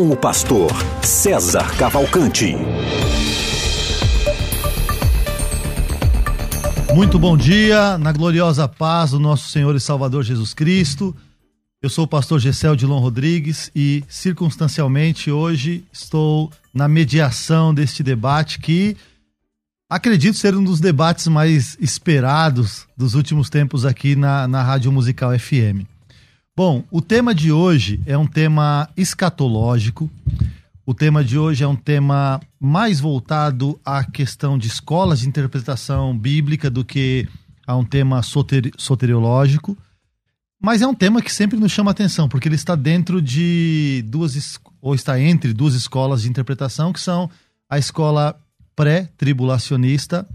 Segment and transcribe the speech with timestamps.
[0.00, 0.70] com o pastor
[1.02, 2.56] César Cavalcante.
[6.94, 11.14] Muito bom dia, na gloriosa paz do nosso Senhor e Salvador Jesus Cristo.
[11.82, 18.58] Eu sou o pastor Gessel Dilon Rodrigues e, circunstancialmente, hoje estou na mediação deste debate
[18.58, 18.96] que
[19.86, 25.38] acredito ser um dos debates mais esperados dos últimos tempos aqui na, na Rádio Musical
[25.38, 25.99] FM.
[26.62, 30.10] Bom, o tema de hoje é um tema escatológico.
[30.84, 36.14] O tema de hoje é um tema mais voltado à questão de escolas de interpretação
[36.14, 37.26] bíblica do que
[37.66, 39.74] a um tema soter soteriológico.
[40.62, 44.60] Mas é um tema que sempre nos chama atenção, porque ele está dentro de duas,
[44.82, 47.30] ou está entre duas escolas de interpretação, que são
[47.70, 48.38] a escola
[48.76, 50.28] pré-tribulacionista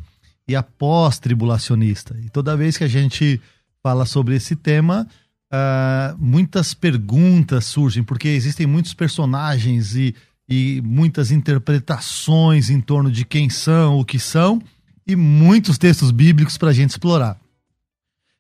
[0.48, 2.18] e a pós-tribulacionista.
[2.26, 3.40] E toda vez que a gente
[3.84, 5.08] fala sobre esse tema,
[5.52, 10.16] uh, muitas perguntas surgem, porque existem muitos personagens e,
[10.48, 14.62] e muitas interpretações em torno de quem são, o que são,
[15.08, 17.40] e muitos textos bíblicos para a gente explorar.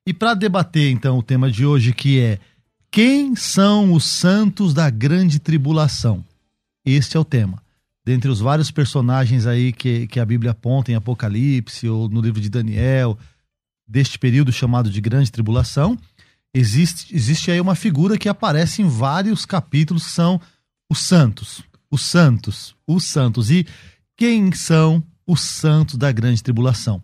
[0.08, 2.40] E para debater, então, o tema de hoje, que é
[2.92, 6.24] Quem são os santos da grande tribulação?
[6.86, 7.62] Este é o tema.
[8.06, 12.40] Dentre os vários personagens aí que, que a Bíblia aponta em Apocalipse ou no livro
[12.40, 13.18] de Daniel,
[13.88, 15.98] deste período chamado de grande tribulação,
[16.56, 20.40] existe, existe aí uma figura que aparece em vários capítulos são
[20.90, 21.62] os santos.
[21.92, 23.52] Os santos, os santos.
[23.52, 23.68] E
[24.16, 27.04] quem são os santos da grande tribulação?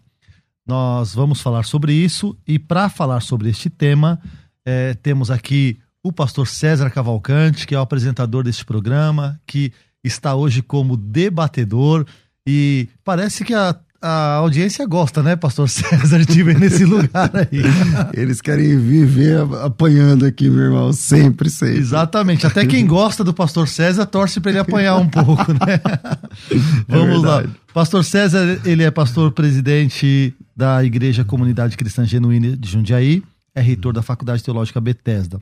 [0.65, 4.21] Nós vamos falar sobre isso e para falar sobre este tema,
[4.65, 9.73] é, temos aqui o pastor César Cavalcante, que é o apresentador deste programa, que
[10.03, 12.05] está hoje como debatedor
[12.47, 17.61] e parece que a a audiência gosta, né, pastor César, de ver nesse lugar aí.
[18.19, 21.77] Eles querem viver apanhando aqui, meu irmão, sempre, sempre.
[21.77, 22.47] Exatamente.
[22.47, 25.79] Até quem gosta do pastor César torce para ele apanhar um pouco, né?
[26.89, 27.43] É Vamos lá.
[27.73, 33.23] Pastor César, ele é pastor presidente da Igreja Comunidade Cristã Genuína de Jundiaí,
[33.53, 35.39] é reitor da Faculdade Teológica Bethesda.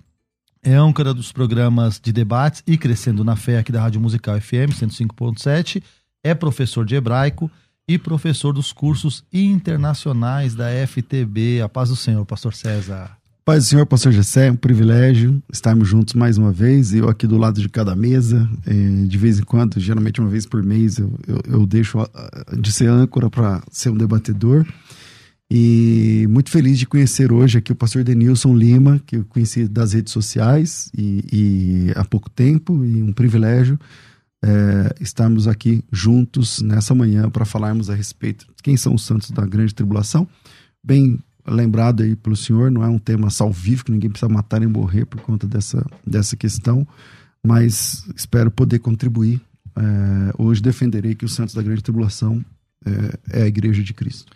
[0.62, 4.74] É âncora dos programas de debates e Crescendo na Fé aqui da Rádio Musical FM
[4.78, 5.82] 105.7,
[6.24, 7.50] é professor de hebraico,
[7.90, 11.60] e professor dos cursos internacionais da FTB.
[11.60, 13.18] A paz do Senhor, pastor César.
[13.44, 17.26] Paz do Senhor, pastor Gessé, é um privilégio estarmos juntos mais uma vez, eu aqui
[17.26, 18.74] do lado de cada mesa, é,
[19.08, 21.98] de vez em quando, geralmente uma vez por mês, eu, eu, eu deixo
[22.60, 24.68] de ser âncora para ser um debatedor.
[25.50, 29.94] E muito feliz de conhecer hoje aqui o pastor Denilson Lima, que eu conheci das
[29.94, 33.80] redes sociais e, e há pouco tempo, e um privilégio
[34.44, 39.32] é, estarmos aqui juntos nessa manhã para falarmos a respeito de quem são os santos
[39.32, 40.28] da grande tribulação.
[40.84, 45.06] Bem lembrado aí pelo senhor, não é um tema salvífico, ninguém precisa matar nem morrer
[45.06, 46.88] por conta dessa, dessa questão,
[47.46, 49.42] mas espero poder contribuir.
[49.76, 52.44] É, hoje defenderei que os santos da grande tribulação
[52.86, 54.32] é, é a igreja de Cristo.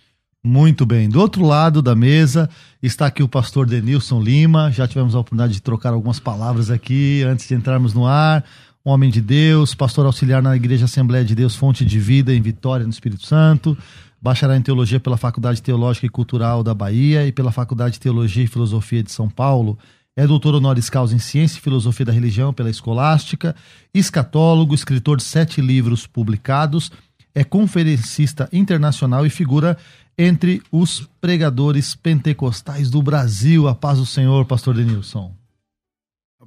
[0.46, 1.08] Muito bem.
[1.08, 2.50] Do outro lado da mesa
[2.82, 4.70] está aqui o pastor Denilson Lima.
[4.72, 8.44] Já tivemos a oportunidade de trocar algumas palavras aqui antes de entrarmos no ar
[8.86, 12.42] um homem de Deus, pastor auxiliar na Igreja Assembleia de Deus Fonte de Vida em
[12.42, 13.78] Vitória, no Espírito Santo,
[14.22, 18.44] bacharel em Teologia pela Faculdade Teológica e Cultural da Bahia e pela Faculdade de Teologia
[18.44, 19.80] e Filosofia de São Paulo.
[20.18, 23.56] É doutor honoris causa em Ciência e Filosofia da Religião pela Escolástica,
[23.94, 26.92] escatólogo, escritor de sete livros publicados,
[27.34, 29.78] é conferencista internacional e figura
[30.18, 33.66] entre os pregadores pentecostais do Brasil.
[33.68, 35.43] A paz do Senhor, pastor Denilson.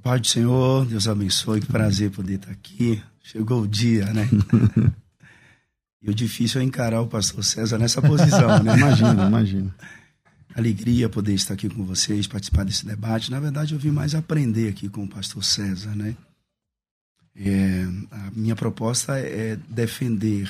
[0.07, 3.03] Pai do Senhor, Deus abençoe, que prazer poder estar aqui.
[3.25, 4.29] Chegou o dia, né?
[6.01, 8.71] e o difícil é encarar o pastor César nessa posição, né?
[8.79, 9.75] Imagina, imagina.
[10.55, 13.33] Alegria poder estar aqui com vocês, participar desse debate.
[13.33, 16.17] Na verdade, eu vim mais aprender aqui com o pastor César, né?
[17.35, 20.49] É, a minha proposta é defender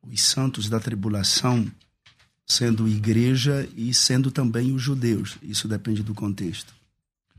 [0.00, 1.66] os santos da tribulação,
[2.46, 5.38] sendo igreja e sendo também os judeus.
[5.42, 6.81] Isso depende do contexto.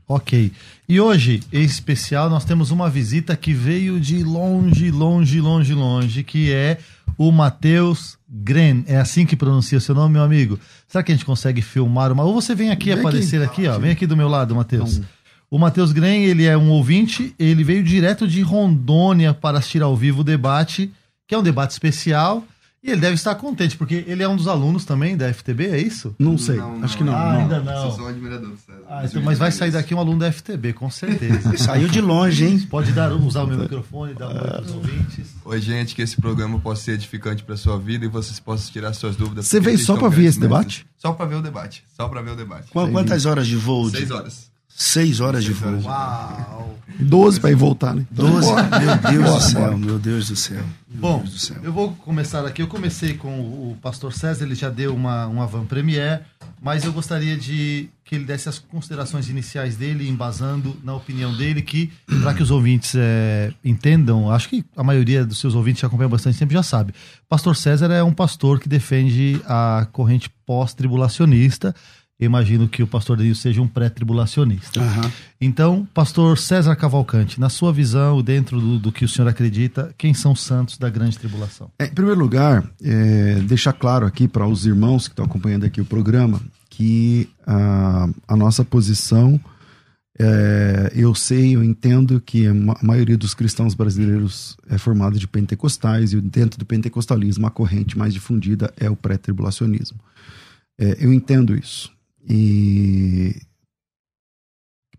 [0.06, 0.52] Ok.
[0.88, 6.22] E hoje, em especial, nós temos uma visita que veio de longe, longe, longe, longe,
[6.22, 6.78] que é
[7.16, 8.82] o Matheus Gren.
[8.86, 10.58] É assim que pronuncia seu nome, meu amigo?
[10.86, 12.22] Será que a gente consegue filmar uma.
[12.22, 13.78] Ou você vem aqui vem aparecer aqui, aqui ó.
[13.78, 15.00] Vem aqui do meu lado, Matheus.
[15.50, 19.96] O Matheus Gren, ele é um ouvinte, ele veio direto de Rondônia para assistir ao
[19.96, 20.92] vivo o debate
[21.26, 22.44] que é um debate especial.
[22.84, 25.80] E ele deve estar contente, porque ele é um dos alunos também da FTB, é
[25.80, 26.14] isso?
[26.18, 27.14] Não sei, não, acho que não.
[27.14, 27.40] Ah, não.
[27.40, 27.86] ainda não.
[27.86, 28.82] Eu sou um admirador do César.
[28.86, 31.56] Ah, então, mas vai sair daqui um aluno da FTB, com certeza.
[31.56, 32.60] Saiu de longe, hein?
[32.60, 35.34] Pode dar, usar o meu microfone, dar um oi para os ouvintes.
[35.46, 38.92] Oi, gente, que esse programa possa ser edificante para sua vida e vocês possam tirar
[38.92, 39.46] suas dúvidas.
[39.46, 40.86] Você veio só para ver esse debate?
[40.98, 41.82] Só para ver o debate.
[41.96, 42.68] Só para ver o debate.
[42.70, 43.88] Quantas horas de voo?
[43.88, 44.52] Seis horas.
[44.76, 45.80] Seis horas de voo.
[45.82, 46.74] Uau!
[46.98, 48.06] 12 para ir voltar, né?
[48.10, 48.52] 12?
[48.52, 50.62] Meu Deus do céu, meu Deus do céu.
[50.88, 51.56] Bom, do céu.
[51.62, 52.62] eu vou começar aqui.
[52.62, 56.22] Eu comecei com o pastor César, ele já deu uma, uma van premiere,
[56.62, 61.62] mas eu gostaria de que ele desse as considerações iniciais dele, embasando na opinião dele,
[61.62, 61.90] que,
[62.22, 66.10] para que os ouvintes é, entendam, acho que a maioria dos seus ouvintes que acompanham
[66.10, 66.94] bastante tempo já sabe.
[67.28, 71.74] Pastor César é um pastor que defende a corrente pós-tribulacionista.
[72.18, 74.80] Imagino que o pastor Denil seja um pré-tribulacionista.
[74.80, 75.10] Aham.
[75.40, 80.14] Então, pastor César Cavalcante, na sua visão, dentro do, do que o senhor acredita, quem
[80.14, 81.70] são os santos da grande tribulação?
[81.78, 85.80] É, em primeiro lugar, é, deixar claro aqui para os irmãos que estão acompanhando aqui
[85.80, 86.40] o programa
[86.76, 89.40] que a, a nossa posição,
[90.18, 96.12] é, eu sei, eu entendo que a maioria dos cristãos brasileiros é formada de pentecostais
[96.12, 99.98] e dentro do pentecostalismo a corrente mais difundida é o pré-tribulacionismo.
[100.76, 101.93] É, eu entendo isso.
[102.28, 103.34] E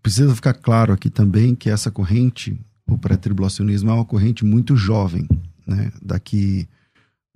[0.01, 5.27] precisa ficar claro aqui também que essa corrente, o pré-tribulacionismo, é uma corrente muito jovem.
[5.65, 5.91] Né?
[6.01, 6.67] Daqui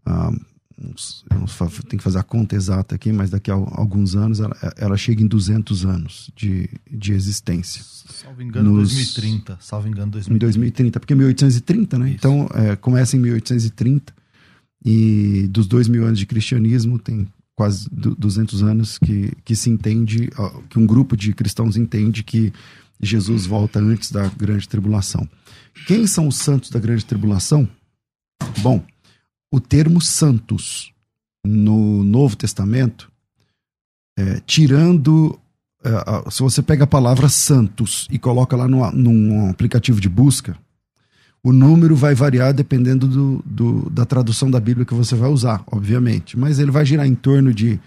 [0.06, 0.30] a.
[0.82, 4.40] uns- eu tenho que fazer a conta exata aqui, mas daqui a al- alguns anos
[4.40, 7.82] ela, ela chega em 200 anos de, de existência.
[7.84, 9.58] Salvo engano, Nos- 2030.
[9.60, 10.46] Salvo engano, Em 2030.
[10.46, 12.10] 2030, porque 1830, né?
[12.10, 12.16] Isso.
[12.18, 14.14] Então, é, começa em 1830
[14.86, 17.28] e dos dois mil anos de cristianismo tem
[17.60, 20.30] quase du- 200 anos que, que se entende,
[20.70, 22.54] que um grupo de cristãos entende que
[23.02, 25.28] Jesus volta antes da grande tribulação.
[25.86, 27.68] Quem são os santos da grande tribulação?
[28.60, 28.82] Bom,
[29.52, 30.94] o termo santos
[31.46, 33.12] no Novo Testamento,
[34.18, 35.38] é, tirando
[35.84, 40.58] é, se você pega a palavra Santos e coloca lá no, num aplicativo de busca,
[41.44, 45.64] o número vai variar dependendo do, do- da tradução da Bíblia que você vai usar,
[45.72, 46.38] obviamente.
[46.38, 47.80] Mas ele vai girar em torno de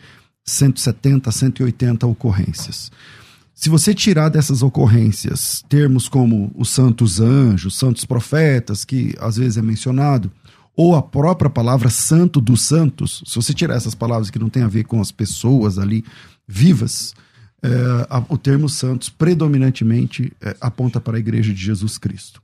[0.44, 2.90] 170 a 180 ocorrências.
[3.54, 9.56] Se você tirar dessas ocorrências termos como os santos anjos, santos profetas, que às vezes
[9.58, 10.32] é mencionado,
[10.74, 14.62] ou a própria palavra santo dos santos, se você tirar essas palavras que não tem
[14.62, 16.02] a ver com as pessoas ali
[16.48, 17.14] vivas,
[17.62, 17.68] é,
[18.28, 22.42] o termo santos predominantemente é, aponta para a igreja de Jesus Cristo.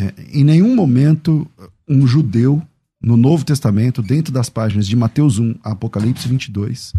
[0.00, 1.46] É, em nenhum momento
[1.86, 2.62] um judeu
[3.02, 6.94] no Novo Testamento, dentro das páginas de Mateus 1 a Apocalipse 22,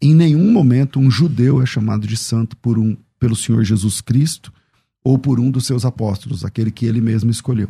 [0.00, 4.52] em nenhum momento um judeu é chamado de santo por um, pelo Senhor Jesus Cristo
[5.02, 7.68] ou por um dos seus apóstolos, aquele que ele mesmo escolheu.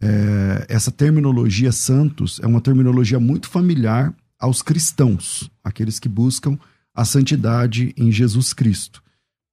[0.00, 6.56] É, essa terminologia santos é uma terminologia muito familiar aos cristãos, aqueles que buscam
[6.94, 9.02] a santidade em Jesus Cristo.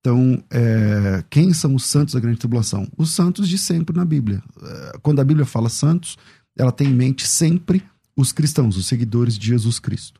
[0.04, 2.86] Então, é, quem são os santos da grande tribulação?
[2.98, 4.44] Os santos de sempre na Bíblia.
[4.62, 6.18] É, quando a Bíblia fala santos,
[6.58, 7.82] ela tem em mente sempre
[8.14, 10.20] os cristãos, os seguidores de Jesus Cristo.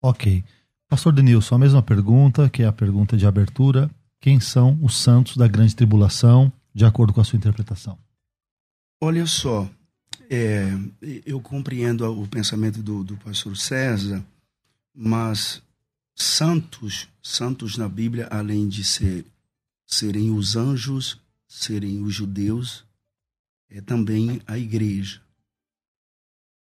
[0.00, 0.44] Ok.
[0.88, 3.90] Pastor Denilson, a mesma pergunta, que é a pergunta de abertura.
[4.20, 7.98] Quem são os santos da grande tribulação, de acordo com a sua interpretação?
[9.00, 9.68] Olha só,
[10.30, 10.72] é,
[11.26, 14.24] eu compreendo o pensamento do, do pastor César,
[14.94, 15.60] mas
[16.14, 19.24] santos, santos na Bíblia, além de ser,
[19.94, 22.84] serem os anjos, serem os judeus,
[23.68, 25.22] é também a igreja.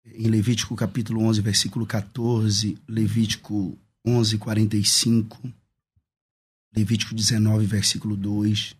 [0.05, 5.53] Em Levítico capítulo 11, versículo 14, Levítico 11, 45,
[6.75, 8.75] Levítico 19, versículo 2,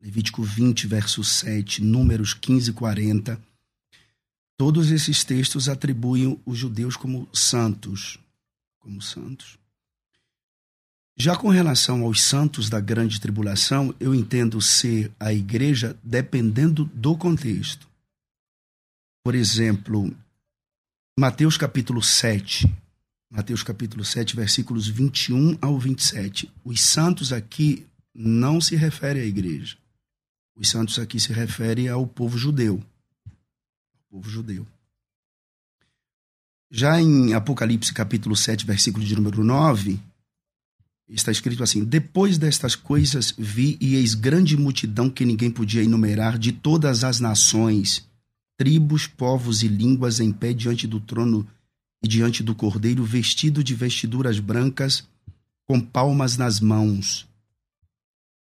[0.00, 3.38] Levítico 20, verso 7, Números 15, 40.
[4.56, 8.18] Todos esses textos atribuem os judeus como santos,
[8.78, 9.59] como santos.
[11.16, 17.16] Já com relação aos santos da grande tribulação, eu entendo ser a igreja dependendo do
[17.16, 17.86] contexto.
[19.22, 20.14] Por exemplo,
[21.18, 22.66] Mateus capítulo 7,
[23.30, 26.50] Mateus capítulo 7, versículos 21 ao 27.
[26.64, 29.76] Os santos aqui não se refere à igreja.
[30.56, 32.82] Os santos aqui se refere ao povo judeu.
[33.26, 34.66] Ao povo judeu.
[36.70, 40.00] Já em Apocalipse capítulo 7, versículo de número 9,
[41.10, 46.38] está escrito assim: Depois destas coisas vi e eis grande multidão que ninguém podia enumerar
[46.38, 48.08] de todas as nações,
[48.56, 51.46] tribos, povos e línguas em pé diante do trono
[52.02, 55.06] e diante do cordeiro, vestido de vestiduras brancas,
[55.66, 57.28] com palmas nas mãos.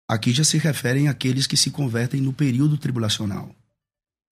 [0.07, 3.53] Aqui já se referem àqueles que se convertem no período tribulacional.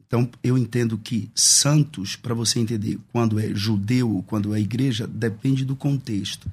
[0.08, 5.66] Então, eu entendo que santos, para você entender quando é judeu, quando é igreja, depende
[5.66, 6.50] do contexto.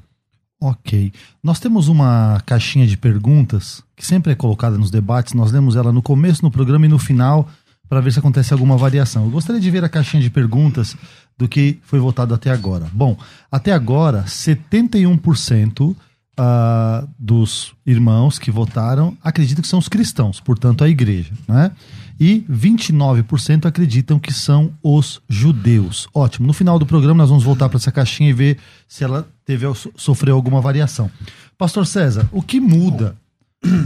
[0.65, 1.13] Ok.
[1.43, 5.35] Nós temos uma caixinha de perguntas que sempre é colocada nos debates.
[5.35, 7.47] Nós lemos ela no começo, no programa e no final
[7.87, 9.25] para ver se acontece alguma variação.
[9.25, 10.97] Eu gostaria de ver a caixinha de perguntas
[11.37, 12.87] do que foi votado até agora.
[12.95, 13.15] Bom,
[13.53, 15.97] até agora, 71% uh,
[16.39, 21.35] ah, dos irmãos que votaram acreditam que são os cristãos, portanto, a igreja.
[21.47, 21.73] Né?
[22.19, 26.09] E 29% acreditam que são os judeus.
[26.15, 26.47] Ótimo.
[26.47, 29.67] No final do programa, nós vamos voltar para essa caixinha e ver se ela teve
[29.97, 31.11] sofreu alguma variação.
[31.57, 33.17] Pastor César, o que muda?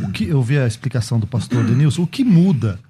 [0.04, 2.02] O que, eu vi a explicação do pastor Denilson.
[2.02, 2.80] O que muda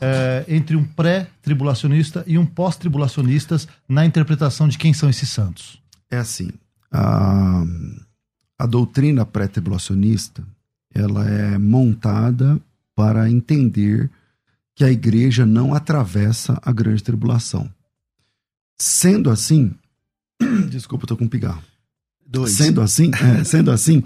[0.00, 3.56] é, entre um pré-tribulacionista e um pós-tribulacionista
[3.88, 5.82] na interpretação de quem são esses santos?
[6.10, 6.50] É assim,
[6.92, 7.64] a,
[8.58, 10.44] a doutrina pré-tribulacionista
[10.94, 12.60] ela é montada
[12.94, 14.10] para entender
[14.74, 17.68] que a igreja não atravessa a grande tribulação.
[18.80, 19.74] Sendo assim,
[20.70, 21.62] desculpa, estou com um pigarro.
[22.30, 22.52] Dois.
[22.52, 24.02] Sendo assim, é, sendo assim,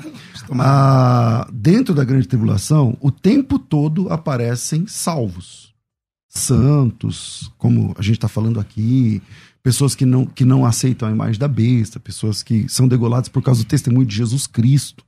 [0.50, 5.72] a, dentro da grande tribulação, o tempo todo aparecem salvos
[6.28, 9.20] santos, como a gente está falando aqui,
[9.62, 13.42] pessoas que não, que não aceitam a imagem da besta, pessoas que são degoladas por
[13.42, 15.04] causa do testemunho de Jesus Cristo,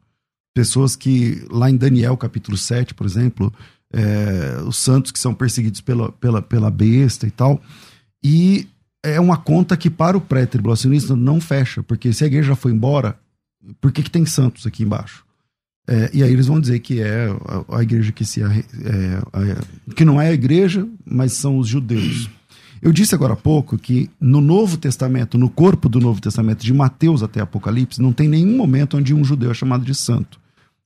[0.52, 3.52] pessoas que, lá em Daniel capítulo 7, por exemplo,
[3.92, 7.62] é, os santos que são perseguidos pela, pela, pela besta e tal.
[8.23, 8.68] E
[9.04, 12.73] é uma conta que para o pré-tribulacionista não fecha, porque se a igreja já foi
[12.73, 13.18] embora,
[13.80, 15.25] por que, que tem santos aqui embaixo?
[15.87, 17.28] É, e aí eles vão dizer que é
[17.68, 18.46] a, a igreja que se é,
[19.94, 22.30] que não é a igreja, mas são os judeus.
[22.80, 26.73] Eu disse agora há pouco que no Novo Testamento, no corpo do Novo Testamento, de
[26.73, 30.38] Mateus até Apocalipse, não tem nenhum momento onde um judeu é chamado de santo.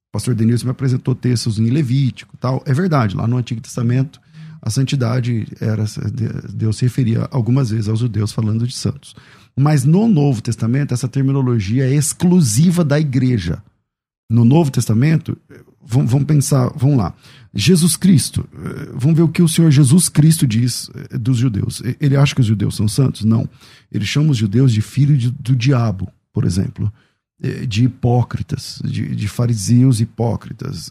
[0.09, 2.63] O pastor Denilson me apresentou textos em Levítico tal.
[2.67, 4.21] É verdade, lá no Antigo Testamento,
[4.61, 5.85] a santidade era.
[6.53, 9.15] Deus se referia algumas vezes aos judeus falando de santos.
[9.57, 13.63] Mas no Novo Testamento, essa terminologia é exclusiva da igreja
[14.31, 15.39] no Novo Testamento,
[15.81, 17.15] vamos pensar, vamos lá.
[17.55, 21.83] Jesus Cristo, eh, vamos ver o que o Senhor Jesus Cristo diz eh, dos judeus.
[21.99, 23.25] Ele acha que os judeus são santos?
[23.25, 23.49] Não.
[23.91, 26.93] Ele chama os judeus de filho do diabo, por exemplo,
[27.43, 30.91] eh, de hipócritas, de, de fariseus hipócritas.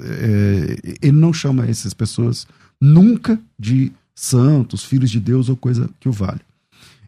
[0.99, 2.47] Ele não chama essas pessoas
[2.81, 6.41] nunca de santos, filhos de Deus ou coisa que o vale.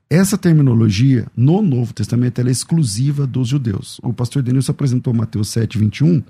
[0.09, 3.99] Essa terminologia no Novo Testamento é exclusiva dos judeus.
[4.01, 6.23] O pastor Denilson apresentou Mateus 7, 21,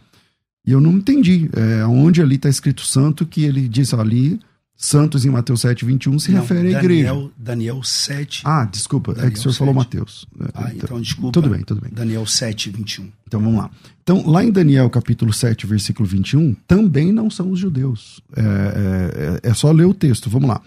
[0.66, 4.40] e eu não entendi é, onde ali está escrito santo, que ele diz ali,
[4.82, 7.30] santos em Mateus 7, 21 se não, refere à igreja.
[7.38, 8.44] Daniel 7.
[8.46, 9.60] Ah, desculpa, Daniel é que o senhor 7.
[9.60, 10.26] falou Mateus.
[10.54, 11.34] Ah, então, então desculpa.
[11.34, 11.92] Tudo bem, tudo bem.
[11.94, 13.12] Daniel 7, 21.
[13.28, 13.70] Então vamos lá.
[14.02, 18.22] Então, lá em Daniel capítulo 7, versículo 21, também não são os judeus.
[18.38, 20.62] É, é, é, é só ler o texto, vamos lá.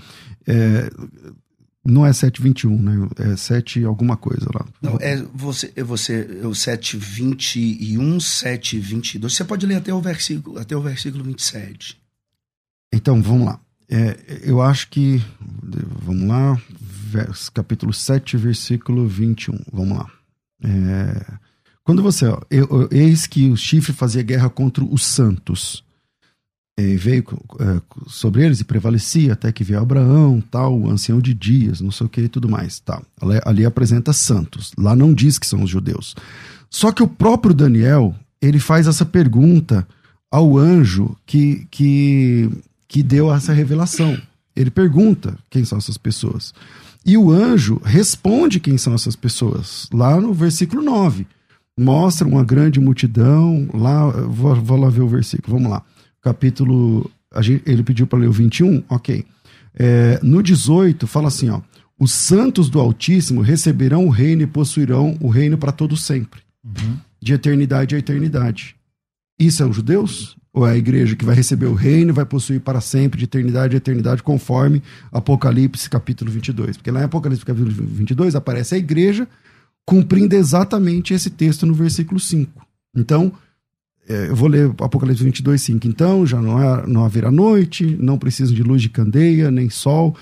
[0.47, 0.91] É,
[1.83, 3.09] não é 721, né?
[3.33, 4.67] É 7 alguma coisa lá.
[4.83, 9.33] Não, é você, é você, é o 721, 722.
[9.33, 11.99] Você pode ler até o versículo, até o versículo 27.
[12.93, 13.59] Então, vamos lá.
[13.93, 15.23] É, eu acho que
[16.03, 19.59] vamos lá, vers, capítulo 7, versículo 21.
[19.71, 20.11] Vamos lá.
[20.65, 21.27] É,
[21.85, 25.85] quando você, ó, eu, eu, eis que o chifre fazia guerra contra os santos
[26.79, 27.23] é, veio
[27.61, 32.07] é, sobre eles e prevalecia até que veio Abraão, tal, ancião de dias, não sei
[32.07, 32.81] o que e tudo mais.
[32.81, 33.03] Tá.
[33.21, 34.73] Ali, ali apresenta santos.
[34.79, 36.17] Lá não diz que são os judeus.
[36.71, 39.87] Só que o próprio Daniel, ele faz essa pergunta
[40.31, 42.49] ao anjo que, que,
[42.93, 44.21] que deu essa revelação.
[44.55, 46.53] Ele pergunta quem são essas pessoas.
[47.05, 51.27] E o anjo responde quem são essas pessoas, lá no versículo 9.
[51.77, 55.83] Mostra uma grande multidão, lá, vou, vou lá ver o versículo, vamos lá
[56.23, 57.11] capítulo.
[57.41, 59.25] Gente, ele pediu para ler o 21, ok.
[59.75, 61.61] É, no 18, fala assim: ó,
[61.99, 66.97] os santos do Altíssimo receberão o reino e possuirão o reino para todo sempre, uhum.
[67.21, 68.77] de eternidade a eternidade.
[69.39, 70.37] Isso é os judeus?
[70.55, 73.25] Ou é a igreja que vai receber o reino e vai possuir para sempre, de
[73.25, 76.77] eternidade a eternidade, conforme Apocalipse capítulo 22?
[76.77, 79.27] Porque lá em Apocalipse capítulo 22 aparece a igreja
[79.85, 82.67] cumprindo exatamente esse texto no versículo 5.
[82.95, 83.33] Então,
[84.09, 85.87] é, eu vou ler Apocalipse 22, 5.
[85.87, 90.15] Então, já não, é, não haverá noite, não precisam de luz de candeia, nem sol,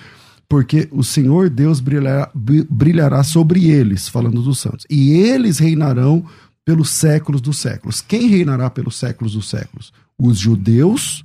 [0.49, 4.87] porque o Senhor Deus brilhará, brilhará sobre eles, falando dos santos.
[4.89, 6.25] E eles reinarão
[6.65, 8.01] pelos séculos dos séculos.
[8.01, 9.93] Quem reinará pelos séculos dos séculos?
[10.21, 11.25] Os judeus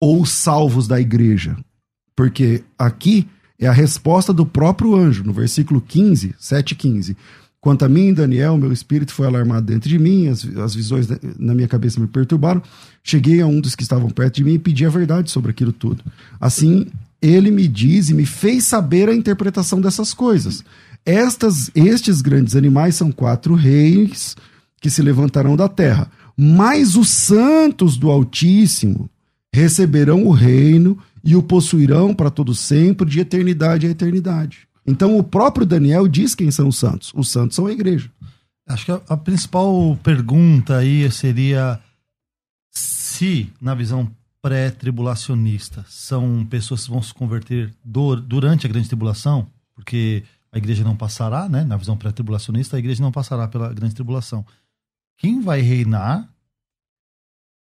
[0.00, 1.56] ou os salvos da igreja?
[2.16, 7.16] Porque aqui é a resposta do próprio anjo, no versículo 15, 7, 15.
[7.60, 11.54] Quanto a mim, Daniel, meu espírito foi alarmado dentro de mim, as, as visões na
[11.54, 12.62] minha cabeça me perturbaram.
[13.02, 15.72] Cheguei a um dos que estavam perto de mim e pedi a verdade sobre aquilo
[15.72, 16.04] tudo.
[16.38, 16.86] Assim,
[17.22, 20.62] ele me diz e me fez saber a interpretação dessas coisas.
[21.06, 24.36] Estas, estes grandes animais são quatro reis
[24.78, 26.10] que se levantarão da terra.
[26.36, 29.08] Mas os santos do Altíssimo
[29.52, 34.68] receberão o reino e o possuirão para todo sempre, de eternidade a eternidade.
[34.86, 37.12] Então o próprio Daniel diz quem são os santos.
[37.14, 38.10] Os santos são a igreja.
[38.66, 41.80] Acho que a, a principal pergunta aí seria
[42.70, 44.10] se, na visão
[44.42, 50.22] pré-tribulacionista, são pessoas que vão se converter do, durante a grande tribulação, porque
[50.52, 51.64] a igreja não passará, né?
[51.64, 54.44] Na visão pré-tribulacionista, a igreja não passará pela grande tribulação.
[55.16, 56.28] Quem vai reinar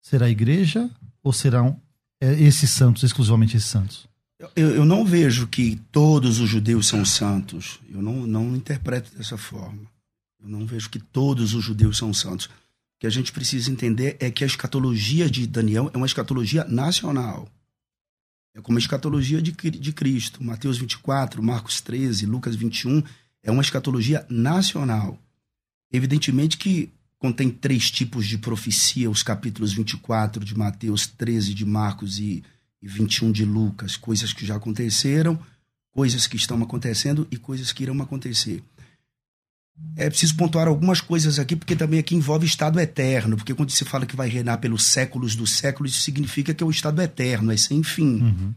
[0.00, 0.90] será a igreja
[1.22, 1.80] ou serão
[2.20, 4.08] é, esses santos, exclusivamente esses santos?
[4.54, 7.80] Eu, eu não vejo que todos os judeus são santos.
[7.88, 9.90] Eu não, não interpreto dessa forma.
[10.40, 12.46] Eu não vejo que todos os judeus são santos.
[12.46, 16.64] O que a gente precisa entender é que a escatologia de Daniel é uma escatologia
[16.64, 17.48] nacional.
[18.54, 20.42] É como a escatologia de, de Cristo.
[20.42, 23.02] Mateus 24, Marcos 13, Lucas 21
[23.42, 25.18] é uma escatologia nacional.
[25.92, 26.90] Evidentemente que
[27.26, 32.44] contém três tipos de profecia, os capítulos 24 de Mateus, 13 de Marcos e,
[32.80, 35.36] e 21 de Lucas, coisas que já aconteceram,
[35.90, 38.62] coisas que estão acontecendo e coisas que irão acontecer.
[39.96, 43.84] É preciso pontuar algumas coisas aqui, porque também aqui envolve estado eterno, porque quando se
[43.84, 47.50] fala que vai reinar pelos séculos dos séculos, isso significa que é o estado eterno,
[47.50, 48.22] é sem fim.
[48.22, 48.54] Uhum.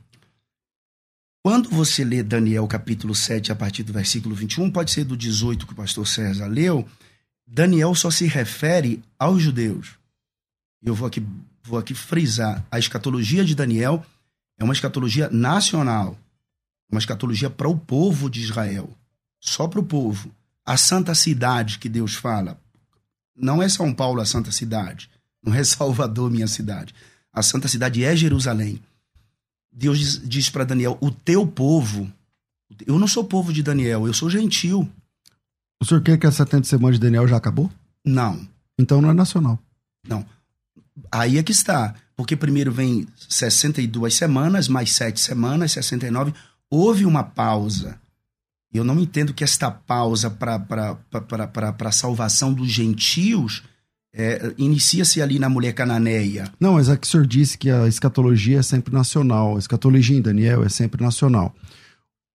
[1.43, 5.65] Quando você lê Daniel capítulo 7, a partir do versículo 21, pode ser do 18
[5.65, 6.87] que o pastor César leu,
[7.51, 9.97] Daniel só se refere aos judeus.
[10.83, 11.25] Eu vou aqui,
[11.63, 14.05] vou aqui frisar: a escatologia de Daniel
[14.59, 16.15] é uma escatologia nacional,
[16.91, 18.87] uma escatologia para o povo de Israel,
[19.39, 20.31] só para o povo.
[20.63, 22.61] A santa cidade que Deus fala,
[23.35, 25.09] não é São Paulo a santa cidade,
[25.41, 26.93] não é Salvador, minha cidade.
[27.33, 28.79] A santa cidade é Jerusalém.
[29.71, 32.11] Deus diz, diz para Daniel: o teu povo.
[32.85, 34.87] Eu não sou povo de Daniel, eu sou gentil.
[35.81, 37.71] O senhor quer que a 70 semanas de Daniel já acabou?
[38.05, 38.47] Não.
[38.77, 39.59] Então não é nacional.
[40.07, 40.25] Não.
[41.11, 41.95] Aí é que está.
[42.15, 46.33] Porque primeiro vem 62 semanas, mais 7 semanas, 69.
[46.69, 47.99] Houve uma pausa.
[48.73, 50.97] Eu não entendo que esta pausa para
[51.79, 53.63] a salvação dos gentios
[54.13, 56.51] é, inicia-se ali na mulher cananeia.
[56.59, 59.55] Não, mas é que o senhor disse que a escatologia é sempre nacional.
[59.55, 61.55] A escatologia em Daniel é sempre nacional.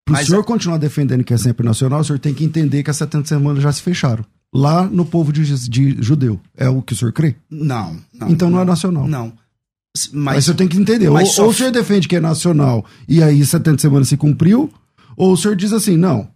[0.06, 0.44] Para o senhor a...
[0.44, 3.64] continuar defendendo que é sempre nacional, o senhor tem que entender que as 70 semanas
[3.64, 4.26] já se fecharam.
[4.54, 6.40] Lá no povo de, de judeu.
[6.56, 7.36] É o que o senhor crê?
[7.50, 7.98] Não.
[8.14, 9.08] não então não, não, é nacional.
[9.08, 9.34] Não.
[9.96, 11.10] Mas, mas o senhor tem que entender.
[11.10, 11.44] Ou, só...
[11.44, 14.72] ou, o senhor defende que é nacional e aí 70 semanas se cumpriu,
[15.16, 16.28] ou o senhor diz assim, não.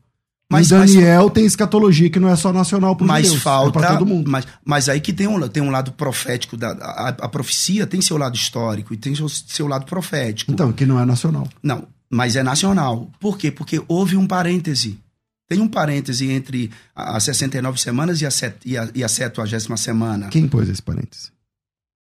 [0.50, 3.88] Mas Daniel mas, tem escatologia que não é só nacional para mas judeus, falta, é
[3.90, 4.32] todo mundo.
[4.32, 8.00] Mas, mas aí que tem um, tem um lado profético, da, a, a profecia tem
[8.00, 10.52] seu lado histórico e tem seu, seu lado profético.
[10.52, 11.50] Então, que não é nacional.
[11.62, 13.12] Não, mas é nacional.
[13.20, 13.52] Por quê?
[13.52, 15.00] Porque houve um parêntese.
[15.48, 19.78] Tem um parêntese entre as 69 semanas e a, set, e a, e a 70
[19.78, 20.28] semana.
[20.28, 21.32] Quem pôs esse parêntese?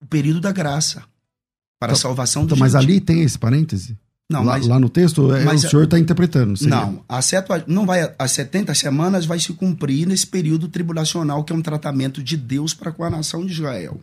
[0.03, 1.03] O período da graça.
[1.79, 3.99] Para então, a salvação do então, Mas ali tem esse parêntese?
[4.31, 6.57] Não, lá, mas, lá no texto, é, mas, o senhor está interpretando.
[6.57, 6.75] Seria?
[6.75, 11.53] Não, a seta, não vai, as 70 semanas vai se cumprir nesse período tribulacional, que
[11.53, 14.01] é um tratamento de Deus para com a nação de Israel.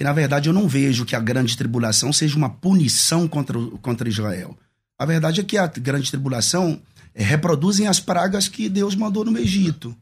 [0.00, 4.08] E, na verdade, eu não vejo que a grande tribulação seja uma punição contra, contra
[4.08, 4.56] Israel.
[4.98, 6.80] A verdade é que a grande tribulação
[7.14, 9.94] é, reproduzem as pragas que Deus mandou no Egito.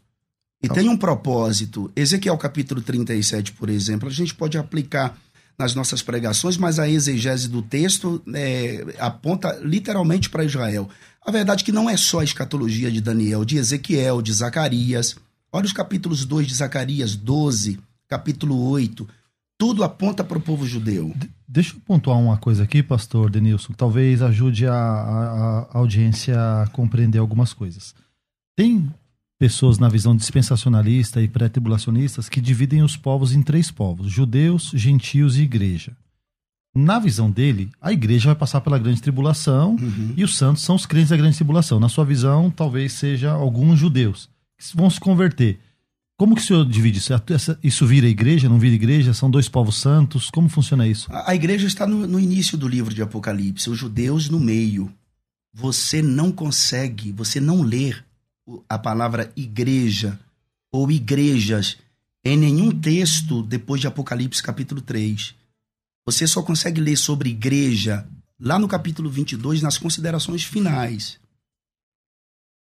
[0.63, 0.75] E tá.
[0.75, 1.91] tem um propósito.
[1.97, 5.19] Ezequiel capítulo 37, por exemplo, a gente pode aplicar
[5.59, 10.89] nas nossas pregações, mas a exegese do texto é, aponta literalmente para Israel.
[11.27, 15.17] A verdade é que não é só a escatologia de Daniel, de Ezequiel, de Zacarias.
[15.53, 19.09] Olha os capítulos 2 de Zacarias, 12, capítulo 8,
[19.59, 21.13] tudo aponta para o povo judeu.
[21.17, 26.37] De deixa eu pontuar uma coisa aqui, pastor Denilson, talvez ajude a, a, a audiência
[26.39, 27.95] a compreender algumas coisas.
[28.57, 28.89] Tem
[29.39, 35.37] pessoas na visão dispensacionalista e pré-tribulacionistas que dividem os povos em três povos: judeus, gentios
[35.37, 35.93] e igreja.
[36.75, 40.15] Na visão dele, a igreja vai passar pela grande tribulação uhum.
[40.17, 41.81] e os santos são os crentes da grande tribulação.
[41.81, 45.59] Na sua visão, talvez seja alguns judeus que vão se converter.
[46.19, 47.13] Como que o senhor divide isso?
[47.63, 49.15] Isso vira igreja, não vira igreja?
[49.15, 50.31] São dois povos santos?
[50.31, 51.09] Como funciona isso?
[51.13, 54.93] A, igreja está no, no início do livro de Apocalipse, os judeus no meio.
[55.55, 58.05] Você não consegue, você não ler
[58.69, 60.19] a palavra igreja
[60.73, 61.79] ou igrejas
[62.25, 65.37] em nenhum texto depois de Apocalipse capítulo 3.
[66.05, 68.05] Você só consegue ler sobre igreja
[68.41, 71.21] lá no capítulo 22, nas considerações finais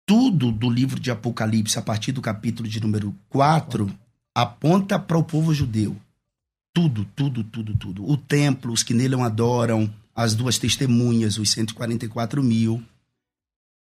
[0.07, 3.91] tudo do livro de Apocalipse, a partir do capítulo de número 4,
[4.35, 5.97] aponta para o povo judeu.
[6.75, 8.09] Tudo, tudo, tudo, tudo.
[8.09, 12.83] O templo, os que nele adoram, as duas testemunhas, os 144 mil.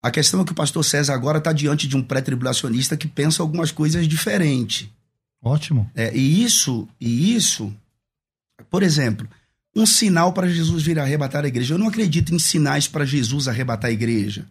[0.03, 3.43] A questão é que o pastor César agora está diante de um pré-tribulacionista que pensa
[3.43, 4.89] algumas coisas diferentes.
[5.43, 5.91] Ótimo.
[5.95, 7.75] É, e isso, e isso,
[8.71, 9.29] por exemplo,
[9.75, 11.75] um sinal para Jesus vir arrebatar a igreja.
[11.75, 14.47] Eu não acredito em sinais para Jesus arrebatar a igreja.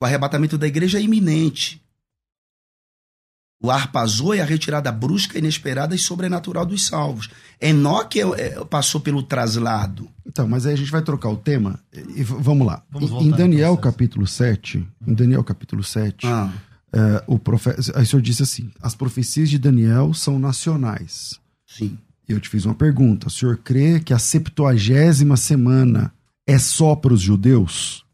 [0.00, 1.82] O arrebatamento da igreja é iminente.
[3.62, 7.30] O arpazou é a retirada brusca, inesperada e sobrenatural dos salvos.
[7.60, 10.10] Enoque é, é, passou pelo traslado.
[10.26, 11.80] Então, mas aí a gente vai trocar o tema
[12.14, 12.84] e vamos lá.
[12.90, 13.80] Vamos Em- então, Daniel César.
[13.82, 16.52] capítulo 7, em Daniel capítulo 7, Ah,
[16.92, 21.40] é, o profeta, aí o senhor disse assim: as profecias de Daniel são nacionais.
[21.66, 21.98] sim.
[22.28, 23.28] Eu te fiz uma pergunta.
[23.28, 26.12] O senhor crê que a septuagésima semana
[26.44, 28.04] é só para os judeus?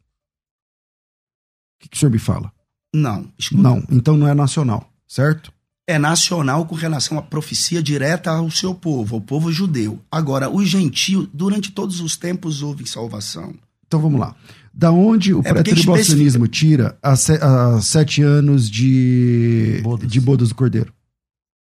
[1.82, 2.52] O que, que o senhor me fala?
[2.94, 3.60] Não, escuta.
[3.62, 5.52] Não, então não é nacional, certo?
[5.86, 9.98] É nacional com relação à profecia direta ao seu povo, ao povo judeu.
[10.10, 13.52] Agora, os gentios, durante todos os tempos houve salvação.
[13.86, 14.34] Então vamos lá.
[14.72, 20.10] Da onde o É pré-tribulacionismo tira as, se- as sete anos de Bodas.
[20.10, 20.92] de bodas do cordeiro?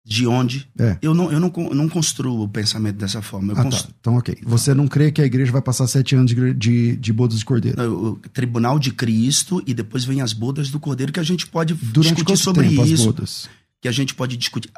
[0.10, 0.68] De onde?
[0.80, 0.98] É.
[1.04, 3.54] Eu, não, eu não, não construo o pensamento dessa forma.
[3.56, 3.96] Ah, constru- tá.
[4.02, 4.38] Então, ok.
[4.44, 7.46] Você não crê que a igreja vai passar sete anos de, de, de bodas de
[7.46, 7.80] cordeiro?
[8.12, 11.76] o tribunal de Cristo e depois vem as bodas do Cordeiro que a gente pode
[11.76, 13.50] Durante discutir sobre tempo as isso, bodas?
[13.80, 14.72] que a gente pode discutir.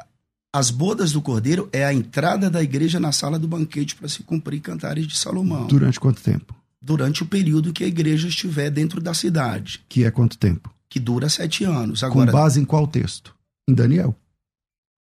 [0.54, 4.22] As bodas do Cordeiro é a entrada da igreja na sala do banquete para se
[4.22, 6.54] cumprir cantares de Salomão, Durante quanto tempo?
[6.80, 10.70] durante o período que a igreja estiver dentro da cidade, Que é quanto tempo?
[10.90, 12.00] que dura sete anos.
[12.00, 13.34] Com Agora, base em qual texto?
[13.66, 14.14] Em Daniel.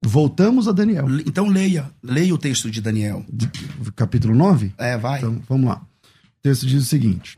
[0.03, 1.05] Voltamos a Daniel.
[1.25, 3.25] então leia, leia o texto de Daniel.
[3.31, 3.49] De-
[3.95, 4.73] capítulo 9?
[4.77, 5.19] É, vai.
[5.19, 5.75] Então, vamos lá.
[5.77, 7.37] O texto diz o seguinte.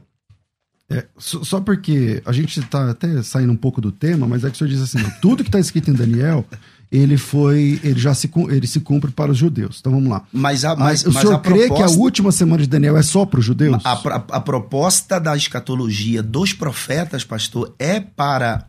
[0.89, 4.49] é, só, só porque a gente está até saindo um pouco do tema, mas é
[4.49, 6.45] que o senhor diz assim: tudo que está escrito em Daniel,
[6.91, 9.77] ele foi, ele já se, ele se cumpre para os judeus.
[9.79, 10.23] Então vamos lá.
[10.31, 13.03] mas a, Mas, mas, o senhor crê que a proposta- última semana de Daniel é
[13.03, 13.83] só para os judeus?
[13.85, 18.67] A, a- a proposta da escatologia dos profetas, pastor, é para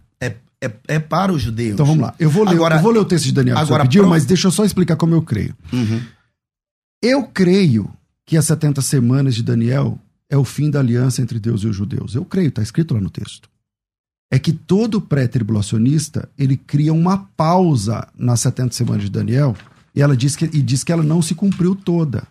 [0.62, 1.74] é, é, é para os judeus.
[1.74, 2.14] Então vamos lá.
[2.18, 4.10] Eu vou ler, Agora- eu vou ler o texto de Daniel que agora, pediu, pro-
[4.10, 5.54] mas deixa eu só explicar como eu creio.
[5.72, 6.00] Uhum.
[7.02, 7.90] Eu creio
[8.24, 11.76] que as 70 semanas de Daniel é o fim da aliança entre Deus e os
[11.76, 12.14] judeus.
[12.14, 13.48] Eu creio, está escrito lá no texto.
[14.32, 19.54] É que todo pré-tribulacionista, ele cria uma pausa nas 70 semanas de Daniel
[19.94, 22.24] e ela diz que, e diz que ela não se cumpriu toda.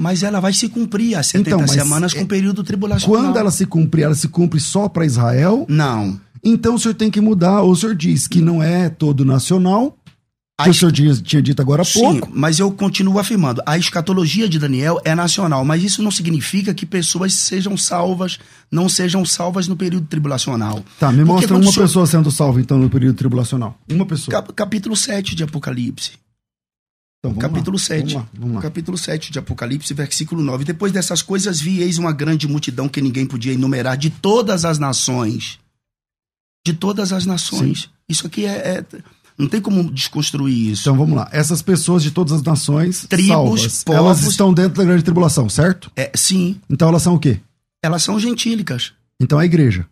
[0.00, 3.20] Mas ela vai se cumprir as 70 Então, semanas é- com o período tribulacional.
[3.24, 6.18] Quando ela se cumprir, ela se cumpre só para Israel, Não.
[6.44, 7.62] Então o senhor tem que mudar.
[7.62, 9.96] Ou o senhor diz que não é todo nacional,
[10.58, 12.30] A que o senhor diz- tinha dito agora há Sim, pouco.
[12.32, 16.86] mas eu continuo afirmando, a escatologia de Daniel é nacional, mas isso não significa que
[16.86, 18.38] pessoas sejam salvas,
[18.70, 20.84] não sejam salvas no período tribulacional.
[21.00, 23.76] Tá, me Porque mostra uma senhor- pessoa sendo salva, então, no período tribulacional.
[23.90, 24.30] Uma pessoa.
[24.32, 26.12] Cap- capítulo 7 de Apocalipse.
[27.18, 27.82] Então, vamos capítulo lá.
[27.82, 28.00] 7.
[28.00, 28.60] Vamos lá, vamos lá.
[28.62, 30.62] Capítulo 7 de Apocalipse, versículo 9.
[30.64, 34.78] Depois dessas coisas vi, eis uma grande multidão que ninguém podia enumerar, de todas as
[34.78, 35.58] nações.
[36.66, 37.90] De todas as nações.
[38.08, 38.50] Isso aqui é,
[38.92, 38.98] é-
[39.36, 40.82] Não tem como desconstruir isso.
[40.82, 41.28] Então vamos lá.
[41.32, 45.48] Essas pessoas de todas as nações Tribos, salvas, povos- elas estão dentro da grande tribulação,
[45.48, 45.90] certo?
[45.96, 47.40] É, sim, Então elas são o quê?
[47.82, 48.92] elas são gentílicas.
[49.20, 49.86] Então é a igreja.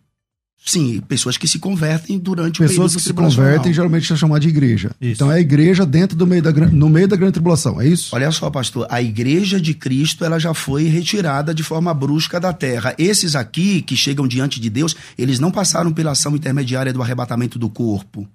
[0.65, 4.43] Sim, pessoas que se convertem durante o Pessoas período que se convertem geralmente são chamadas
[4.43, 4.91] de igreja.
[5.01, 5.15] Isso.
[5.15, 8.15] Então é a igreja dentro do meio da, no meio da grande tribulação, é isso?
[8.15, 12.53] Olha só, pastor, a igreja de Cristo ela já foi retirada de forma brusca da
[12.53, 12.95] terra.
[12.97, 17.59] Esses aqui que chegam diante de Deus, eles não passaram pela ação intermediária do arrebatamento
[17.59, 18.25] do corpo.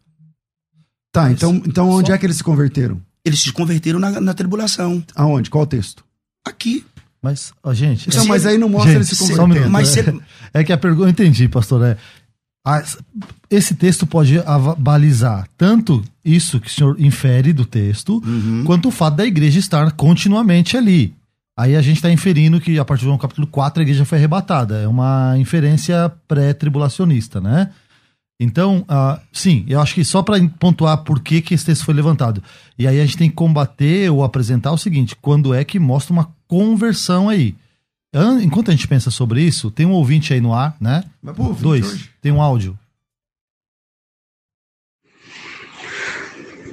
[1.11, 3.01] Tá, então, então onde Só- é que eles se converteram?
[3.25, 5.03] Eles se converteram na, na tribulação.
[5.15, 5.49] Aonde?
[5.49, 6.05] Qual o texto?
[6.47, 6.85] Aqui.
[7.23, 8.09] Mas, ó, gente.
[8.09, 9.69] Então, Se mas ele- aí não mostra Gente, eles se só um.
[9.71, 10.21] Mas se-
[10.55, 11.07] É que a pergunta.
[11.07, 11.85] Eu entendi, pastor.
[11.85, 11.97] É,
[12.65, 12.85] a-
[13.51, 14.35] esse texto pode
[14.79, 18.63] balizar tanto isso que o senhor infere do texto, Uhum.
[18.65, 21.15] quanto o fato da igreja estar continuamente ali.
[21.59, 24.77] Aí a gente está inferindo que a partir do capítulo 4 a igreja foi arrebatada.
[24.77, 27.71] É uma inferência pré-tribulacionista, né?
[28.41, 31.95] Então, ah, sim, eu acho que só para pontuar por que, que esse texto foi
[31.95, 32.41] levantado.
[32.79, 36.13] E aí a gente tem que combater ou apresentar o seguinte: quando é que mostra
[36.13, 37.55] uma conversão aí?
[38.13, 41.05] An- Enquanto a gente pensa sobre isso, tem um ouvinte aí no ar, né?
[41.23, 42.11] Mas, pô, Dois, hoje.
[42.23, 42.77] tem um áudio.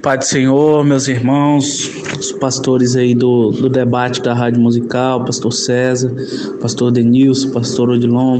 [0.01, 5.51] Pai do Senhor, meus irmãos, os pastores aí do, do debate da Rádio Musical, pastor
[5.51, 6.13] César,
[6.61, 8.39] pastor Denilson, pastor Odilon,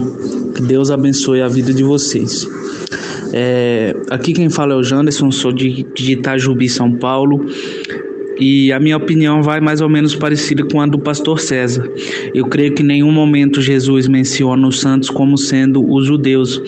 [0.54, 2.48] que Deus abençoe a vida de vocês.
[3.34, 7.44] É, aqui quem fala é o Janderson, sou de, de Itajubi, São Paulo,
[8.40, 11.90] e a minha opinião vai mais ou menos parecida com a do pastor César.
[12.34, 16.62] Eu creio que em nenhum momento Jesus menciona os santos como sendo os judeus.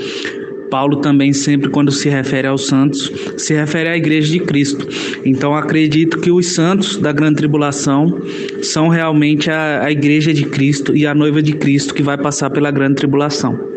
[0.70, 4.88] Paulo também sempre quando se refere aos santos, se refere à igreja de Cristo.
[5.26, 8.20] Então acredito que os santos da grande tribulação
[8.62, 12.50] são realmente a, a igreja de Cristo e a noiva de Cristo que vai passar
[12.50, 13.77] pela grande tribulação.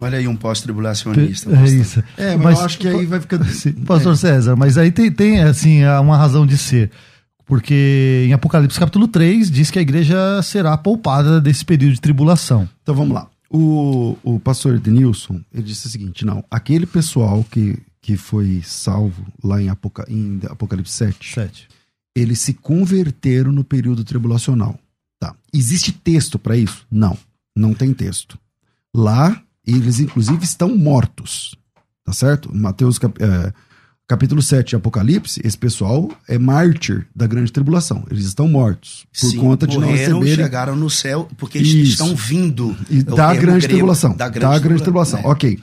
[0.00, 1.50] Olha aí um pós-tribulacionista.
[1.50, 2.04] É isso.
[2.16, 3.44] É, mas, eu acho que aí vai ficando.
[3.50, 6.90] Sim, Pastor César, mas aí tem, tem assim, uma razão de ser.
[7.44, 12.68] Porque em Apocalipse capítulo 3 diz que a igreja será poupada desse período de tribulação.
[12.82, 13.28] Então vamos lá.
[13.50, 19.26] O, o pastor Denilson, ele disse o seguinte: não, aquele pessoal que, que foi salvo
[19.42, 21.68] lá em, Apoca, em Apocalipse 7, 7.
[22.14, 24.78] eles se converteram no período tribulacional.
[25.18, 25.34] Tá.
[25.52, 26.86] Existe texto para isso?
[26.90, 27.16] Não,
[27.56, 28.38] não tem texto.
[28.94, 31.54] Lá, eles inclusive estão mortos.
[32.04, 32.50] Tá certo?
[32.54, 33.52] Mateus cap, é,
[34.06, 38.04] capítulo 7 de Apocalipse, esse pessoal é mártir da grande tribulação.
[38.10, 41.68] Eles estão mortos por Sim, conta de não morreram, receberem chegaram no céu, porque eles
[41.68, 41.90] Isso.
[41.92, 42.74] estão vindo.
[42.88, 44.10] e É da grande grego, tribulação.
[44.16, 45.20] Da Da grande, grande, tribulação.
[45.20, 45.26] é.
[45.26, 45.60] Ok.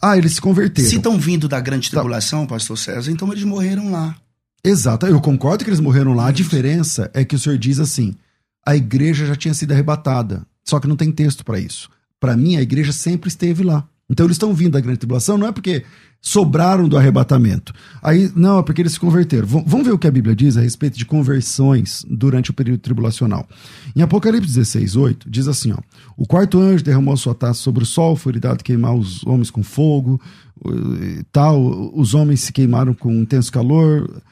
[0.00, 0.88] Ah, eles se converteram.
[0.88, 4.14] Se estão vindo da grande tribulação, pastor César, então eles morreram lá.
[4.64, 6.28] Exato, eu concordo que eles morreram lá.
[6.28, 8.14] A diferença é que o senhor diz assim:
[8.64, 10.44] a igreja já tinha sido arrebatada.
[10.64, 11.88] Só que não tem texto para isso.
[12.20, 13.86] Para mim, a igreja sempre esteve lá.
[14.08, 15.82] Então eles estão vindo da grande tribulação, não é porque
[16.22, 17.72] sobraram do arrebatamento.
[18.00, 19.46] Aí, não, é porque eles se converteram.
[19.46, 22.78] V- vamos ver o que a Bíblia diz a respeito de conversões durante o período
[22.80, 23.48] tribulacional.
[23.96, 25.78] Em Apocalipse 16, 8, diz assim: ó,
[26.16, 29.50] o quarto anjo derramou sua taça sobre o sol, foi lhe dado queimar os homens
[29.50, 30.20] com fogo,
[30.64, 31.92] e tal.
[31.92, 34.22] Os homens se queimaram com intenso calor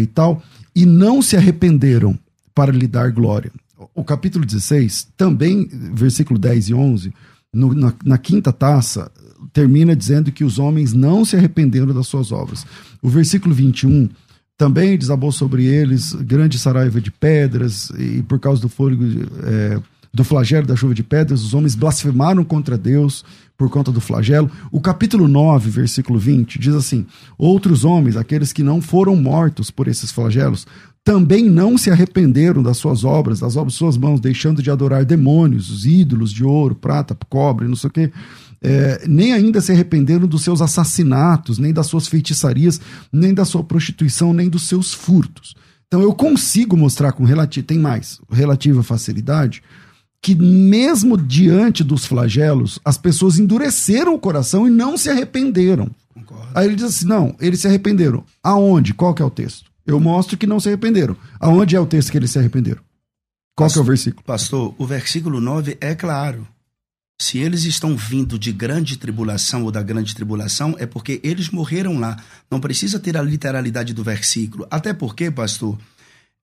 [0.00, 0.42] e tal,
[0.74, 2.18] e não se arrependeram
[2.54, 3.52] para lhe dar glória.
[3.94, 7.12] O capítulo 16, também, versículo 10 e 11,
[7.52, 9.10] no- na, na quinta taça,
[9.52, 12.66] termina dizendo que os homens não se arrependeram das suas obras.
[13.00, 14.08] O versículo 21
[14.56, 19.04] também desabou sobre eles grande saraiva de pedras, e por causa do fôlego,
[19.44, 19.80] eh,
[20.12, 23.24] do flagelo da chuva de pedras, os homens blasfemaram contra Deus
[23.56, 24.50] por conta do flagelo.
[24.72, 29.86] O capítulo 9, versículo 20, diz assim: Outros homens, aqueles que não foram mortos por
[29.86, 30.66] esses flagelos,
[31.08, 35.06] também não se arrependeram das suas obras, das obras de suas mãos, deixando de adorar
[35.06, 38.12] demônios, os ídolos de ouro, prata, cobre, não sei o quê.
[38.60, 42.78] É, nem ainda se arrependeram dos seus assassinatos, nem das suas feitiçarias,
[43.10, 45.54] nem da sua prostituição, nem dos seus furtos.
[45.86, 49.62] Então eu consigo mostrar com relativo, tem mais, relativa facilidade,
[50.20, 55.88] que mesmo diante dos flagelos, as pessoas endureceram o coração e não se arrependeram.
[56.12, 56.48] Concordo.
[56.54, 58.24] Aí ele diz assim: não, eles se arrependeram.
[58.42, 58.92] Aonde?
[58.92, 59.67] Qual que é o texto?
[59.88, 61.16] Eu mostro que não se arrependeram.
[61.40, 62.82] Aonde é o texto que eles se arrependeram?
[63.56, 64.22] Qual que é o versículo?
[64.22, 66.46] Pastor, o versículo 9 é claro.
[67.20, 71.98] Se eles estão vindo de grande tribulação ou da grande tribulação, é porque eles morreram
[71.98, 72.22] lá.
[72.50, 74.68] Não precisa ter a literalidade do versículo.
[74.70, 75.76] Até porque, pastor,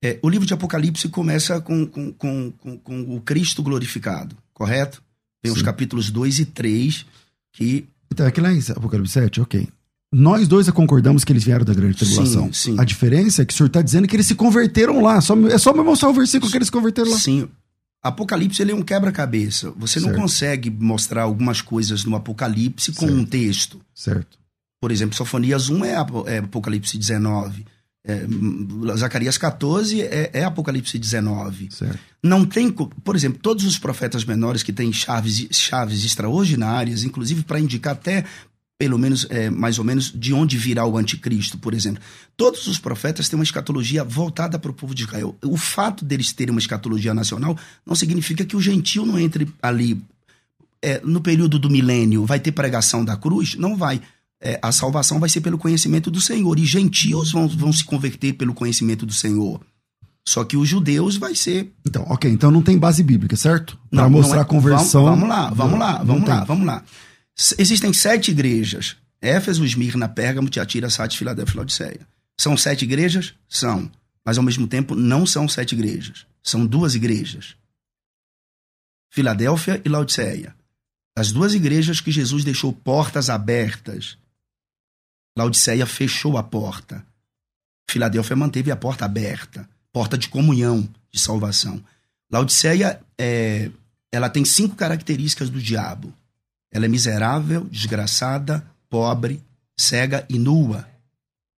[0.04, 2.52] é, o livro de Apocalipse começa com, com, com,
[2.84, 5.04] com, o Cristo glorificado, correto?
[5.42, 5.66] Tem os Sim.
[5.66, 7.06] capítulos 2 e 3
[7.54, 9.68] que Então, aqui lá em Apocalipse 7, ok.
[10.18, 12.46] Nós dois concordamos que eles vieram da grande tribulação.
[12.46, 12.80] Sim, sim.
[12.80, 15.20] A diferença é que o senhor está dizendo que eles se converteram lá.
[15.20, 17.20] Só, é só me mostrar o versículo que eles se converteram lá.
[17.20, 17.50] Sim.
[18.02, 19.74] Apocalipse ele é um quebra-cabeça.
[19.76, 20.22] Você não Certo.
[20.22, 23.14] consegue mostrar algumas coisas no Apocalipse com Certo.
[23.14, 23.82] um texto.
[23.94, 24.38] Certo.
[24.80, 25.96] Por exemplo, Sofonias 1 é,
[26.28, 27.66] é Apocalipse 19.
[28.08, 31.70] É, hum, Zacarias 14 é, é Apocalipse 19.
[31.72, 32.00] Certo.
[32.24, 37.60] Não tem, por exemplo, todos os profetas menores que têm chaves, chaves extraordinárias, inclusive para
[37.60, 38.24] indicar até,
[38.78, 42.02] pelo menos, é, mais ou menos, de onde virá o anticristo, por exemplo.
[42.36, 45.36] Todos os profetas têm uma escatologia voltada para o povo de Israel.
[45.44, 50.02] O fato deles terem uma escatologia nacional não significa que o gentil não entre ali.
[50.82, 53.56] É, no período do milênio, vai ter pregação da cruz?
[53.56, 54.02] Não vai.
[54.42, 56.60] É, a salvação vai ser pelo conhecimento do Senhor.
[56.60, 59.62] E gentios vão, vão se converter pelo conhecimento do Senhor.
[60.28, 62.30] Só que os judeus vai ser Então, ok.
[62.30, 63.78] Então não tem base bíblica, certo?
[63.90, 65.06] Para mostrar não é- a conversão.
[65.06, 66.34] Vamos, vamos lá, vamos lá, Não vamos tem.
[66.34, 66.84] lá, vamos lá.
[67.58, 72.08] Existem sete igrejas: Éfeso, Esmirna, Pérgamo, Tiatira, Sate, Filadélfia e Laodiceia.
[72.40, 73.34] São sete igrejas?
[73.50, 73.92] São.
[74.24, 76.26] Mas ao mesmo tempo não são sete igrejas.
[76.42, 77.56] São duas igrejas.
[79.12, 80.56] Filadélfia e Laodiceia.
[81.16, 84.18] As duas igrejas que Jesus deixou portas abertas.
[85.38, 87.06] Laodiceia fechou a porta.
[87.90, 91.82] Filadélfia manteve a porta aberta, porta de comunhão, de salvação.
[92.32, 93.72] Laodiceia é,
[94.12, 96.14] ela tem cinco características do diabo.
[96.76, 99.42] Ela é miserável, desgraçada, pobre,
[99.80, 100.86] cega e nua.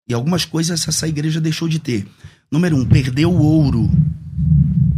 [0.07, 2.07] E algumas coisas essa igreja deixou de ter.
[2.53, 3.91] Número um, perdeu o ouro.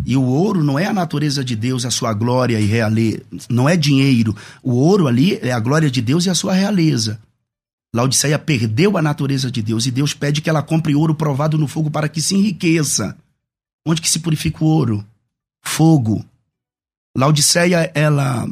[0.04, 3.22] E o ouro não é a natureza de Deus, a sua glória e realeza.
[3.48, 4.35] Não é dinheiro.
[4.61, 7.20] O ouro ali é a glória de Deus e a sua realeza.
[7.94, 11.68] Laodiceia perdeu a natureza de Deus e Deus pede que ela compre ouro provado no
[11.68, 13.16] fogo para que se enriqueça.
[13.87, 15.07] Onde que se purifica o ouro?
[15.64, 16.24] Fogo.
[17.16, 18.48] Laodiceia, ela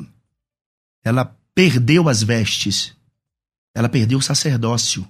[1.07, 2.95] ela perdeu as vestes.
[3.75, 5.09] Ela perdeu o sacerdócio,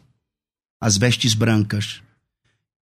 [0.81, 2.01] as vestes brancas.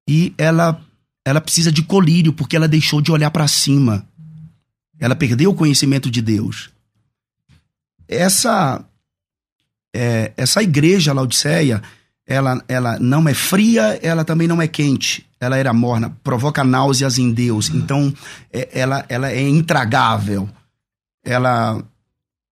[0.09, 0.83] E ela
[1.23, 4.09] ela precisa de colírio porque ela deixou de olhar para cima.
[4.99, 6.71] Ela perdeu o conhecimento de Deus.
[8.09, 8.85] Essa
[9.95, 11.83] é, essa igreja Laodiceia,
[12.27, 15.27] ela, ela não é fria, ela também não é quente.
[15.39, 17.69] Ela era morna, provoca náuseas em Deus.
[17.71, 18.13] Então,
[18.53, 20.49] é, ela, ela é intragável.
[21.25, 21.83] Ela,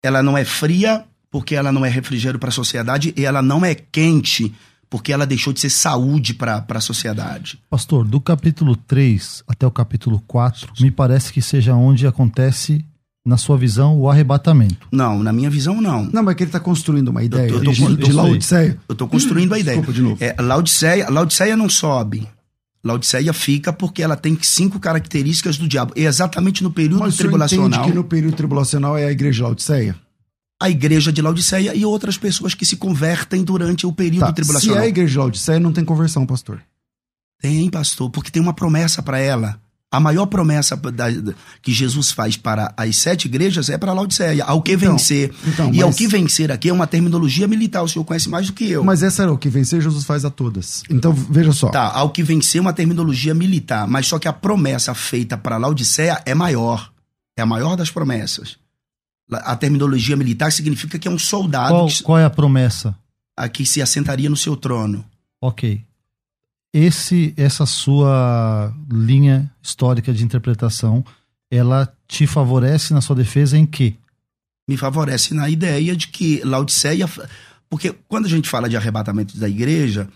[0.02, 3.64] ela não é fria porque ela não é refrigério para a sociedade e ela não
[3.64, 4.54] é quente
[4.90, 7.58] porque ela deixou de ser saúde para a sociedade.
[7.68, 12.82] Pastor, do capítulo 3 até o capítulo 4, me parece que seja onde acontece,
[13.26, 14.88] na sua visão, o arrebatamento.
[14.90, 16.04] Não, na minha visão, não.
[16.10, 18.78] Não, mas que ele está construindo uma ideia Eu tô- eu de, tô- de Laodiceia.
[18.88, 19.76] Eu estou construindo a ideia.
[19.76, 20.16] Desculpa de novo.
[20.24, 22.26] É, Laodiceia, Laodiceia não sobe.
[22.88, 25.92] Laodiceia fica porque ela tem cinco características do diabo.
[25.96, 29.42] E exatamente no período Mas tribulacional, entende que no período tribulacional é a igreja de
[29.42, 29.96] Laodiceia?
[30.60, 34.34] a igreja de Laodiceia e outras pessoas que se convertem durante o período Tá, se
[34.34, 34.78] tribulacional.
[34.78, 36.60] é a igreja de Laodiceia, não tem conversão, pastor.
[37.40, 39.60] Tem, pastor, porque tem uma promessa para ela.
[39.90, 44.44] A maior promessa da- da- que Jesus faz para as sete igrejas é para Laodiceia.
[44.44, 45.32] Ao que Então, vencer.
[45.46, 47.82] então, e ao que vencer aqui é uma terminologia militar.
[47.82, 48.84] O senhor conhece mais do que eu.
[48.84, 50.82] Mas essa era o que vencer, Jesus faz a todas.
[50.90, 51.70] Então, veja só.
[51.70, 53.88] Tá, ao que vencer é uma terminologia militar.
[53.88, 56.92] Mas só que a promessa feita para Laodiceia é maior.
[57.34, 58.56] É a maior das promessas.
[59.32, 62.94] A terminologia militar significa que é um soldado Qual, que, qual é a promessa?
[63.36, 65.02] a que se assentaria no seu trono.
[65.40, 65.82] Ok.
[66.72, 71.04] Esse, essa sua linha histórica de interpretação,
[71.50, 73.96] ela te favorece na sua defesa em quê?
[74.68, 77.08] me favorece na ideia de que Laodiceia.
[77.70, 80.08] Porque quando a gente fala de arrebatamento da igreja,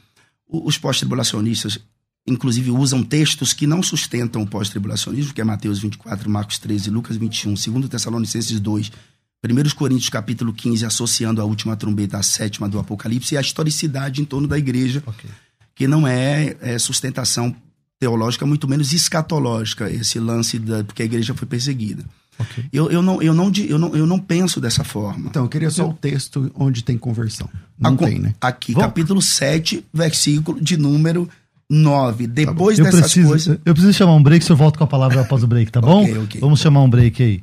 [0.47, 1.79] os pós-tribulacionistas,
[2.27, 7.17] inclusive, usam textos que não sustentam o pós-tribulacionismo, que é Mateus 24, Marcos 13, Lucas
[7.17, 8.93] 21, 2 Tessalonicenses 2,
[9.45, 14.21] 1 Coríntios capítulo 15, associando a última trombeta à sétima do Apocalipse, e a historicidade
[14.21, 15.29] em torno da igreja, Ok.
[15.75, 17.55] Que não é, é sustentação
[17.99, 22.05] teológica, muito menos escatológica, esse lance da, porque a igreja foi perseguida.
[22.39, 22.65] Ok.
[22.73, 25.29] Eu, eu, não, eu, não, eu, não, eu não penso dessa forma.
[25.29, 27.49] Então, eu queria só o texto onde tem conversão.
[27.79, 28.35] Não tem, né?
[28.41, 31.29] Aqui, Vamos- capítulo 7, versículo de número
[31.71, 32.27] 9.
[32.27, 33.59] Depois Eu dessas preciso, coisas.
[33.65, 35.81] eu preciso chamar um break, o senhor volta com a palavra após o break, tá
[35.81, 36.03] bom?
[36.03, 36.41] Ok, ok.
[36.41, 37.43] Vamos chamar um break aí.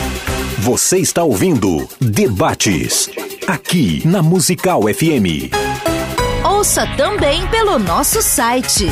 [0.61, 3.09] Você está ouvindo Debates.
[3.47, 5.49] Aqui na Musical FM.
[6.45, 8.85] Ouça também pelo nosso site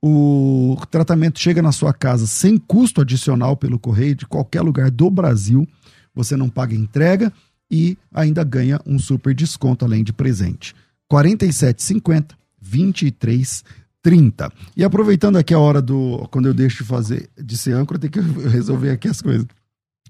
[0.01, 5.09] O tratamento chega na sua casa sem custo adicional pelo correio de qualquer lugar do
[5.09, 5.67] Brasil.
[6.13, 7.33] Você não paga entrega
[7.69, 10.75] e ainda ganha um super desconto além de presente.
[11.11, 14.51] 47,50 23,30.
[14.75, 18.09] E aproveitando aqui a hora do quando eu deixo de fazer de ser âncora, tem
[18.09, 18.19] que
[18.49, 19.47] resolver aqui as coisas.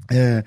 [0.09, 0.43] É,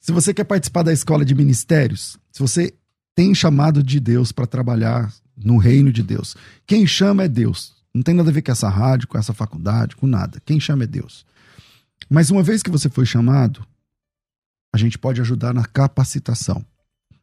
[0.00, 2.72] se você quer participar da escola de ministérios, se você
[3.14, 7.74] tem chamado de Deus para trabalhar no reino de Deus, quem chama é Deus.
[7.94, 10.40] Não tem nada a ver com essa rádio, com essa faculdade, com nada.
[10.44, 11.26] Quem chama é Deus.
[12.08, 13.64] Mas uma vez que você foi chamado,
[14.74, 16.64] a gente pode ajudar na capacitação.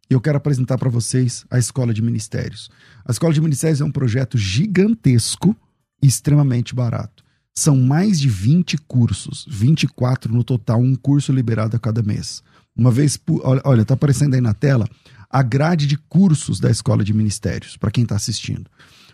[0.10, 2.70] E eu quero apresentar para vocês a Escola de Ministérios.
[3.06, 5.56] A Escola de Ministérios é um projeto gigantesco
[6.02, 7.24] e extremamente barato.
[7.56, 12.42] São mais de 20 cursos, 24 no total, um curso liberado a cada mês.
[12.76, 13.42] Uma vez por.
[13.66, 14.88] Olha, está aparecendo aí na tela
[15.30, 18.70] a grade de cursos da Escola de Ministérios, para quem está assistindo.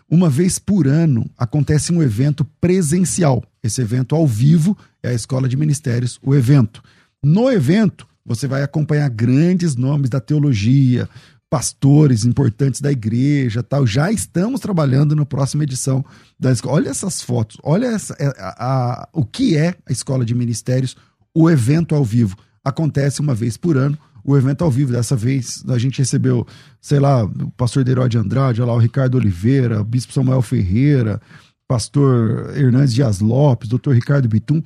[0.08, 3.42] Uma vez por ano acontece um evento presencial.
[3.62, 6.82] Esse evento ao vivo é a Escola de Ministérios, o evento.
[7.22, 11.08] No evento, você vai acompanhar grandes nomes da teologia,
[11.50, 13.86] pastores importantes da igreja, tal.
[13.86, 16.04] Já estamos trabalhando na próxima edição
[16.38, 16.76] da escola.
[16.76, 20.96] Olha essas fotos, olha essa, é, a, a, o que é a escola de ministérios,
[21.34, 22.36] o evento ao vivo.
[22.64, 24.92] Acontece uma vez por ano, o evento ao vivo.
[24.92, 26.46] Dessa vez a gente recebeu,
[26.80, 31.20] sei lá, o pastor Derói de Andrade, lá, o Ricardo Oliveira, o bispo Samuel Ferreira,
[31.68, 34.60] pastor Hernandes Dias Lopes, doutor Ricardo Bitum,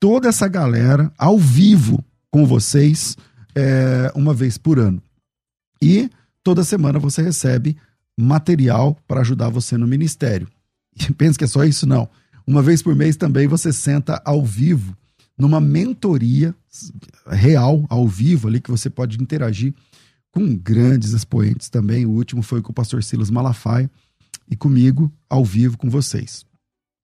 [0.00, 3.16] toda essa galera ao vivo com vocês
[3.54, 5.00] é, uma vez por ano.
[5.80, 6.10] E
[6.42, 7.76] toda semana você recebe
[8.18, 10.48] material para ajudar você no ministério.
[10.98, 11.86] E pensa que é só isso?
[11.86, 12.08] Não.
[12.46, 14.96] Uma vez por mês também você senta ao vivo
[15.38, 16.54] numa mentoria
[17.26, 19.74] real, ao vivo, ali, que você pode interagir
[20.30, 22.06] com grandes expoentes também.
[22.06, 23.90] O último foi com o pastor Silas Malafaia
[24.50, 26.44] e comigo, ao vivo com vocês.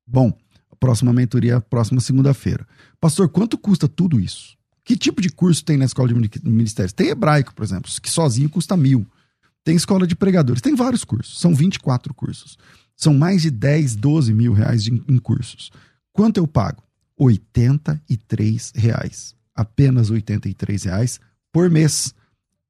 [0.06, 0.36] Bom,
[0.70, 2.66] a próxima mentoria, próxima segunda-feira.
[3.00, 4.56] Pastor, quanto custa tudo isso?
[4.84, 6.14] Que tipo de curso tem na escola de
[6.44, 6.92] ministérios?
[6.92, 9.06] Tem hebraico, por exemplo, que sozinho custa mil.
[9.64, 12.58] Tem escola de pregadores, tem vários cursos, são 24 cursos.
[12.96, 15.70] São mais de 10, 12 mil reais em cursos.
[16.12, 16.81] Quanto eu pago?
[17.16, 19.34] 83 reais.
[19.54, 21.20] Apenas 83 reais
[21.52, 22.14] por mês.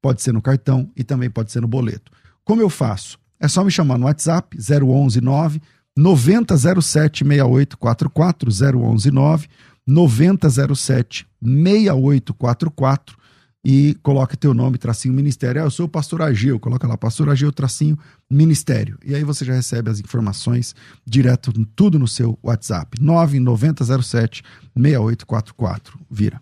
[0.01, 2.11] Pode ser no cartão e também pode ser no boleto.
[2.43, 3.17] Como eu faço?
[3.39, 5.61] É só me chamar no WhatsApp 011 9
[5.95, 9.47] 9007 6844 011 9
[9.85, 13.17] 9007 6844
[13.63, 15.61] e coloca teu nome, tracinho ministério.
[15.61, 17.97] Ah, eu sou o pastor Agil, coloca lá, pastor Agil, tracinho
[18.29, 18.97] ministério.
[19.05, 23.01] E aí você já recebe as informações direto, tudo no seu WhatsApp.
[23.01, 24.43] 99007
[24.75, 25.99] 6844.
[26.09, 26.41] Vira.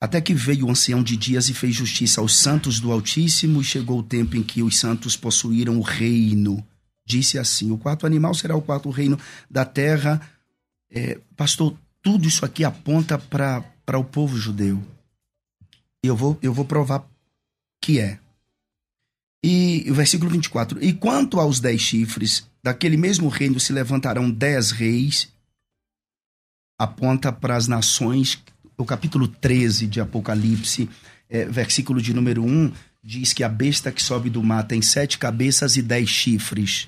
[0.00, 3.64] até que veio o ancião de dias e fez justiça aos santos do Altíssimo, e
[3.64, 6.66] chegou o tempo em que os santos possuíram o reino.
[7.06, 9.18] Disse assim: O quarto animal será o quarto reino
[9.50, 10.20] da terra.
[10.90, 14.82] É, pastor, tudo isso aqui aponta para o povo judeu.
[16.04, 17.02] E eu vou, eu vou provar
[17.80, 18.18] que é.
[19.42, 24.70] E o versículo 24: E quanto aos dez chifres, daquele mesmo reino se levantarão dez
[24.70, 25.32] reis,
[26.78, 28.38] aponta para as nações.
[28.76, 30.90] O capítulo 13 de Apocalipse,
[31.26, 32.70] é, versículo de número 1,
[33.02, 36.86] diz que a besta que sobe do mar tem sete cabeças e dez chifres.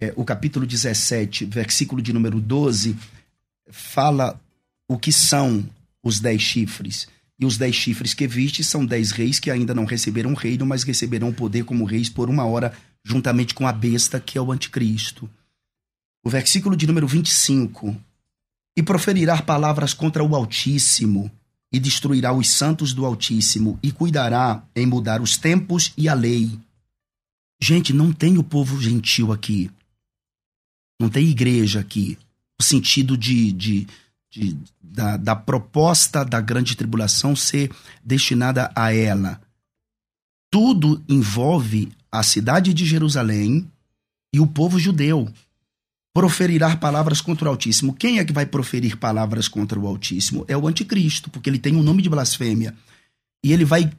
[0.00, 2.96] É, o capítulo 17, versículo de número 12,
[3.70, 4.40] fala
[4.88, 5.68] o que são
[6.02, 7.06] os dez chifres.
[7.40, 10.82] E os dez chifres que viste são dez reis que ainda não receberam reino, mas
[10.82, 12.72] receberão poder como reis por uma hora,
[13.04, 15.30] juntamente com a besta, que é o anticristo.
[16.24, 17.96] O versículo de número 25.
[18.76, 21.30] E proferirá palavras contra o Altíssimo,
[21.72, 26.58] e destruirá os santos do Altíssimo, e cuidará em mudar os tempos e a lei.
[27.60, 29.70] Gente, não tem o povo gentil aqui.
[31.00, 32.18] Não tem igreja aqui.
[32.58, 33.86] No sentido de, de
[34.30, 37.70] de, da, da proposta da grande tribulação ser
[38.04, 39.40] destinada a ela.
[40.50, 43.70] Tudo envolve a cidade de Jerusalém
[44.32, 45.28] e o povo judeu.
[46.14, 47.94] Proferirá palavras contra o Altíssimo.
[47.94, 50.44] Quem é que vai proferir palavras contra o Altíssimo?
[50.48, 52.74] É o Anticristo, porque ele tem um nome de blasfêmia.
[53.44, 53.90] E ele vai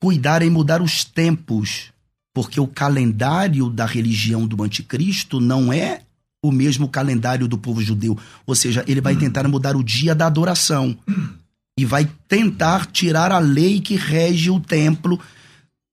[0.00, 1.92] cuidar em mudar os tempos,
[2.34, 6.02] porque o calendário da religião do Anticristo não é
[6.42, 8.18] o mesmo calendário do povo judeu.
[8.44, 10.98] Ou seja, ele vai tentar mudar o dia da adoração
[11.78, 15.20] e vai tentar tirar a lei que rege o templo.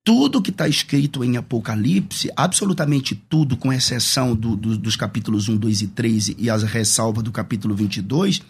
[0.04, 5.58] Tudo que está escrito em Apocalipse, absolutamente tudo, com exceção do, do, dos capítulos 1,
[5.58, 8.42] 2 e 3 e as ressalvas do capítulo 22,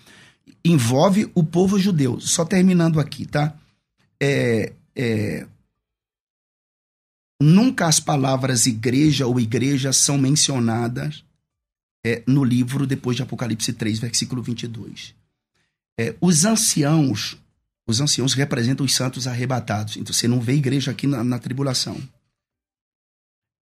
[0.63, 2.17] envolve o povo judeu.
[2.21, 3.53] Só terminando aqui, tá?
[4.21, 5.45] É, é,
[7.41, 11.23] nunca as palavras igreja ou igreja são mencionadas
[12.05, 15.13] é, no livro depois de Apocalipse 3, versículo 22.
[15.99, 17.37] É, os anciãos,
[17.87, 19.97] os anciãos representam os santos arrebatados.
[19.97, 22.01] Então você não vê igreja aqui na, na tribulação.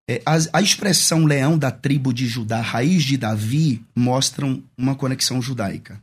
[0.10, 5.42] É, a, a, expressão leão da tribo de Judá, raiz de Davi, mostram uma conexão
[5.42, 6.02] judaica.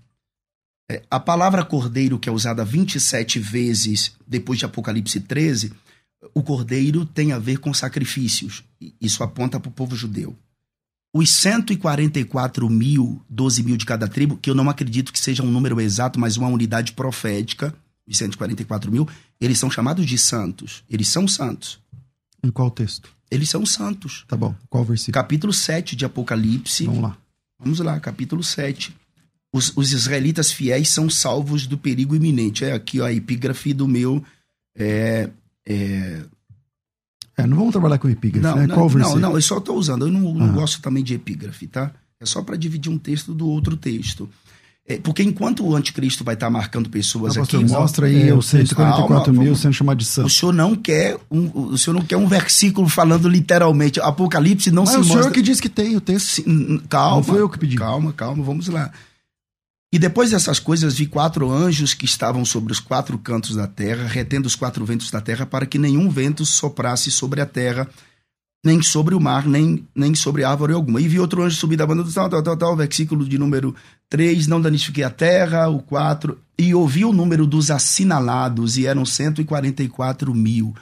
[0.90, 5.72] É, a palavra cordeiro, que é usada 27 vezes depois de Apocalipse 13,
[6.34, 8.62] o cordeiro tem a ver com sacrifícios.
[9.00, 10.36] Isso aponta para o povo judeu
[11.14, 15.50] os 144 mil, 12 mil de cada tribo, que eu não acredito que seja um
[15.50, 17.72] número exato, mas uma unidade profética,
[18.04, 19.08] os 144 mil,
[19.40, 20.82] eles são chamados de santos.
[20.90, 21.78] Eles são santos.
[22.42, 23.08] Em qual texto?
[23.30, 24.24] Eles são santos.
[24.26, 24.56] Tá bom.
[24.68, 25.14] Qual versículo?
[25.14, 26.84] Capítulo 7 de Apocalipse.
[26.84, 27.16] Vamos lá.
[27.60, 28.92] Vamos lá, capítulo 7.
[29.52, 32.64] Os, os israelitas fiéis são salvos do perigo iminente.
[32.64, 34.22] É aqui ó, a epígrafe do meu
[34.76, 35.30] é,
[35.64, 36.24] é,
[37.36, 38.66] é, não vamos trabalhar com epígrafe, não, né?
[38.66, 40.06] Não, Qual não, não, eu só estou usando.
[40.06, 41.90] Eu não, não gosto também de epígrafe, tá?
[42.20, 44.28] É só para dividir um texto do outro texto.
[44.86, 47.56] É, porque enquanto o anticristo vai estar tá marcando pessoas ah, aqui.
[47.56, 50.34] Mostra aí é, os 144 mil vamos, sendo chamados de santos.
[50.34, 53.98] O senhor não quer um, o senhor não quer um versículo falando literalmente.
[53.98, 55.22] Apocalipse não Mas se é o mostra.
[55.22, 56.44] senhor que diz que tem o texto.
[56.88, 57.16] Calma.
[57.16, 57.76] Não foi eu que pedi.
[57.76, 58.92] Calma, calma, vamos lá.
[59.94, 64.08] E depois dessas coisas, vi quatro anjos que estavam sobre os quatro cantos da terra,
[64.08, 67.88] retendo os quatro ventos da terra, para que nenhum vento soprasse sobre a terra,
[68.66, 71.00] nem sobre o mar, nem, nem sobre árvore alguma.
[71.00, 73.72] E vi outro anjo subir da banda do tal, tal, tal, tal, versículo de número
[74.10, 79.06] 3, não danifiquei a terra, o 4, e ouvi o número dos assinalados, e eram
[79.06, 80.74] 144 mil.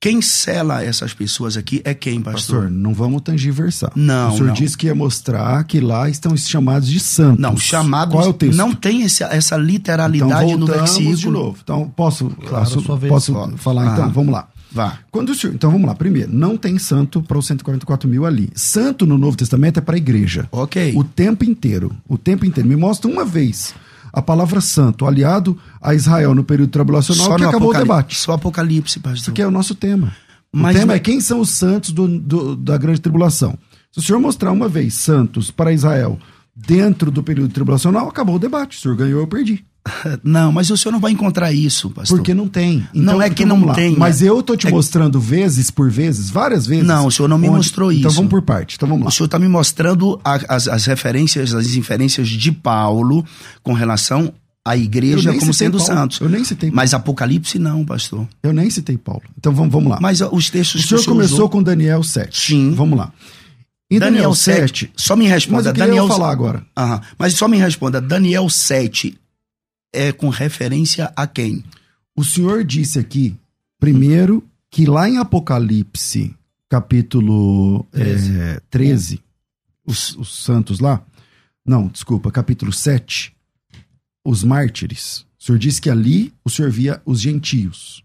[0.00, 2.62] Quem sela essas pessoas aqui é quem, pastor?
[2.62, 3.90] Pastor, não vamos tangiversar.
[3.96, 4.28] Não.
[4.28, 4.54] O senhor não.
[4.54, 7.40] disse que ia mostrar que lá estão chamados de santos.
[7.40, 8.14] Não, chamados.
[8.14, 8.56] Qual é o texto?
[8.56, 11.16] Não tem esse, essa literalidade então, no versículo.
[11.16, 11.58] de novo.
[11.64, 13.12] Então, posso, claro, posso, sua vez.
[13.12, 13.90] posso falar?
[13.90, 13.92] Ah.
[13.92, 14.48] Então, vamos lá.
[14.70, 14.98] Vá.
[15.10, 15.96] Quando o senhor, então vamos lá.
[15.96, 18.50] Primeiro, não tem santo para os 144 mil ali.
[18.54, 20.46] Santo no Novo Testamento é para a igreja.
[20.52, 20.92] Ok.
[20.94, 21.90] O tempo inteiro.
[22.06, 22.68] O tempo inteiro.
[22.68, 23.74] Me mostra uma vez
[24.12, 28.16] a palavra santo aliado a Israel no período tribulacional que no acabou o debate.
[28.16, 29.18] Só Apocalipse, pastor.
[29.20, 30.12] Isso aqui é o nosso tema.
[30.52, 33.58] O Mas tema vai- é quem são os santos do, do- da grande tribulação.
[33.92, 36.18] Se o senhor mostrar uma vez santos para Israel
[36.54, 38.76] dentro do período tribulacional, acabou o debate.
[38.78, 39.64] O senhor ganhou, eu perdi.
[40.24, 42.18] Não, mas o senhor não vai encontrar isso, pastor.
[42.18, 42.86] Porque não tem.
[42.94, 45.90] Não é que vamos não tem, Mas é- eu tô te é- mostrando vezes por
[45.90, 46.86] vezes, várias vezes.
[46.86, 48.16] Não, o senhor não me mostrou Então isso.
[48.16, 48.76] vamos por parte.
[48.76, 49.08] Então vamos lá.
[49.08, 53.24] O senhor está me mostrando a- as, as referências, as inferências de Paulo
[53.62, 54.32] com relação
[54.64, 55.92] à igreja Eu como sendo Paulo.
[55.94, 56.20] santos.
[56.20, 56.76] Eu nem citei Paulo.
[56.76, 58.26] Mas Apocalipse não, pastor.
[58.42, 59.22] Eu nem citei Paulo.
[59.38, 59.98] Então vamos, vamos lá.
[60.00, 62.38] Mas os textos o senhor o começou usou- com Daniel 7.
[62.52, 62.72] Sim.
[62.74, 63.12] Vamos lá.
[63.90, 65.70] Em Daniel 7, só me Mas responda.
[65.70, 66.62] eu queria Daniel falar agora.
[66.76, 67.00] Aham.
[67.18, 69.18] Mas só me responda, Daniel 7
[69.92, 71.64] é com referência a quem?
[72.16, 73.36] O senhor disse aqui,
[73.78, 76.34] primeiro, que lá em Apocalipse,
[76.68, 79.22] capítulo 13, 13
[79.86, 81.02] os, os santos lá,
[81.64, 83.34] não, desculpa, capítulo 7,
[84.24, 85.24] os mártires.
[85.40, 88.04] O senhor disse que ali o senhor via os gentios.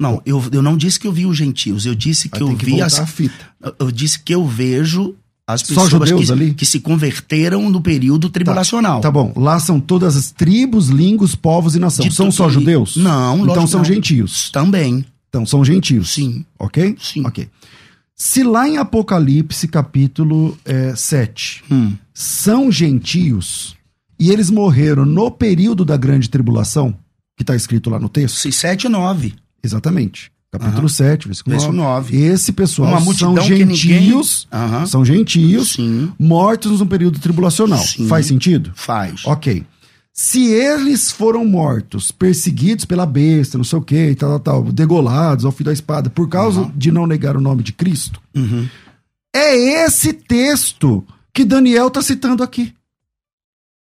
[0.00, 2.56] Não, eu, eu não disse que eu vi os gentios, eu disse que Aí eu
[2.56, 2.98] que vi voltar as.
[2.98, 3.54] a fita.
[3.78, 5.16] Eu disse que eu vejo
[5.52, 6.54] as Só pessoas judeus que, ali?
[6.54, 9.00] que se converteram no período tribulacional.
[9.00, 9.32] Tá bom.
[9.36, 12.06] Lá são todas as tribos, línguas, povos e nação.
[12.06, 12.96] De são só judeus?
[12.96, 13.84] Não, Então são não.
[13.84, 14.50] gentios.
[14.50, 15.04] Também.
[15.28, 16.10] Então são gentios.
[16.12, 16.44] Sim.
[16.58, 16.96] Ok?
[17.00, 17.22] Sim.
[17.26, 17.48] Ok.
[18.14, 21.92] Se lá em Apocalipse, capítulo é, 7, Hum.
[22.12, 23.74] são gentios
[24.18, 26.94] e eles morreram no período da grande tribulação,
[27.36, 29.34] que está escrito lá no texto, Se 7 e 9.
[29.64, 30.30] exatamente.
[30.52, 30.88] Capítulo Aham.
[30.88, 32.12] 7, versículo Versículo 9.
[32.16, 32.24] 9.
[32.26, 34.84] Esse pessoal Uma são ninguém- gentios, Aham.
[34.86, 36.10] são gentios Sim.
[36.18, 37.78] mortos no período tribulacional.
[37.78, 38.08] Sim.
[38.08, 38.72] Faz sentido?
[38.74, 39.24] Faz.
[39.26, 39.64] Ok.
[40.12, 45.44] Se eles foram mortos, perseguidos pela besta, não sei o que, tal, tal, tal, degolados
[45.44, 48.66] ao fio da espada, por causa de não negar o nome de Cristo, Uhum.
[49.34, 52.74] é esse texto que Daniel está citando aqui.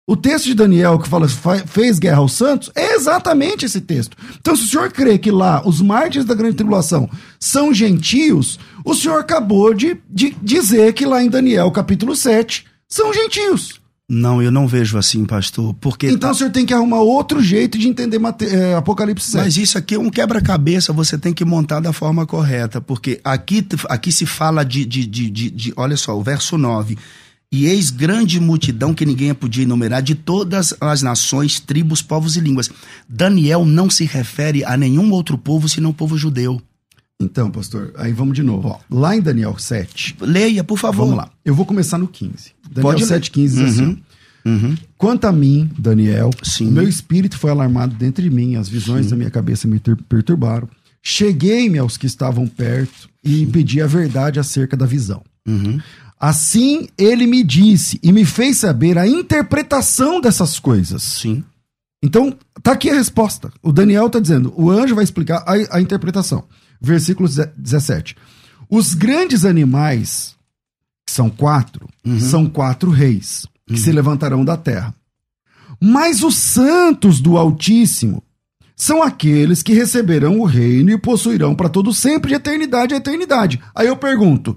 [0.08, 4.16] O texto de Daniel que fala fa- fez guerra aos santos é exatamente esse texto.
[4.38, 8.94] Então, se o senhor crê que lá os mártires da grande tribulação são gentios, o
[8.94, 13.80] senhor acabou de, de dizer que lá em Daniel capítulo 7 são gentios.
[14.08, 15.74] Não, eu não vejo assim, pastor.
[15.80, 16.08] Porque.
[16.08, 19.42] Então o senhor tem que arrumar outro jeito de entender Mate- é, Apocalipse 7.
[19.44, 22.80] Mas isso aqui é um quebra-cabeça, você tem que montar da forma correta.
[22.80, 26.96] Porque aqui, aqui se fala de, de, de, de- de- Olha só, o verso 9.
[27.56, 32.40] E eis grande multidão que ninguém podia enumerar, de todas as nações, tribos, povos e
[32.40, 32.68] línguas.
[33.08, 36.60] Daniel não se refere a nenhum outro povo senão o povo judeu.
[37.18, 38.68] Então, pastor, aí vamos de novo.
[38.68, 38.78] ó.
[38.90, 41.04] Lá em Daniel 7, Leia, por favor.
[41.06, 41.30] vamos lá.
[41.42, 42.52] Eu vou começar no 15.
[42.70, 43.08] Daniel Pode ler.
[43.08, 44.02] 7, 15 diz assim.
[44.44, 44.76] Uhum.
[44.98, 46.70] Quanto a mim, Daniel, Sim.
[46.70, 50.68] meu espírito foi alarmado dentro de mim, as visões da minha cabeça me perturbaram.
[51.02, 55.22] Cheguei-me aos que estavam perto e pedi a verdade acerca da visão.
[55.48, 55.80] Uhum.
[56.18, 61.02] Assim ele me disse e me fez saber a interpretação dessas coisas.
[61.02, 61.44] Sim.
[62.02, 63.52] Então, tá aqui a resposta.
[63.62, 66.44] O Daniel tá dizendo, o anjo vai explicar a, a interpretação.
[66.80, 68.16] Versículo 17.
[68.68, 70.34] Os grandes animais,
[71.06, 71.88] que são quatro,
[72.20, 74.94] são quatro reis, que se levantarão da terra.
[75.80, 78.22] Mas os santos do Altíssimo
[78.74, 83.60] são aqueles que receberão o reino e possuirão para todo sempre de eternidade a eternidade.
[83.74, 84.56] Aí eu pergunto,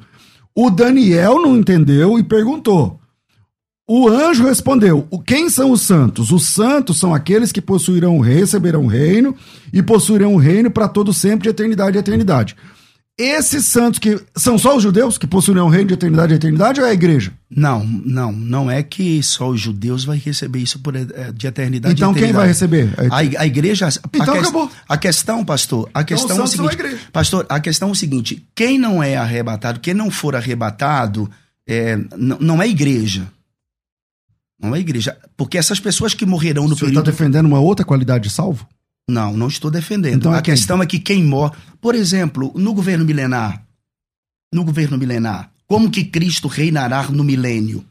[0.66, 2.99] o Daniel não entendeu e perguntou.
[3.88, 6.32] O anjo respondeu: "O- Quem são os santos?
[6.32, 9.36] Os santos são aqueles que possuirão o rei, receberão o reino
[9.74, 12.55] e possuirão o reino para todo sempre de eternidade a eternidade.
[13.22, 16.80] Esses santos que são só os judeus que possuirão o reino de eternidade a eternidade
[16.80, 17.34] ou é a igreja?
[17.49, 21.95] Não, não, não é que só os judeus vai receber isso por, eh, de eternidade.
[21.95, 22.93] Então a quem vai receber?
[23.11, 23.88] A, a igreja.
[23.88, 24.72] a Então ques- acabou.
[24.88, 26.74] A questão, pastor, a questão é o a seguinte.
[26.74, 26.99] igreja.
[27.11, 31.30] Pastor, a questão é o seguinte: quem não é arrebatado, quem não for arrebatado,
[31.67, 33.28] é, n- não é igreja.
[34.61, 35.17] Não é igreja.
[35.36, 37.05] Porque essas pessoas que morrerão no O senhor está período.
[37.17, 38.65] defendendo uma outra qualidade de salvo?
[39.10, 40.16] Não, não estou defendendo.
[40.16, 41.55] Então a questão é que quem morre.
[41.82, 43.64] Por exemplo, no governo milenar.
[44.53, 45.51] No governo milenar.
[45.68, 47.86] Como que Cristo reinará no milênio?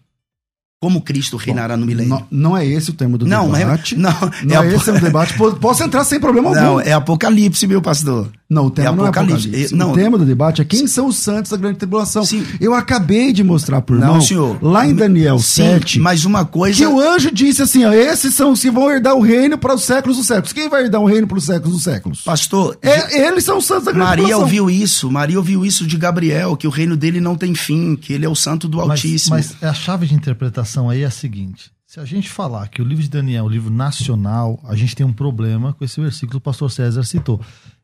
[0.80, 2.10] Como Cristo reinará no milênio?
[2.10, 3.96] Não, não é esse o tema do Não, mas- debate.
[3.98, 4.12] não,
[4.44, 5.34] não é é, esse o debate.
[5.34, 6.60] Po- Posso entrar sem problema algum.
[6.60, 8.28] Não, é Apocalipse, meu pastor.
[8.48, 9.48] Não, o tema É não é Apocalipse.
[9.48, 9.74] Apocalipse.
[9.74, 9.90] É- não.
[9.90, 12.24] O tema do debate é quem são os santos da grande tribulação.
[12.24, 12.46] Sim.
[12.60, 14.56] Eu acabei de mostrar por Não, irmão, senhor.
[14.62, 16.78] lá em Daniel Sim, 7, mas uma coisa.
[16.78, 19.74] que o anjo disse assim, ó, esses são os que vão herdar o reino para
[19.74, 20.52] os séculos dos séculos.
[20.52, 22.20] Quem vai herdar o reino para os séculos dos séculos?
[22.20, 24.42] Pastor, É, eles são os santos da grande Maria tribulação.
[24.44, 25.10] ouviu isso.
[25.10, 28.28] Maria ouviu isso de Gabriel, que o reino dele não tem fim, que ele é
[28.28, 29.34] o santo do Mas, Altíssimo.
[29.34, 32.84] mas a chave de interpretação aí é a seguinte: se a gente falar que o
[32.84, 36.32] livro de Daniel é um livro nacional, a gente tem um problema com esse versículo
[36.32, 37.40] que o pastor César citou.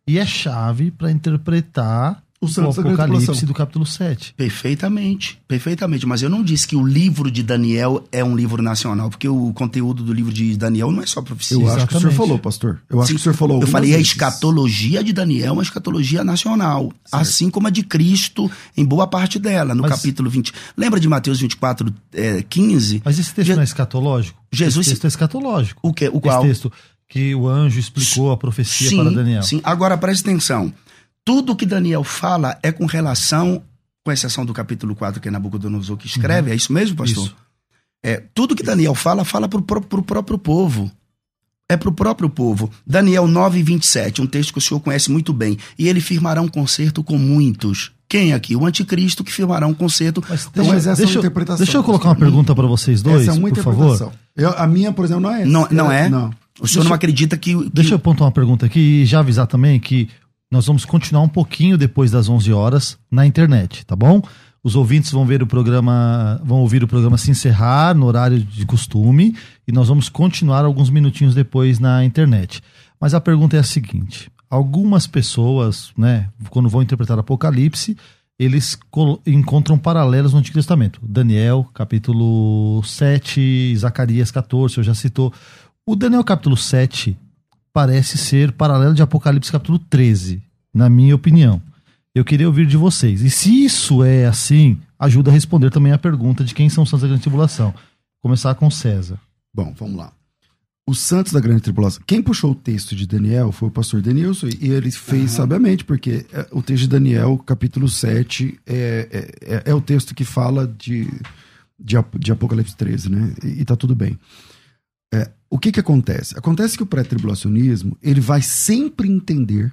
[0.07, 4.34] E é chave para interpretar O o, Santos Grande Apocalipse do capítulo 7.
[4.36, 6.07] Perfeitamente, perfeitamente.
[6.07, 9.53] Mas eu não disse que o livro de Daniel é um livro nacional, porque o
[9.53, 11.57] conteúdo do livro de Daniel não é só profecia.
[11.57, 12.16] Eu acho que o senhor Exatamente.
[12.16, 12.80] falou, pastor.
[12.88, 14.12] Eu acho Sim, que o senhor falou Eu falei a vezes.
[14.12, 16.92] escatologia de Daniel, é uma escatologia nacional.
[17.12, 20.53] Assim como a de Cristo, em boa parte dela, no Mas- capítulo 20.
[20.76, 23.03] Lembra de Mateus 24, é, 15?
[23.05, 24.38] Mas esse texto Je- não é escatológico?
[24.53, 25.80] Jesus- Esse texto é escatológico.
[25.82, 26.07] O que?
[26.09, 26.42] O Esse qual?
[26.42, 26.72] texto
[27.09, 29.42] que o anjo explicou a profecia sim, para Daniel.
[29.42, 30.72] Sim, agora preste atenção.
[31.25, 33.62] Tudo que Daniel fala é com relação,
[34.05, 37.25] com exceção do capítulo 4, que é Nabucodonosor que escreve, é isso mesmo, pastor?
[37.25, 37.37] Isso.
[38.03, 40.91] É, tudo que Daniel fala, fala pro, pró- pro próprio povo.
[41.66, 42.70] É pro próprio povo.
[42.87, 45.57] Daniel 9, 27, um texto que o senhor conhece muito bem.
[45.79, 47.91] E ele firmará um concerto com muitos.
[48.07, 48.55] Quem aqui?
[48.55, 50.22] O anticristo que firmará um concerto.
[50.29, 52.55] Mas Então, deixa, mas essa é uma deixa eu- interpretação, deixa eu colocar uma pergunta
[52.55, 54.12] para vocês dois, Essa é uma por favor.
[54.37, 55.51] Eu- a minha, por exemplo, não é essa.
[55.51, 56.11] Não, não é?
[56.11, 56.29] Não.
[56.61, 57.57] O senhor Deixa- não acredita que.
[57.57, 60.11] que Deixa eu pontuar uma pergunta aqui e já avisar também que
[60.51, 64.22] Nós vamos continuar um pouquinho depois das 11 horas na internet, tá bom?
[64.62, 68.64] Os ouvintes vão ver o programa, vão ouvir o programa se encerrar no horário de
[68.64, 69.36] costume
[69.68, 72.62] e nós vamos continuar alguns minutinhos depois na internet.
[72.99, 77.97] Mas a pergunta é a seguinte: algumas pessoas, né, quando vão interpretar Apocalipse,
[78.38, 78.78] eles
[79.26, 81.01] encontram paralelos no Antigo Testamento.
[81.03, 85.32] Daniel, capítulo 7, Zacarias 14, eu já citou.
[85.86, 87.16] O Daniel capítulo 7
[87.75, 90.41] parece ser paralelo de Apocalipse capítulo 13,
[90.72, 91.61] na minha opinião.
[92.14, 93.20] Eu queria ouvir de vocês.
[93.20, 96.89] E se isso é assim, ajuda a responder também a pergunta de quem são os
[96.89, 97.75] santos da grande tribulação.
[98.20, 99.18] Começar com César.
[99.53, 100.12] Bom, vamos lá.
[100.87, 102.01] Os santos da grande tribulação.
[102.07, 105.37] Quem puxou o texto de Daniel foi o pastor Denilson, e ele fez uhum.
[105.39, 110.14] sabiamente, porque é, o texto de Daniel, capítulo 7, é, é, é, é o texto
[110.14, 111.11] que fala de,
[111.77, 113.35] de, de Apocalipse 13, né?
[113.43, 114.16] E, e tá tudo bem.
[115.55, 116.37] O que que acontece?
[116.37, 119.73] Acontece que o pré-tribulacionismo, ele vai sempre entender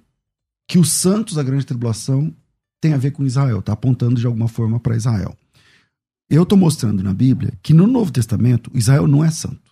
[0.69, 2.31] que os santos da grande tribulação
[2.79, 5.35] tem a ver com Israel, está apontando de alguma forma para Israel.
[6.29, 9.71] Eu estou mostrando na Bíblia que no Novo Testamento Israel não é santo.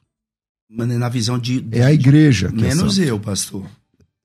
[0.68, 2.51] Mas na visão de, de é a igreja.
[2.51, 3.68] Que é menos é eu, pastor.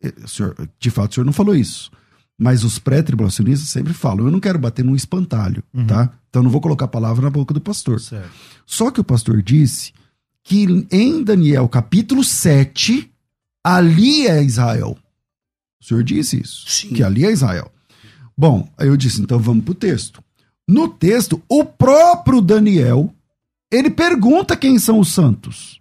[0.02, 1.90] É, senhor, de fato, o senhor não falou isso.
[2.38, 5.86] Mas os pré-tribulacionistas sempre falam: eu não quero bater num espantalho, uhum.
[5.86, 6.10] tá?
[6.30, 8.00] Então não vou colocar a palavra na boca do pastor.
[8.00, 8.30] Certo.
[8.64, 9.92] Só que o pastor disse
[10.44, 13.10] que em Daniel capítulo 7,
[13.64, 14.96] ali é Israel.
[15.80, 16.68] O senhor disse isso.
[16.68, 16.90] Sim.
[16.90, 17.72] Que ali é Israel.
[18.36, 20.22] Bom, aí eu disse, então vamos pro texto.
[20.68, 23.12] No texto, o próprio Daniel,
[23.70, 25.80] ele pergunta quem são os santos.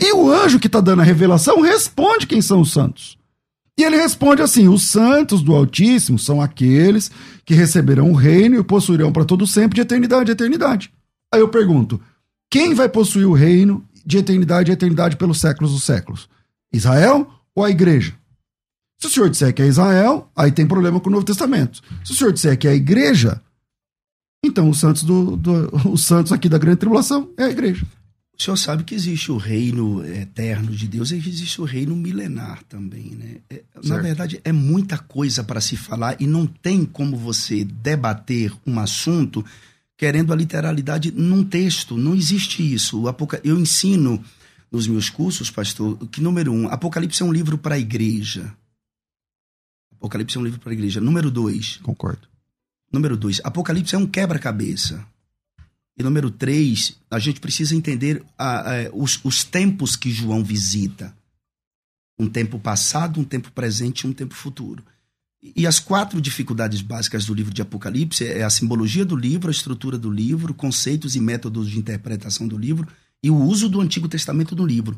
[0.00, 3.16] E o anjo que está dando a revelação responde quem são os santos.
[3.78, 7.10] E ele responde assim: os santos do Altíssimo são aqueles
[7.44, 10.92] que receberão o reino e o possuirão para todo sempre de eternidade a eternidade.
[11.32, 12.00] Aí eu pergunto:
[12.52, 16.28] quem vai possuir o reino de eternidade a eternidade pelos séculos dos séculos?
[16.70, 18.14] Israel ou a igreja?
[19.00, 21.80] Se o senhor disser que é Israel, aí tem problema com o Novo Testamento.
[22.04, 23.40] Se o senhor disser que é a igreja,
[24.44, 27.86] então os santos, do, do, os santos aqui da grande tribulação é a igreja.
[28.38, 32.62] O senhor sabe que existe o reino eterno de Deus e existe o reino milenar
[32.64, 33.36] também, né?
[33.48, 38.52] É, na verdade, é muita coisa para se falar e não tem como você debater
[38.66, 39.42] um assunto
[40.02, 41.96] querendo a literalidade num texto.
[41.96, 43.04] Não existe isso.
[43.44, 44.20] Eu ensino
[44.68, 48.52] nos meus cursos, pastor, que, número um, Apocalipse é um livro para a igreja.
[49.92, 51.00] Apocalipse é um livro para a igreja.
[51.00, 51.76] Número dois.
[51.84, 52.26] Concordo.
[52.92, 53.40] Número dois.
[53.44, 55.06] Apocalipse é um quebra-cabeça.
[55.96, 61.16] E número três, a gente precisa entender a, a, os, os tempos que João visita.
[62.18, 64.84] Um tempo passado, um tempo presente e um tempo futuro.
[65.42, 69.50] E as quatro dificuldades básicas do livro de Apocalipse é a simbologia do livro, a
[69.50, 72.86] estrutura do livro, conceitos e métodos de interpretação do livro
[73.20, 74.96] e o uso do Antigo Testamento no livro.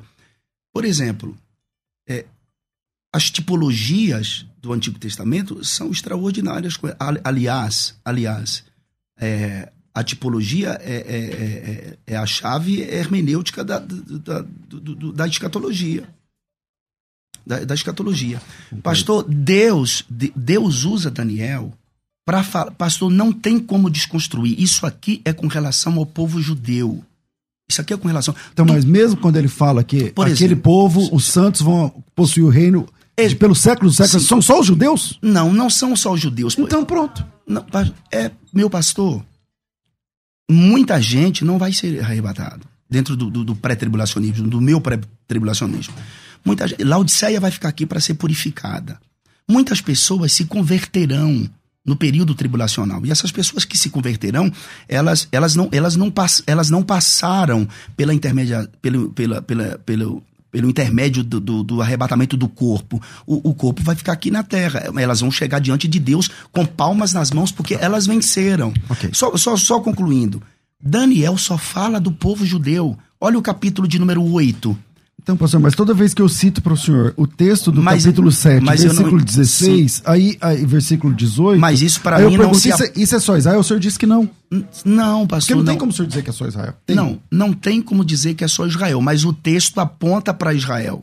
[0.71, 1.35] Por exemplo,
[2.07, 2.27] é,
[3.11, 6.79] as tipologias do Antigo Testamento são extraordinárias.
[7.23, 8.65] Aliás, aliás,
[9.17, 14.47] é, a tipologia é, é, é, é, a chave hermenêutica da, da, da,
[15.15, 16.09] da escatologia.
[17.47, 18.41] Da, da escatologia.
[18.83, 21.73] Pastor, Deus, Deus usa Daniel
[22.25, 22.71] para falar.
[22.71, 24.59] Pastor, não tem como desconstruir.
[24.59, 27.05] Isso aqui é com relação ao povo judeu.
[27.69, 28.35] Isso aqui é com relação.
[28.53, 32.45] Então, mas mesmo quando ele fala que Por aquele exemplo, povo, os santos vão possuir
[32.45, 32.87] o reino
[33.17, 35.19] de, pelos séculos séculos, são só os judeus?
[35.23, 36.57] Não, não são só os judeus.
[36.59, 37.25] Então pronto.
[37.47, 37.65] Não,
[38.11, 39.25] é, meu pastor,
[40.51, 45.95] muita gente não vai ser arrebatado dentro do, do, do pré-tribulacionismo, do meu pré-tribulacionismo.
[46.45, 49.01] Muita gente, Laodiceia vai ficar aqui para ser purificada.
[49.49, 51.49] Muitas pessoas se converterão
[51.85, 53.05] no período tribulacional.
[53.05, 54.51] E essas pessoas que se converterão,
[54.89, 60.23] elas, elas, não, elas, não, pass, elas não passaram pela intermédia, pelo, pela, pela, pelo,
[60.51, 63.03] pelo intermédio do, do, do arrebatamento do corpo.
[63.27, 64.85] O, o, corpo vai ficar aqui na terra.
[64.97, 68.73] Elas vão chegar diante de Deus com palmas nas mãos, porque elas venceram.
[68.89, 69.11] Okay.
[69.13, 70.43] Só, só, só concluindo.
[70.81, 72.97] Daniel só fala do povo judeu.
[73.21, 74.79] Olha o capítulo de número 8.
[75.25, 78.05] Então, pastor, mas toda vez que eu cito para o senhor o texto do mas,
[78.05, 81.59] capítulo 7, versículo não, 16, aí, aí, versículo 18.
[81.59, 82.69] Mas isso para mim pergunto, não se.
[82.69, 83.59] Isso é, isso é, só Israel?
[83.59, 84.29] O senhor disse que não.
[84.85, 85.39] Não, pastor.
[85.39, 86.75] Porque não, não tem como o senhor dizer que é só Israel.
[86.85, 86.95] Tem.
[86.95, 91.03] Não, não tem como dizer que é só Israel, mas o texto aponta para Israel.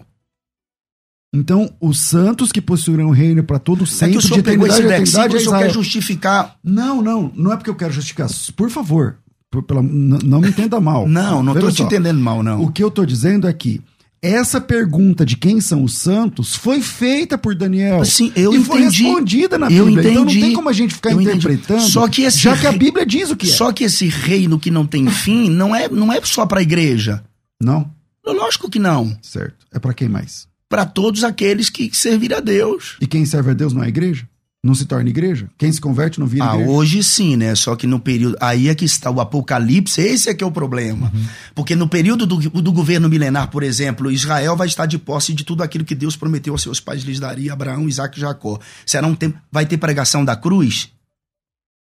[1.34, 4.43] Então, os santos que possuirão o reino para todo sempre, é que o senhor de
[4.43, 6.57] pegou esse versículo, o senhor quer justificar.
[6.63, 8.30] Não, não, não é porque eu quero justificar.
[8.55, 9.17] Por favor,
[9.49, 11.07] por, pela, não me entenda mal.
[11.07, 12.61] não, não estou te entendendo mal, não.
[12.61, 13.82] O que eu estou dizendo é que
[14.22, 18.05] essa pergunta de quem são os santos foi feita por Daniel.
[18.05, 18.67] Sim, eu e entendi.
[18.67, 20.01] foi respondida na eu Bíblia.
[20.01, 20.11] Entendi.
[20.11, 21.82] Então não tem como a gente ficar eu interpretando.
[21.82, 23.51] Só que esse já que a Bíblia diz o que é.
[23.51, 26.63] Só que esse reino que não tem fim não é, não é só para a
[26.63, 27.24] igreja.
[27.61, 27.91] Não.
[28.26, 29.17] Lógico que não.
[29.22, 29.65] Certo.
[29.74, 30.51] É para quem mais?
[30.72, 32.95] para todos aqueles que servirem a Deus.
[33.01, 34.26] E quem serve a Deus não é igreja?
[34.64, 35.49] Não se torna igreja?
[35.57, 36.72] Quem se converte não vira ah, igreja?
[36.72, 37.55] hoje sim, né?
[37.55, 38.38] Só que no período.
[38.39, 41.12] Aí é que está o Apocalipse, esse é que é o problema.
[41.12, 41.26] Uhum.
[41.55, 45.43] Porque no período do, do governo milenar, por exemplo, Israel vai estar de posse de
[45.43, 48.59] tudo aquilo que Deus prometeu aos seus pais, lhes daria Abraão, Isaac e Jacó.
[48.86, 49.39] Será um tempo.
[49.51, 50.89] Vai ter pregação da cruz?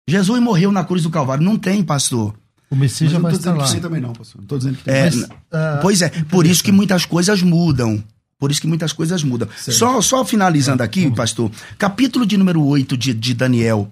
[0.09, 1.45] Jesus morreu na cruz do Calvário.
[1.45, 2.35] Não tem, pastor.
[2.71, 3.67] O Messias já eu não vai tô estar dizendo lá.
[3.67, 4.41] que sim também não, pastor.
[4.41, 4.95] Não tô dizendo que tem.
[4.95, 8.03] É, Mas, ah, pois é, por isso que muitas coisas mudam.
[8.45, 9.49] Por isso que muitas coisas mudam.
[9.57, 13.91] Só, só finalizando aqui, pastor, capítulo de número 8 de, de Daniel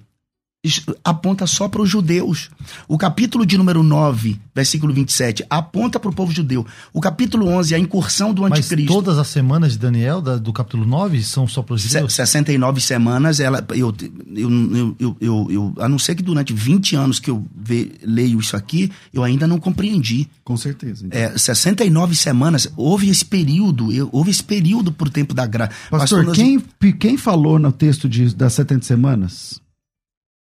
[1.02, 2.48] aponta só para os judeus.
[2.86, 6.64] O capítulo de número 9, versículo 27, aponta para o povo judeu.
[6.92, 8.92] O capítulo 11, a incursão do Mas anticristo.
[8.92, 12.12] todas as semanas de Daniel, da- do capítulo 9, são só para os Se- judeus?
[12.14, 13.92] 69 semanas, ela, eu,
[14.36, 17.92] eu, eu, eu, eu, eu- a não ser que durante 20 anos que eu ve-
[18.04, 20.28] leio isso aqui, eu ainda não compreendi.
[20.44, 21.06] Com certeza.
[21.06, 21.18] Então.
[21.20, 25.72] É, 69 semanas, houve esse período, eu- houve esse período por tempo da graça.
[25.90, 26.60] Pastor, nós- quem,
[27.00, 29.60] quem falou no texto de, das 70 semanas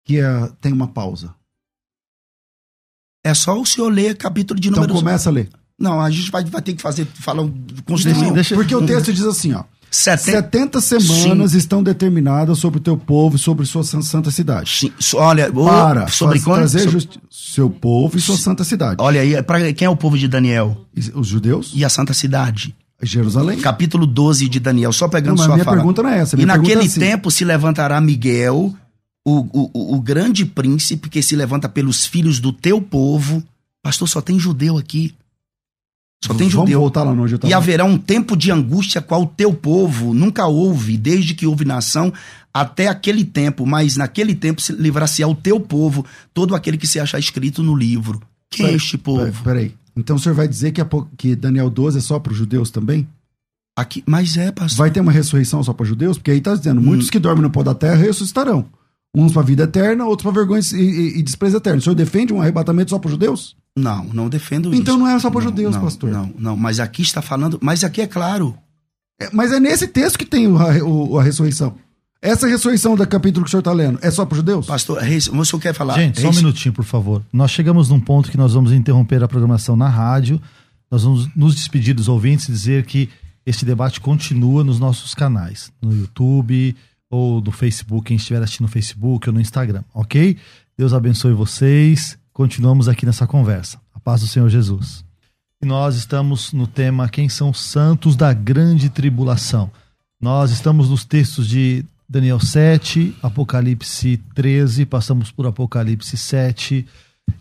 [0.09, 1.35] que é, tem uma pausa?
[3.23, 4.97] É só o senhor ler capítulo de Então número...
[4.97, 5.49] começa a ler.
[5.79, 7.53] Não, a gente vai, vai ter que fazer, falar, um-
[7.85, 9.63] construir um- deixa- Porque o texto diz assim, ó.
[9.91, 10.31] 70...
[10.41, 14.71] 70 semanas estão determinadas sobre o teu povo e sobre sua san- santa cidade.
[14.71, 18.95] Sim, olha, o- Para sobre trazer so- justi- seu povo e sua santa cidade.
[18.99, 21.71] Olha aí, pra quem é o povo de Daniel Os judeus?
[21.75, 22.75] e a santa cidade?
[23.01, 23.59] Jerusalém?
[23.59, 25.77] Capítulo 12 de Daniel, só Não, pegando mas sua minha fala.
[25.77, 26.39] pergunta não é essa.
[26.41, 28.73] E naquele é assim, tempo se levantará Miguel,
[29.25, 33.43] o, o, grande príncipe que se levanta pelos filhos do teu povo.
[33.83, 35.13] Pastor, só tem judeu aqui.
[36.23, 36.79] Só tem Vamos judeu.
[36.81, 40.45] voltar lá onde eu E haverá um tempo de angústia qual o teu povo nunca
[40.47, 42.11] houve, desde que houve nação
[42.53, 43.65] até aquele tempo.
[43.65, 47.75] Mas naquele tempo se livrar-se ao teu povo todo aquele que se achar escrito no
[47.75, 48.21] livro.
[48.49, 49.21] Quem é este povo?
[49.43, 49.75] Peraí, peraí.
[49.95, 50.81] Então o senhor vai dizer que,
[51.17, 53.07] que Daniel 12 é só para os judeus também?
[53.77, 54.77] Aqui, mas é, pastor.
[54.77, 56.17] Vai ter uma ressurreição só para judeus?
[56.17, 57.11] Porque aí tá dizendo, muitos Hum.
[57.11, 58.65] que dormem no pó da terra ressuscitarão.
[59.15, 61.79] Uns para vida eterna, outros para vergonha e, e, e desprezo eterno.
[61.79, 63.55] O senhor defende um arrebatamento só para judeus?
[63.75, 65.03] Não, não defendo Então isso.
[65.03, 66.11] não é só para judeus, não, pastor.
[66.11, 67.57] Não, não, mas aqui está falando.
[67.61, 68.55] Mas aqui é claro.
[69.19, 71.73] É, mas é nesse texto que tem o- a, o- a ressurreição.
[72.21, 74.65] Essa ressurreição do capítulo que o senhor está lendo é só para judeus?
[74.67, 75.95] Pastor, o senhor quer falar?
[75.95, 77.23] Gente, só um minutinho, por favor.
[77.31, 80.39] Nós chegamos num ponto que nós vamos interromper a programação na rádio.
[80.91, 83.09] Nós vamos nos despedir dos ouvintes e dizer que
[83.45, 86.75] este debate continua nos nossos canais, no YouTube
[87.09, 90.37] ou no Facebook, quem estiver assistindo no Facebook ou no Instagram, ok?
[90.77, 92.17] Deus abençoe vocês.
[92.31, 93.79] Continuamos aqui nessa conversa.
[93.93, 95.03] A paz do Senhor Jesus.
[95.61, 99.69] E nós estamos no tema Quem são os santos da grande tribulação.
[100.21, 106.87] Nós estamos nos textos de Daniel 7, Apocalipse 13, passamos por Apocalipse 7.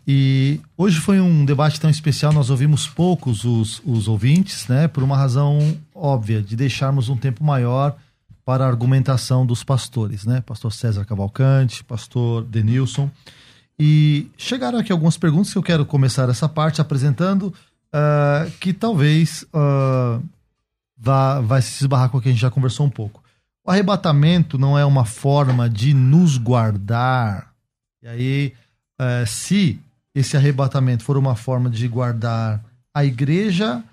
[0.06, 4.88] E hoje foi um debate tão especial, nós ouvimos poucos os, os ouvintes, né?
[4.88, 7.96] Por uma razão óbvia, de deixarmos um tempo maior
[8.48, 10.40] para a argumentação dos pastores, né?
[10.40, 13.10] Pastor César Cavalcante, pastor Denilson.
[13.78, 17.52] E chegaram aqui algumas perguntas que eu quero começar essa parte apresentando,
[17.92, 20.18] ah, que talvez ah,
[20.96, 23.22] vá, vai se esbarrar com o que a gente já conversou um pouco.
[23.62, 27.52] O arrebatamento não é uma forma de nos guardar.
[28.02, 28.54] E aí,
[28.98, 29.78] eh, se
[30.14, 33.84] esse arrebatamento for uma forma de guardar a igreja,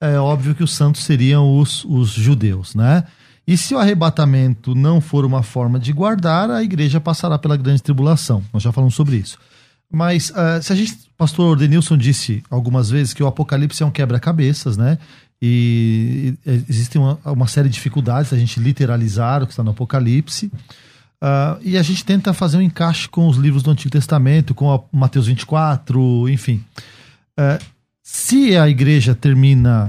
[0.00, 3.04] é óbvio que os santos seriam os, os judeus, né?
[3.46, 7.82] E se o arrebatamento não for uma forma de guardar, a igreja passará pela grande
[7.82, 8.42] tribulação.
[8.52, 9.38] Nós já falamos sobre isso.
[9.90, 13.90] Mas eh, se a gente, pastor Denilson disse algumas vezes que o Apocalipse é um
[13.90, 14.98] quebra-cabeças, né?
[15.40, 19.72] E, e existe uma, uma série de dificuldades a gente literalizar o que está no
[19.72, 20.50] Apocalipse.
[21.20, 24.72] Ah, e a gente tenta fazer um encaixe com os livros do Antigo Testamento, com
[24.72, 26.62] a Mateus 24, enfim.
[27.36, 27.58] Ah,
[28.02, 29.88] se a igreja termina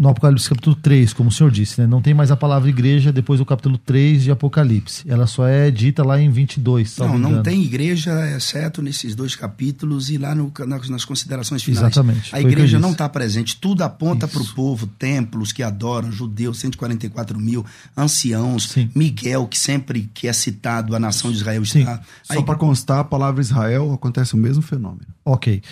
[0.00, 3.12] no Apocalipse capítulo 3, como o senhor disse, né, não tem mais a palavra igreja
[3.12, 5.04] depois do capítulo 3 de Apocalipse.
[5.06, 6.88] Ela só é dita lá em 22.
[6.90, 7.42] salvo Não, não engano.
[7.44, 11.82] tem igreja, exceto nesses dois capítulos e lá no- nas, nas considerações finais.
[11.82, 13.56] Exatamente, A igreja não está presente.
[13.60, 17.62] Tudo aponta para o povo, templos que adoram, judeus, 144 mil,
[17.94, 18.88] anciãos, Sim.
[18.94, 21.80] Miguel, que sempre que é citado, a nação de Israel Sim.
[21.80, 22.00] está.
[22.22, 25.06] Só Aí- para constar, a palavra Israel acontece o mesmo fenômeno.
[25.24, 25.62] Ok.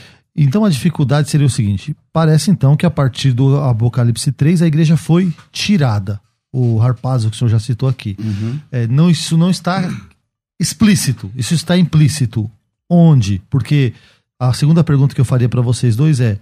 [0.41, 4.67] Então a dificuldade seria o seguinte: parece então que a partir do Apocalipse 3 a
[4.69, 6.21] igreja foi tirada.
[6.53, 8.17] O Harpazo, que o senhor já citou aqui.
[8.19, 8.61] Uhum.
[8.71, 9.83] É, não, isso não está
[10.59, 12.51] explícito, isso está implícito.
[12.89, 13.43] Onde?
[13.51, 13.93] Porque
[14.39, 16.39] a segunda pergunta que eu faria para vocês dois é: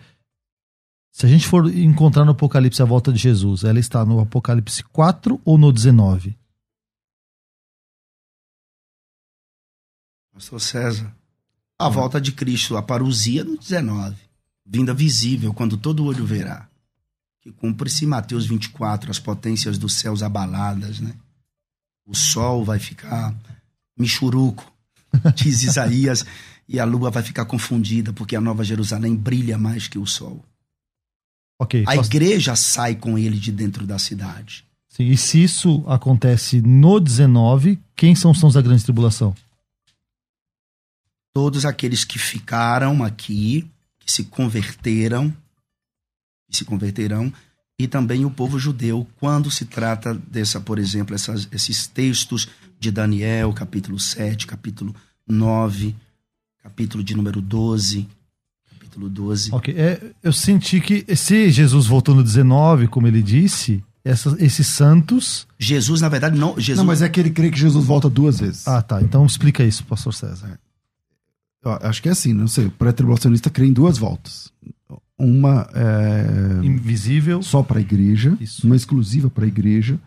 [1.10, 4.84] se a gente for encontrar no Apocalipse a volta de Jesus, ela está no Apocalipse
[4.84, 6.36] 4 ou no 19?
[10.34, 11.16] Pastor César.
[11.78, 14.16] A volta de Cristo, a parousia no 19.
[14.64, 16.68] Vinda visível, quando todo olho verá.
[17.42, 21.14] que cumpre-se Mateus 24, as potências dos céus abaladas, né?
[22.04, 23.34] O sol vai ficar
[23.96, 24.72] michuruco,
[25.36, 26.24] diz Isaías,
[26.68, 30.44] e a lua vai ficar confundida, porque a Nova Jerusalém brilha mais que o sol.
[31.58, 31.84] Ok.
[31.86, 34.64] A igreja sai com ele de dentro da cidade.
[34.88, 39.34] Sim, e se isso acontece no 19, quem são os sãos da grande tribulação?
[41.36, 45.30] Todos aqueles que ficaram aqui, que se converteram,
[46.50, 47.30] que se converterão,
[47.78, 52.48] e também o povo judeu, quando se trata dessa, por exemplo, essas- esses textos
[52.80, 54.96] de Daniel, capítulo 7, capítulo
[55.28, 55.94] 9,
[56.62, 58.08] capítulo de número 12,
[58.70, 59.50] capítulo 12.
[59.52, 59.74] Ok.
[59.76, 65.46] É, eu senti que se Jesus voltou no 19, como ele disse, essas- esses santos.
[65.58, 66.54] Jesus, na verdade, não.
[66.58, 68.66] Jesus, Não, mas é que ele crê que Jesus volta duas vezes.
[68.66, 69.02] Ah, tá.
[69.02, 70.58] Então explica isso, pastor César.
[71.82, 72.66] Acho que é assim, não sei.
[72.66, 74.50] O pré-tribulacionista crê em duas voltas.
[75.18, 77.42] Uma é, Invisível.
[77.42, 78.66] só para a igreja, Isso.
[78.66, 79.98] uma exclusiva para a igreja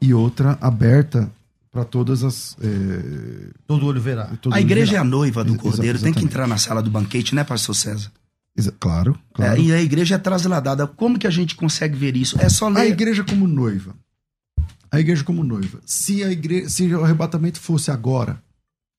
[0.00, 1.30] e outra aberta
[1.70, 2.56] para todas as.
[2.62, 4.26] é, Todo olho verá.
[4.40, 5.04] todo a igreja é geral.
[5.04, 8.10] a noiva do cordeiro, tem que entrar na sala do banquete, né, pastor César?
[8.56, 9.60] Exa- Claro, claro.
[9.60, 10.86] É, e a igreja é trasladada.
[10.86, 12.40] Como que a gente consegue ver isso?
[12.40, 12.88] É só A ler.
[12.90, 13.94] igreja como noiva.
[14.90, 15.80] A igreja como noiva.
[15.84, 18.40] Se, a igreja, se o arrebatamento fosse agora,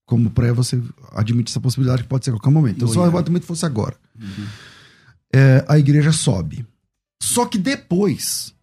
[0.05, 0.81] como pré, você
[1.13, 2.77] admite essa possibilidade que pode ser a qualquer momento.
[2.77, 3.95] Então, se o arrebatamento fosse agora,
[5.33, 6.65] é, a igreja sobe.
[7.21, 8.53] Só que depois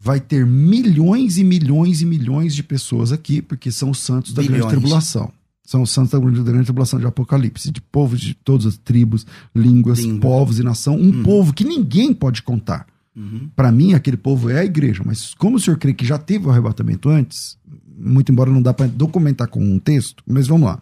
[0.00, 4.42] vai ter milhões e milhões e milhões de pessoas aqui, porque são os santos da
[4.42, 4.72] grande Bilhões.
[4.72, 5.32] tribulação.
[5.64, 9.26] São os santos da grande, grande tribulação de Apocalipse, de povos de todas as tribos,
[9.54, 10.20] línguas, Língua.
[10.20, 10.96] povos e nação.
[10.96, 12.86] Um povo que ninguém pode contar.
[13.18, 13.50] Uhum.
[13.56, 16.46] Para mim, aquele povo é a igreja, mas como o senhor crê que já teve
[16.46, 17.58] o arrebatamento antes,
[17.98, 20.80] muito embora não dá para documentar com um texto, mas vamos lá.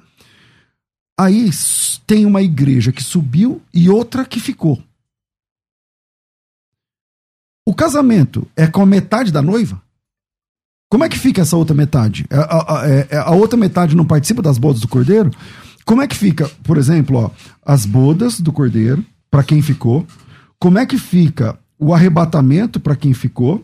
[1.18, 1.49] Aí
[2.07, 4.82] tem uma igreja que subiu e outra que ficou.
[7.66, 9.80] O casamento é com a metade da noiva?
[10.91, 12.26] Como é que fica essa outra metade?
[12.30, 15.30] A, a- a- é- a outra metade não participa das bodas do cordeiro?
[15.84, 17.30] Como é que fica, por exemplo, ó,
[17.64, 20.07] as bodas do cordeiro, para quem ficou?
[20.61, 23.62] Como é que fica o arrebatamento para quem ficou?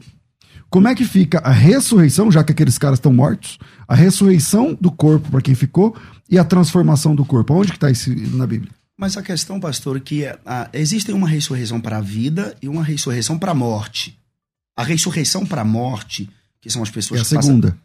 [0.70, 3.58] Como é que fica a ressurreição, já que aqueles caras estão mortos?
[3.86, 5.94] A ressurreição do corpo para quem ficou
[6.30, 7.52] e a transformação do corpo.
[7.54, 8.72] Onde que está isso na Bíblia?
[8.96, 12.68] Mas a questão, pastor, é que é, a, existe uma ressurreição para a vida e
[12.68, 14.18] uma ressurreição para a morte.
[14.76, 17.76] A ressurreição para a morte, que são as É pessoas a que passam- segunda.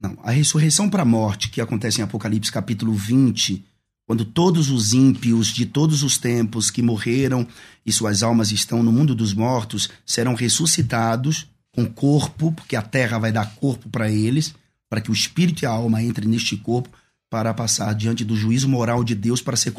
[0.00, 3.64] Não, a ressurreição para a morte, que acontece em Apocalipse capítulo 20,
[4.12, 7.48] quando todos os ímpios de todos os tempos que morreram
[7.86, 13.18] e suas almas estão no mundo dos mortos serão ressuscitados com corpo, porque a terra
[13.18, 14.54] vai dar corpo para eles,
[14.90, 16.90] para que o espírito e a alma entrem neste corpo
[17.30, 19.72] para passar diante do juízo moral de Deus para ser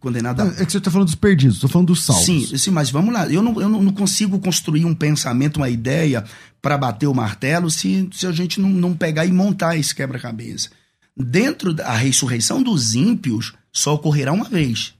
[0.00, 2.24] condenado a É que você está falando dos perdidos, estou falando dos salvos.
[2.24, 3.30] Sim, sim, mas vamos lá.
[3.30, 6.24] Eu não, eu não consigo construir um pensamento, uma ideia
[6.62, 10.70] para bater o martelo se, se a gente não, não pegar e montar esse quebra-cabeça.
[11.18, 14.94] Dentro da ressurreição dos ímpios só ocorrerá uma vez.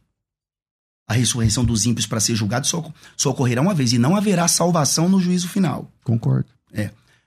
[1.06, 4.46] A ressurreição dos ímpios para ser julgado só, só ocorrerá uma vez e não haverá
[4.48, 5.90] salvação no juízo final.
[6.04, 6.48] Concordo.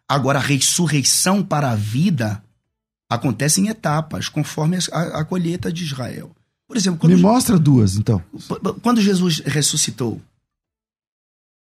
[0.08, 2.44] Agora, a ressurreição para a vida
[3.10, 6.32] acontece em etapas, conforme a, a colheita de Israel.
[6.68, 8.22] Por exemplo, quando Me mostra duas, então.
[8.82, 10.22] Quando Jesus ressuscitou,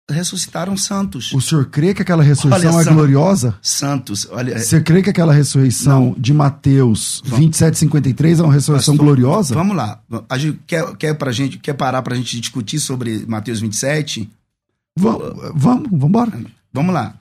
[0.09, 1.33] ressuscitaram santos.
[1.33, 2.93] O senhor crê que aquela ressurreição Olha é só.
[2.93, 3.57] gloriosa?
[3.61, 4.57] Santos, olha.
[4.57, 7.39] Você crê que aquela ressurreição de Mateus Vamos.
[7.45, 9.53] 27, 53 é uma ressurreição Pastor, gloriosa?
[9.53, 10.01] Vamos lá.
[10.29, 14.29] A gente quer, quer, pra gente, quer parar pra gente discutir sobre Mateus 27?
[14.97, 15.21] Vamos,
[15.55, 16.31] vamos, vamos embora.
[16.73, 17.13] Vamos lá.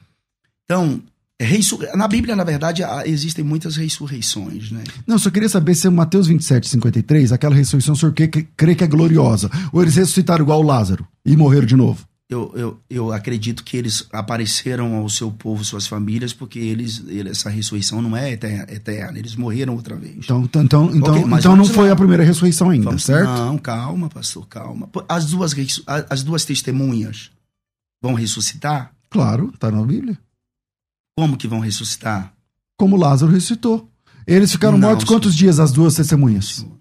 [0.65, 1.01] Então,
[1.41, 1.81] ressur...
[1.97, 4.83] na Bíblia, na verdade, existem muitas ressurreições, né?
[5.07, 8.43] Não, só queria saber se é Mateus 27, 53, aquela ressurreição, o senhor crê, que-
[8.57, 9.51] crê que é gloriosa?
[9.73, 12.07] Ou eles ressuscitaram igual Lázaro e morreram de novo?
[12.29, 17.31] Eu, eu, eu acredito que eles apareceram ao seu povo, suas famílias, porque eles, ele-
[17.31, 20.17] essa ressurreição não é eterna, eterna, eles morreram outra vez.
[20.25, 23.29] Então, então, então, então, Ok, mas então não foi a primeira ressurreição ainda, Vamos- certo?
[23.29, 24.89] Não, calma, pastor, calma.
[25.09, 25.55] As duas,
[26.11, 27.31] as duas testemunhas
[28.03, 28.93] vão ressuscitar?
[29.09, 30.19] Claro, tá na Bíblia.
[31.17, 32.35] Como que vão ressuscitar?
[32.77, 33.89] Como Lázaro ressuscitou.
[34.27, 35.17] Eles ficaram Não, mortos senhor.
[35.21, 36.47] quantos dias, as duas testemunhas?
[36.57, 36.76] Senhor?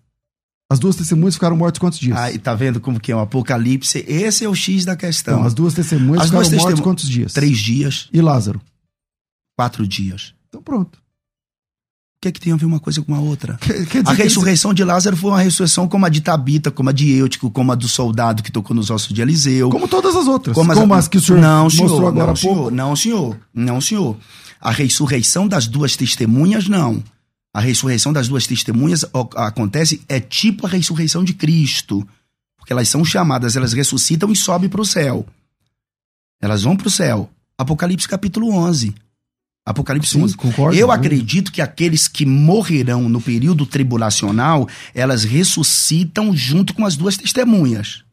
[0.71, 2.17] As duas testemunhas ficaram mortas quantos dias?
[2.17, 4.03] Ah, e tá vendo como que é o Apocalipse?
[4.07, 5.35] Esse é o X da questão.
[5.35, 7.33] Então, as duas testemunhas As ficaram duas mortas testemu- quantos dias?
[7.33, 8.59] Três dias, E Lázaro?
[9.57, 10.33] quatro dias.
[10.49, 10.97] Então pronto.
[10.97, 13.55] O que é que tem a ver uma coisa com a outra?
[13.61, 16.71] Quer, quer dizer A eles- ressurreição de Lázaro foi uma ressurreição como a de Tabita,
[16.71, 19.69] como a de Eutico, como a do soldado que tocou nos ossos de Eliseu.
[19.69, 20.55] Como todas as outras.
[20.55, 22.39] Como Como, as- as que o senhor não, mostrou senhor, agora não, há pouco.
[22.39, 24.17] senhor, não, senhor, não, senhor.
[24.59, 27.03] A ressurreição das duas testemunhas, não.
[27.55, 32.05] A ressurreição das duas testemunhas acontece, é tipo a ressurreição de Cristo.
[32.57, 35.25] Porque elas são chamadas, elas ressuscitam e sobem para o céu.
[36.41, 37.29] Elas vão para o céu.
[37.57, 38.93] Apocalipse capítulo 11.
[39.65, 40.35] Apocalipse Sim, 11.
[40.35, 40.77] concordo.
[40.77, 47.15] Eu acredito que aqueles que morrerão no período tribulacional, elas ressuscitam junto com as duas
[47.15, 48.03] testemunhas.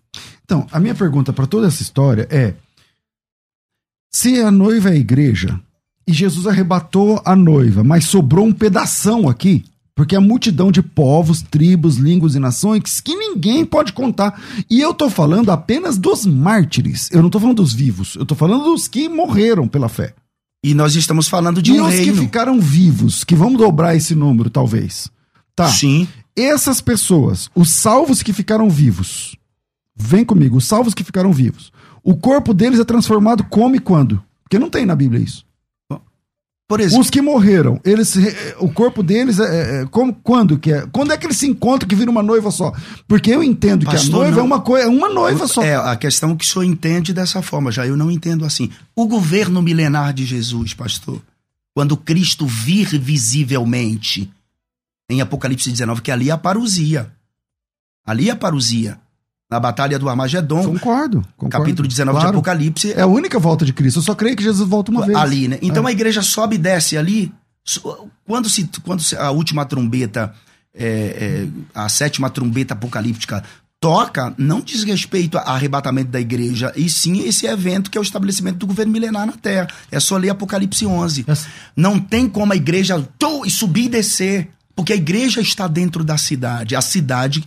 [0.45, 2.55] Então, a minha pergunta para toda essa história é:
[4.09, 5.61] se a noiva é a igreja
[6.07, 11.43] e Jesus arrebatou a noiva, mas sobrou um pedação aqui, porque a multidão de povos,
[11.43, 14.41] tribos, línguas e nações que ninguém pode contar.
[14.71, 17.11] E eu tô falando apenas dos mártires.
[17.13, 18.17] Eu não tô falando dos vivos.
[18.17, 20.15] Eu tô falando dos que morreram pela fé.
[20.65, 22.23] E nós estamos falando de e um os que reino.
[22.23, 25.11] ficaram vivos, que vamos dobrar esse número, talvez.
[25.55, 25.69] Tá.
[25.69, 26.09] Sim.
[26.35, 29.37] Essas pessoas, os salvos que ficaram vivos,
[29.95, 31.71] vem comigo, os salvos que ficaram vivos,
[32.03, 34.23] o corpo deles é transformado como e quando?
[34.43, 35.45] Porque não tem na Bíblia isso.
[36.69, 38.15] Por exemplo, Os que morreram, eles,
[38.59, 40.87] o corpo deles é, é- como, quando que é?
[40.91, 42.73] Quando é que eles se encontram que vira uma noiva só?
[43.07, 44.41] Porque eu entendo que a Pastor, noiva não.
[44.41, 45.63] é uma coisa, é uma noiva só.
[45.63, 48.71] É, a questão que o senhor entende dessa forma, já eu não entendo assim.
[48.97, 51.21] O governo milenar de Jesus, pastor,
[51.75, 54.31] quando Cristo vir visivelmente,
[55.11, 57.13] em Apocalipse 19, que ali é a parousia.
[58.07, 58.99] Ali é a parousia.
[59.53, 61.51] Na batalha do Armagedon, Concordo, concordo.
[61.59, 62.37] capítulo 19 de Claro.
[62.39, 63.99] Apocalipse, É a única volta de Cristo.
[63.99, 65.17] Eu só creio que Jesus volta uma vez.
[65.19, 65.59] ali, né?
[65.61, 65.91] Então É.
[65.91, 67.31] a igreja sobe e desce ali.
[68.27, 70.33] Quando, se, quando a última trombeta,
[70.75, 73.45] é, é, a sétima trombeta apocalíptica
[73.79, 78.03] toca, não diz respeito ao arrebatamento da igreja, e sim esse evento que é o
[78.03, 79.69] estabelecimento do governo milenar na Terra.
[79.91, 81.25] É só ler Apocalipse 11.
[81.27, 83.07] Essa- Não tem como a igreja
[83.51, 86.75] subir e descer, porque a igreja está dentro da cidade.
[86.77, 87.45] A cidade,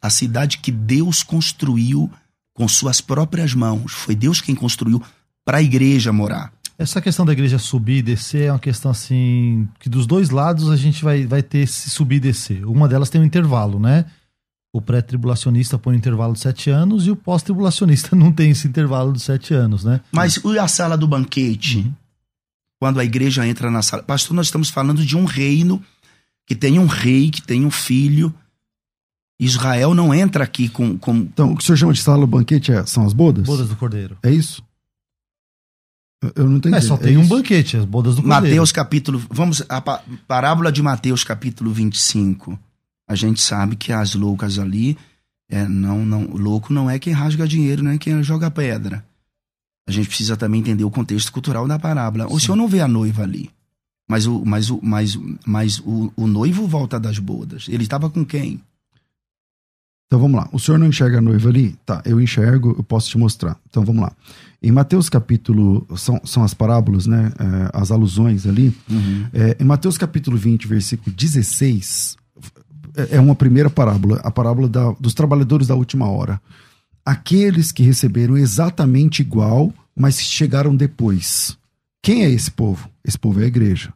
[0.00, 2.10] a cidade que Deus construiu
[2.54, 3.92] com suas próprias mãos.
[3.92, 5.02] Foi Deus quem construiu
[5.44, 6.52] para a igreja morar.
[6.78, 10.70] Essa questão da igreja subir e descer é uma questão assim que dos dois lados
[10.70, 12.64] a gente vai, vai ter esse subir e descer.
[12.64, 14.04] Uma delas tem um intervalo, né?
[14.72, 19.12] O pré-tribulacionista põe um intervalo de sete anos e o pós-tribulacionista não tem esse intervalo
[19.12, 20.00] de sete anos, né?
[20.12, 21.90] Mas e a sala do banquete?
[22.80, 24.04] Quando a igreja entra na sala.
[24.04, 25.82] Pastor, nós estamos falando de um reino
[26.46, 28.32] que tem um rei, que tem um filho.
[29.40, 30.98] Israel não entra aqui com.
[30.98, 33.46] com Então, o que o senhor chama de sala do banquete é- são as bodas?
[33.46, 34.16] Bodas do Cordeiro.
[34.22, 34.62] É isso?
[36.22, 36.74] Eu- Eu não entendi.
[36.76, 37.28] É, só É tem um isso?
[37.30, 38.44] banquete, as bodas do Cordeiro.
[38.46, 39.22] Mateus capítulo.
[39.30, 39.62] Vamos.
[39.68, 42.58] A pa- parábola de Mateus capítulo 25.
[43.08, 44.96] A gente sabe que as loucas ali.
[45.50, 49.02] É, não, não, louco não é quem rasga dinheiro, não é quem joga pedra.
[49.88, 52.26] A gente precisa também entender o contexto cultural da parábola.
[52.30, 53.50] O senhor não vê a noiva ali.
[54.06, 57.66] Mas o, mas o, mas, mas o, o noivo volta das bodas.
[57.68, 58.60] Ele estava com quem?
[60.08, 60.48] Então vamos lá.
[60.52, 61.76] O senhor não enxerga a noiva ali?
[61.84, 63.56] Tá, eu enxergo, eu posso te mostrar.
[63.68, 64.10] Então vamos lá.
[64.62, 65.86] Em Mateus capítulo.
[65.96, 67.30] São, são as parábolas, né?
[67.38, 68.74] é, as alusões ali.
[69.34, 72.16] É, em Mateus capítulo 20, versículo 16,
[72.96, 76.40] é é uma primeira parábola, a parábola da- dos trabalhadores da última hora.
[77.04, 81.56] Aqueles que receberam exatamente igual, mas chegaram depois.
[82.02, 82.88] Quem é esse povo?
[83.04, 83.92] Esse povo é a igreja.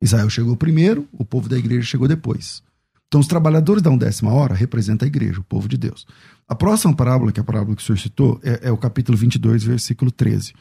[0.00, 2.62] Israel chegou primeiro, o povo da igreja chegou depois.
[3.08, 6.06] Então, os trabalhadores da undécima hora representam a igreja, o povo de Deus.
[6.48, 9.16] A próxima parábola, que é a parábola que o senhor citou, é, é o capítulo
[9.16, 10.52] 22, versículo 13.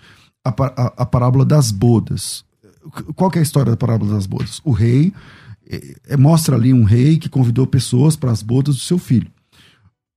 [0.45, 2.45] A, a- a parábola das bodas.
[3.15, 4.61] Qual que é a história da parábola das bodas?
[4.63, 5.11] O rei
[5.67, 9.31] eh, eh, mostra ali um rei que convidou pessoas para as bodas do seu filho.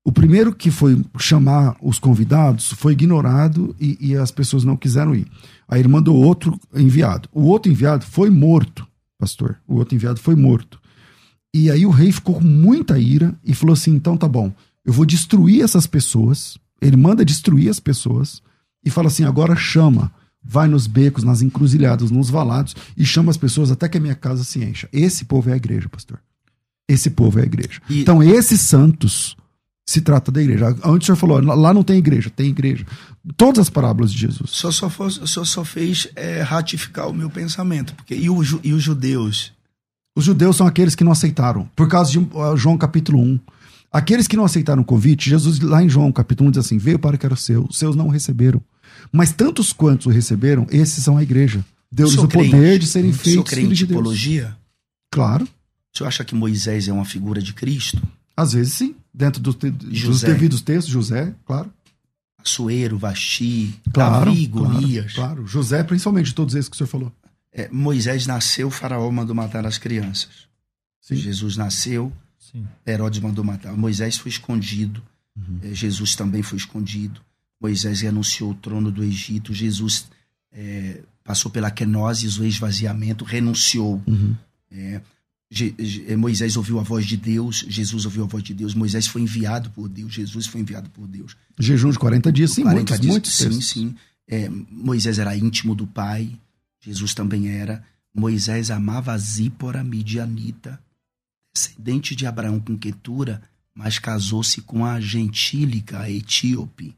[0.05, 5.15] O primeiro que foi chamar os convidados foi ignorado e, e as pessoas não quiseram
[5.15, 5.27] ir.
[5.67, 7.27] Aí ele mandou outro enviado.
[7.33, 8.87] O outro enviado foi morto,
[9.19, 9.59] pastor.
[9.67, 10.79] O outro enviado foi morto.
[11.55, 14.53] E aí o rei ficou com muita ira e falou assim: então tá bom,
[14.85, 16.59] eu vou destruir essas pessoas.
[16.81, 18.43] Ele manda destruir as pessoas
[18.85, 23.37] e fala assim: agora chama, vai nos becos, nas encruzilhadas, nos valados e chama as
[23.37, 24.89] pessoas até que a minha casa se encha.
[24.93, 26.21] Esse povo é a igreja, pastor.
[26.89, 27.81] Esse povo é a igreja.
[27.91, 29.37] E- Então, esses santos
[29.87, 30.69] se trata da igreja.
[30.85, 32.87] Antes o senhor falou, lá não tem igreja, tem igreja.
[33.37, 34.51] Todas as parábolas de Jesus.
[34.53, 37.95] O senhor só, o senhor só fez é, ratificar o meu pensamento.
[37.95, 39.53] Porque, e, o e os judeus?
[40.19, 43.39] Os judeus são aqueles que não aceitaram, por causa de uh, João capítulo 1.
[43.93, 46.99] Aqueles que não aceitaram o convite, Jesus lá em João capítulo 1 diz assim: veio
[46.99, 48.61] para que era seu, os seus não o receberam.
[49.13, 51.65] Mas tantos quantos o receberam, esses são a igreja.
[51.91, 53.97] Deu-lhes o poder de serem O senhor feitos crê em filhos de Deus.
[53.99, 54.57] tipologia?
[55.11, 55.45] Claro,
[55.95, 58.03] O senhor acha que Moisés é uma figura de Cristo?
[58.37, 61.71] às vezes sim, dentro dos, te- dos devidos textos, José, claro.
[62.45, 65.13] Assuero, Vasti, Claro, Davi, claro, Golias.
[65.13, 65.47] claro.
[65.47, 67.13] José, principalmente, todos esses que o senhor falou.
[67.53, 70.47] É, Moisés nasceu, o faraó mandou matar as crianças.
[71.01, 71.17] Sim.
[71.17, 72.67] Jesus nasceu, Sim.
[72.87, 73.77] Herodes mandou matar.
[73.77, 75.03] Moisés foi escondido.
[75.37, 75.59] Uhum.
[75.63, 77.21] É, Jesus também foi escondido.
[77.61, 79.53] Moisés renunciou ao trono do Egito.
[79.53, 80.07] Jesus
[80.53, 84.03] é, passou pela quenose, o esvaziamento, renunciou.
[84.07, 84.35] Uhum.
[84.71, 85.01] É,
[85.51, 85.75] Je-
[86.17, 89.71] Moisés ouviu a voz de Deus, Jesus ouviu a voz de Deus, Moisés foi enviado
[89.71, 91.35] por Deus, Jesus foi enviado por Deus.
[91.59, 93.97] Jejum de 40 dias, sim, 40 muitos, dias, muitos sim, sim.
[94.29, 96.31] É, Moisés era íntimo do pai,
[96.81, 97.85] Jesus também era.
[98.15, 100.83] Moisés amava a Zípora midianita,
[101.55, 103.43] descendente de Abraão com Quetura,
[103.75, 106.97] mas casou-se com a gentílica a etíope.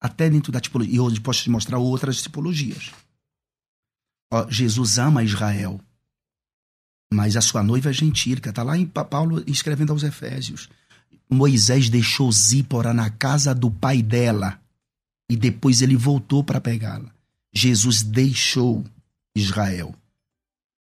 [0.00, 0.94] Até dentro da tipologia.
[0.94, 2.92] E hoje posso te mostrar outras tipologias.
[4.30, 5.80] Ó, Jesus ama Israel,
[7.12, 8.50] mas a sua noiva é gentílica.
[8.50, 10.68] Está lá em Paulo escrevendo aos Efésios.
[11.30, 14.60] Moisés deixou Zípora na casa do pai dela
[15.30, 17.15] e depois ele voltou para pegá-la.
[17.56, 18.84] Jesus deixou
[19.34, 19.94] Israel.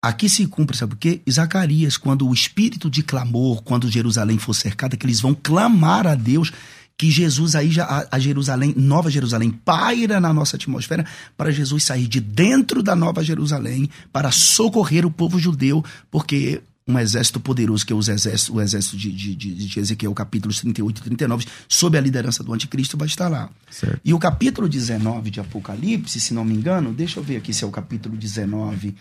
[0.03, 1.21] Aqui se cumpre, sabe o quê?
[1.29, 6.15] Zacarias, quando o espírito de clamor, quando Jerusalém for cercada, que eles vão clamar a
[6.15, 6.51] Deus,
[6.97, 11.05] que Jesus aí já, a, Jerusalém, Nova Jerusalém, paira na nossa atmosfera
[11.37, 16.99] para Jesus sair de dentro da Nova Jerusalém para socorrer o povo judeu, porque um
[16.99, 20.99] exército poderoso, que é os exércitos, o exército de, de, de, de Ezequiel, capítulos 38
[20.99, 23.49] e 39, sob a liderança do anticristo, vai estar lá.
[23.71, 23.99] Certo.
[24.05, 27.63] E o capítulo 19 de Apocalipse, se não me engano, deixa eu ver aqui se
[27.63, 28.95] é o capítulo 19.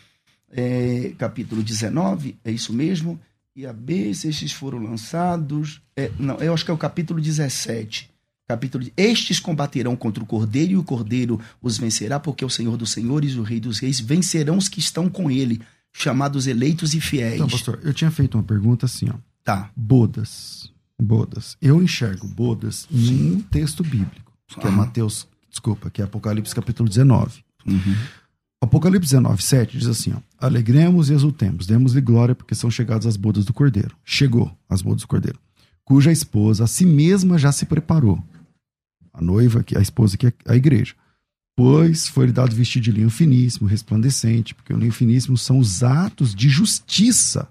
[0.51, 3.21] É, capítulo 19, é isso mesmo?
[3.55, 5.81] E a B, estes foram lançados.
[5.97, 8.11] É, não, eu acho que é o capítulo 17.
[8.47, 12.77] Capítulo de, Estes combaterão contra o cordeiro e o cordeiro os vencerá, porque o Senhor
[12.77, 15.61] dos senhores e o Rei dos reis vencerão os que estão com ele,
[15.95, 17.37] chamados eleitos e fiéis.
[17.37, 19.15] Então, pastor, eu tinha feito uma pergunta assim, ó.
[19.43, 19.71] Tá.
[19.75, 20.71] Bodas.
[21.01, 21.57] Bodas.
[21.63, 24.77] Eu enxergo bodas em um texto bíblico, que é Aham.
[24.77, 27.45] Mateus, desculpa, que é Apocalipse capítulo 19.
[27.67, 27.97] Uhum.
[28.61, 33.17] Apocalipse 19, 7 diz assim: ó, Alegremos e exultemos, demos-lhe glória, porque são chegadas as
[33.17, 33.97] bodas do cordeiro.
[34.05, 35.39] Chegou as bodas do cordeiro,
[35.85, 38.23] cuja esposa a si mesma já se preparou.
[39.13, 40.95] A noiva, que a esposa que é a igreja.
[41.57, 46.35] Pois foi-lhe dado vestido de linho finíssimo, resplandecente, porque o linho finíssimo são os atos
[46.35, 47.49] de justiça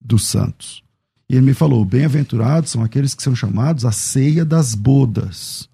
[0.00, 0.82] dos santos.
[1.28, 5.68] E ele me falou: bem-aventurados são aqueles que são chamados à ceia das bodas.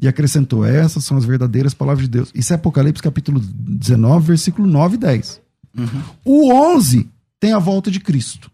[0.00, 2.32] E acrescentou: essas são as verdadeiras palavras de Deus.
[2.34, 5.40] Isso é Apocalipse capítulo 19, versículo 9 e 10.
[5.78, 6.02] Uhum.
[6.24, 7.08] O 11
[7.38, 8.50] tem a volta de Cristo.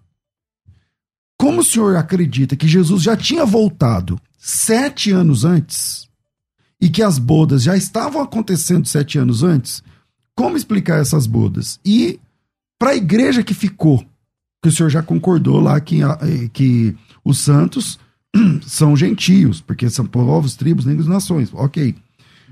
[1.38, 6.07] Como o senhor acredita que Jesus já tinha voltado sete anos antes
[6.80, 9.82] e que as bodas já estavam acontecendo sete anos antes?
[10.34, 11.80] Como explicar essas bodas?
[11.84, 12.20] E
[12.78, 14.04] para a igreja que ficou,
[14.62, 16.94] que o senhor já concordou lá que, eh, que
[17.24, 17.98] os santos
[18.66, 21.50] são gentios, porque são povos, tribos, negros, nações.
[21.52, 21.94] Ok.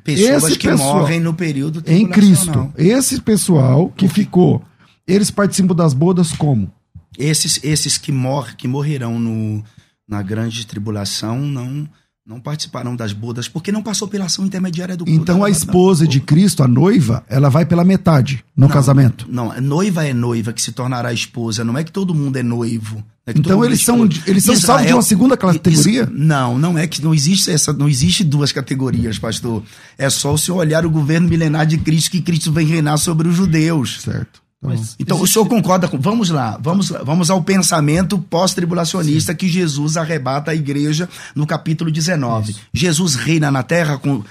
[0.02, 2.72] Pessoas Esse que pessoal- morrem no período Em Cristo.
[2.76, 4.62] Esse pessoal que ficou,
[5.06, 6.72] eles participam das bodas como?
[7.18, 9.64] Esses, esses que, mor que morrerão no,
[10.06, 11.88] na grande tribulação não,
[12.26, 16.18] não participarão das bodas, porque não passou pela ação intermediária do Então a esposa de
[16.20, 19.26] Cristo, a noiva, ela vai pela metade no Não, casamento.
[19.30, 22.42] Não, a noiva é noiva que se tornará esposa, não é que todo mundo é
[22.42, 22.96] noivo.
[22.96, 25.36] não é que todo Então eles é são, eles são Israel- salvos de uma segunda
[25.36, 26.08] categoria?
[26.12, 29.62] Não, não é que não existe essa, não existe duas categorias, pastor.
[29.96, 33.28] É só o senhor olhar o governo milenar de Cristo que Cristo vem reinar sobre
[33.28, 34.00] os judeus.
[34.02, 34.42] Certo.
[34.62, 35.98] Então, Então, o existe- senhor concorda com.
[36.00, 41.90] Vamos lá, vamos, lá, vamos ao pensamento pós-tribulacionista que Jesus arrebata a igreja no capítulo
[41.90, 42.56] 19.
[42.72, 44.24] Jesus reina na terra com.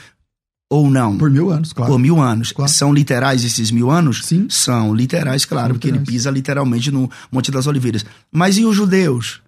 [0.68, 1.15] Ou não?
[1.15, 1.91] por mil anos, claro.
[1.91, 2.52] Por mil anos.
[2.52, 2.72] Claro.
[2.72, 4.26] São literais esses mil anos?
[4.26, 4.47] Sim.
[4.49, 6.15] São literais, claro, São porque ele literais.
[6.18, 8.03] pisa literalmente no Monte das Oliveiras.
[8.31, 9.41] Mas e os judeus?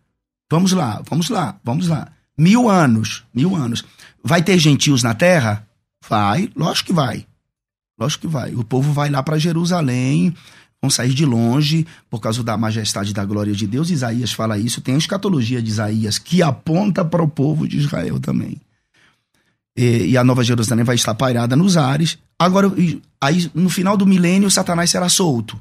[0.49, 2.07] Vamos lá, vamos lá, vamos lá.
[2.37, 3.83] Mil anos, mil anos.
[4.23, 5.67] Vai ter gentios na terra?
[6.07, 7.25] Vai, lógico que vai.
[7.99, 8.53] Lógico que vai.
[8.53, 10.35] O povo vai lá para Jerusalém,
[10.81, 13.89] vão sair de longe por causa da majestade e da glória de Deus.
[13.89, 14.81] Isaías fala isso.
[14.81, 18.61] Tem a escatologia de Isaías que aponta para o povo de Israel também.
[19.77, 22.17] E, e a Nova Jerusalém vai estar pairada nos ares.
[22.39, 22.71] Agora,
[23.21, 25.59] aí no final do milênio, Satanás será solto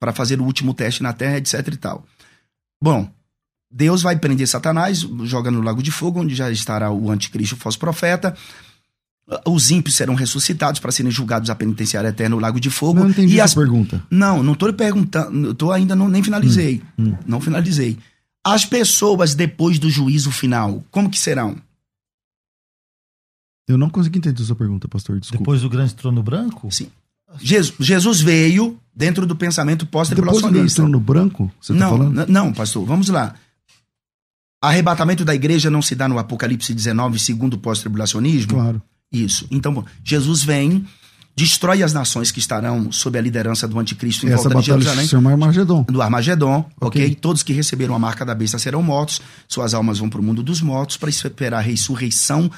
[0.00, 2.04] para fazer o último teste na terra, etc e tal.
[2.82, 3.08] Bom,
[3.70, 7.58] Deus vai prender Satanás, joga no lago de fogo, onde já estará o anticristo, o
[7.58, 8.36] falso profeta.
[9.46, 13.00] Os ímpios serão ressuscitados para serem julgados à penitenciária eterna no lago de fogo.
[13.00, 14.02] Não entendi e essa as pergunta.
[14.10, 16.82] não, não lhe perguntando, eu tô ainda não, nem finalizei.
[16.98, 17.98] Hum, Não finalizei.
[18.44, 21.56] As pessoas depois do juízo final, como que serão?
[23.68, 25.18] Eu não consegui entender a sua pergunta, pastor.
[25.20, 25.42] Desculpa.
[25.42, 26.70] Depois do grande trono branco?
[26.70, 26.88] Sim.
[27.40, 30.82] Jesus, Jesus veio dentro do pensamento Depois do pós-tribulacionista.
[30.86, 32.20] no branco, você tá Não, falando?
[32.20, 33.34] n- não, pastor, vamos lá.
[34.62, 38.52] Arrebatamento da igreja não se dá no Apocalipse 19, segundo o pós-tribulacionismo?
[38.54, 38.82] Claro.
[39.12, 39.46] Isso.
[39.50, 40.84] Então, Jesus vem,
[41.36, 45.04] destrói as nações que estarão sob a liderança do anticristo em Essa volta de Jerusalém.
[45.04, 45.82] se chama Armagedon.
[45.84, 47.04] do Armagedon, ok?
[47.04, 47.14] Ok.
[47.16, 50.42] Todos que receberam a marca da besta serão mortos, suas almas vão para o mundo
[50.42, 52.50] dos mortos para esperar a ressurreição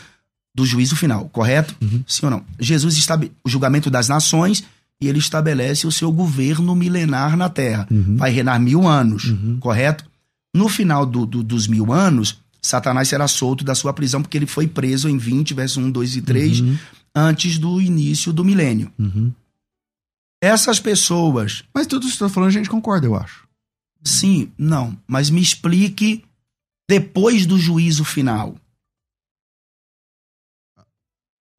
[0.55, 1.75] do juízo final, correto?
[2.07, 2.45] Sim ou não?
[2.61, 4.63] Jesus estabelece o julgamento das nações
[5.01, 7.87] e ele estabelece o seu governo milenar na terra.
[7.91, 8.17] Uhum.
[8.17, 10.05] Vai reinar mil anos, correto?
[10.55, 14.47] No final do- do- dos mil anos, Satanás será solto da sua prisão, porque ele
[14.47, 16.79] foi preso em 20, verso 1, 2 e 3, Uhum.
[17.15, 18.91] antes do início do milênio.
[18.99, 19.31] Uhum.
[20.43, 23.47] Essas pessoas, Mas tudo isso que você tá falando a gente concorda, eu acho.
[24.03, 26.23] sim, não, mas me explique
[26.89, 28.55] depois do juízo final.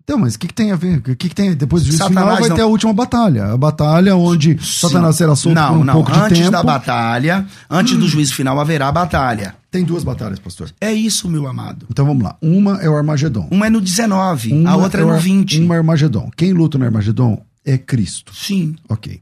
[0.05, 0.99] Então, mas o que, que tem a ver?
[0.99, 1.55] O que, que tem?
[1.55, 3.45] Depois do juízo Satanás final vai não- ter a última batalha.
[3.53, 6.51] A batalha onde Satanás será solto não, por um não, pouco de antes tempo.
[6.51, 9.55] da batalha, antes do juízo final haverá batalha.
[9.71, 10.71] Tem duas batalhas, pastor.
[10.79, 11.87] É isso, meu amado.
[11.89, 12.37] Então vamos lá.
[12.39, 13.47] Uma é o Armagedon.
[13.49, 15.59] Uma é no 19, Uma a outra é o no Ar- 20.
[15.59, 16.29] Uma é Armagedon.
[16.37, 18.31] Quem luta no Armagedon é Cristo.
[18.35, 18.75] Sim.
[18.87, 19.19] Ok.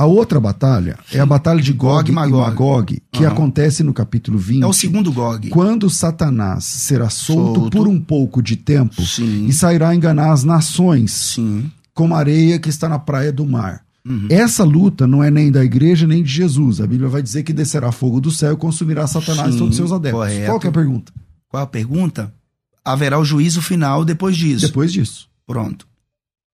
[0.00, 2.40] A outra batalha é a batalha de Gog, Gog e e Magog.
[2.48, 3.34] Magog, que Aham.
[3.34, 4.62] acontece no capítulo 20.
[4.62, 5.50] É o segundo Gog.
[5.50, 7.76] Quando Satanás será solto, Solto.
[7.76, 9.44] por um pouco de tempo Sim.
[9.44, 11.70] e sairá a enganar as nações, Sim.
[11.92, 13.84] como a areia que está na praia do mar.
[14.02, 14.26] Uhum.
[14.30, 16.80] Essa luta não é nem da igreja nem de Jesus.
[16.80, 19.72] A Bíblia vai dizer que descerá fogo do céu e consumirá Satanás e Sim, todos
[19.72, 20.18] os seus adeptos.
[20.18, 20.46] correto.
[20.46, 21.12] Qual é a pergunta?
[21.46, 22.34] Qual a pergunta?
[22.82, 24.66] Haverá o juízo final depois disso.
[24.66, 25.28] Depois disso.
[25.46, 25.86] Pronto.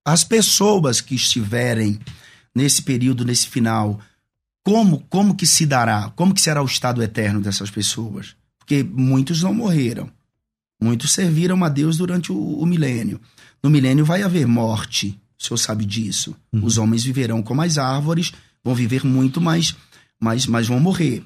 [0.04, 2.00] As pessoas que estiverem
[2.56, 4.00] nesse período, nesse final,
[4.64, 6.10] como como que se dará?
[6.16, 8.34] Como que será o estado eterno dessas pessoas?
[8.58, 10.10] Porque muitos não morreram.
[10.80, 13.20] Muitos serviram a Deus durante o, o milênio.
[13.62, 15.20] No milênio vai haver morte.
[15.38, 16.34] O senhor sabe disso.
[16.50, 18.32] Os homens viverão como as árvores,
[18.64, 19.76] vão viver muito, mas,
[20.18, 21.22] mas, mas vão morrer.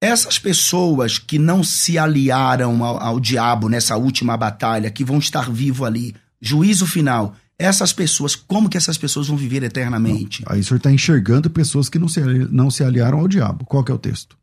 [0.00, 5.50] Essas pessoas que não se aliaram ao, ao diabo nessa última batalha, que vão estar
[5.50, 10.44] vivo ali, juízo final, essas pessoas, como que essas pessoas vão viver eternamente?
[10.46, 12.20] Aí o senhor está enxergando pessoas que não se,
[12.50, 13.64] não se aliaram ao diabo.
[13.64, 14.36] Qual que é o texto?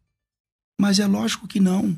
[0.79, 1.97] Mas é lógico que não.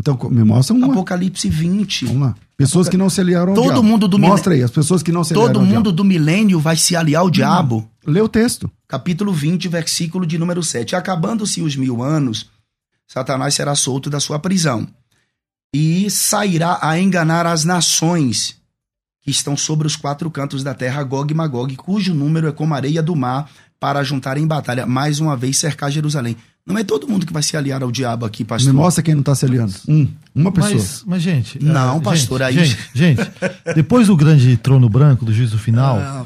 [0.00, 0.88] Então, me mostra uma.
[0.88, 2.06] Apocalipse 20.
[2.06, 2.34] Vamos lá.
[2.56, 3.82] Pessoas que não se aliaram ao Todo diabo.
[3.82, 6.60] mundo do Mostra aí, as pessoas que não se aliaram Todo ao mundo do milênio
[6.60, 7.80] vai se aliar ao diabo.
[7.80, 7.90] diabo.
[8.06, 8.70] Lê o texto.
[8.88, 10.96] Capítulo 20, versículo de número 7.
[10.96, 12.48] Acabando-se os mil anos,
[13.06, 14.86] Satanás será solto da sua prisão
[15.74, 18.56] e sairá a enganar as nações
[19.24, 22.74] que estão sobre os quatro cantos da terra, Gog e Magog, cujo número é como
[22.74, 23.48] a areia do mar,
[23.80, 26.36] para juntar em batalha, mais uma vez cercar Jerusalém.
[26.66, 28.72] Não é todo mundo que vai se aliar ao diabo aqui, pastor.
[28.72, 29.74] Me mostra quem não está se aliando.
[29.88, 30.08] Um.
[30.34, 30.72] Uma pessoa.
[30.74, 31.62] Mas, mas gente.
[31.62, 33.20] Não, eh, pastor, gente, aí- Gente, gente,
[33.74, 36.24] depois do grande trono branco, do juízo final, Ah,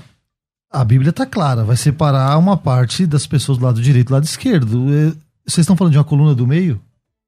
[0.71, 4.15] a Bíblia tá clara, vai separar uma parte das pessoas do lado direito e do
[4.15, 4.87] lado esquerdo.
[4.93, 5.13] Eh,
[5.47, 6.81] Vocês estão falando de uma coluna do meio?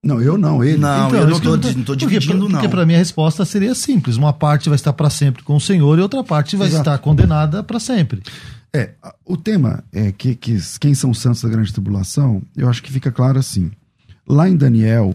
[0.02, 0.78] Não, eu não, ele.
[0.78, 2.50] Não, Então, eu não que tô, tô- não tô porque dividindo, pra- não.
[2.52, 5.60] Porque para mim a resposta seria simples: uma parte vai estar para sempre com o
[5.60, 6.80] Senhor e outra parte vai Exato.
[6.82, 8.22] estar condenada para sempre.
[8.72, 8.92] É,
[9.26, 12.90] o tema é que, que quem são os santos da grande tribulação, eu acho que
[12.92, 13.70] fica claro assim.
[14.26, 15.14] Lá em Daniel,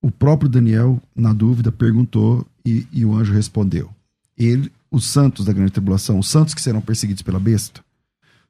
[0.00, 3.90] o próprio Daniel, na dúvida, perguntou e, e o anjo respondeu.
[4.38, 7.80] Ele, os santos da grande tribulação, os santos que serão perseguidos pela besta,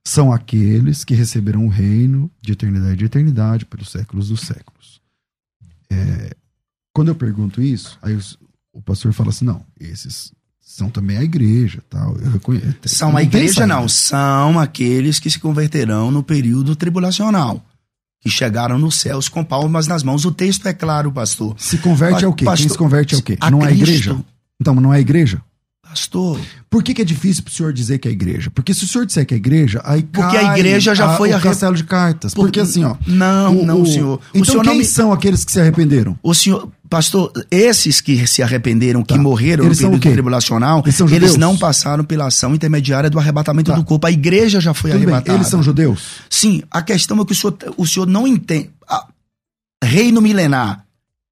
[0.06, 5.00] são aqueles que receberão o reino de eternidade e eternidade pelos séculos dos séculos.
[5.90, 6.34] É,
[6.92, 8.38] quando eu pergunto isso, aí os-
[8.72, 12.16] o pastor fala assim: não, esses são também a igreja, tal.
[12.18, 12.74] Eu reconheço.
[12.86, 13.88] São Não a igreja, não.
[13.88, 17.64] São aqueles que se converterão no período tribulacional.
[18.20, 20.24] Que chegaram nos céus com palmas nas mãos.
[20.24, 21.54] O texto é claro, pastor.
[21.58, 22.44] Se converte Pa- ao quê?
[22.44, 23.36] pastor, Quem se converte ao quê?
[23.40, 23.82] a não é a Cristo.
[23.84, 24.24] igreja?
[24.60, 25.40] Então, não é a igreja?
[25.88, 26.38] Pastor,
[26.68, 28.50] Por que, que é difícil pro senhor dizer que é a igreja?
[28.50, 31.16] Porque se o senhor disser que é a igreja, aí Porque a cai igreja já
[31.16, 32.34] foi o a re- castelo de cartas.
[32.34, 32.96] Por- Porque assim, ó.
[33.06, 34.16] Não, não, senhor.
[34.18, 36.18] O Então senhor quem não me- são aqueles que se arrependeram?
[36.22, 39.20] o senhor, pastor, esses que se arrependeram, que Tá.
[39.20, 43.70] morreram Eles no o período tribulacional, Eles eles não passaram pela ação intermediária do arrebatamento
[43.70, 43.76] Tá.
[43.76, 44.06] do corpo.
[44.06, 45.38] A igreja já foi Tudo bem, arrebatada.
[45.38, 46.16] eles são judeus?
[46.28, 48.70] Sim, a questão é que o senhor, o senhor não entende.
[49.82, 50.84] Reino milenar.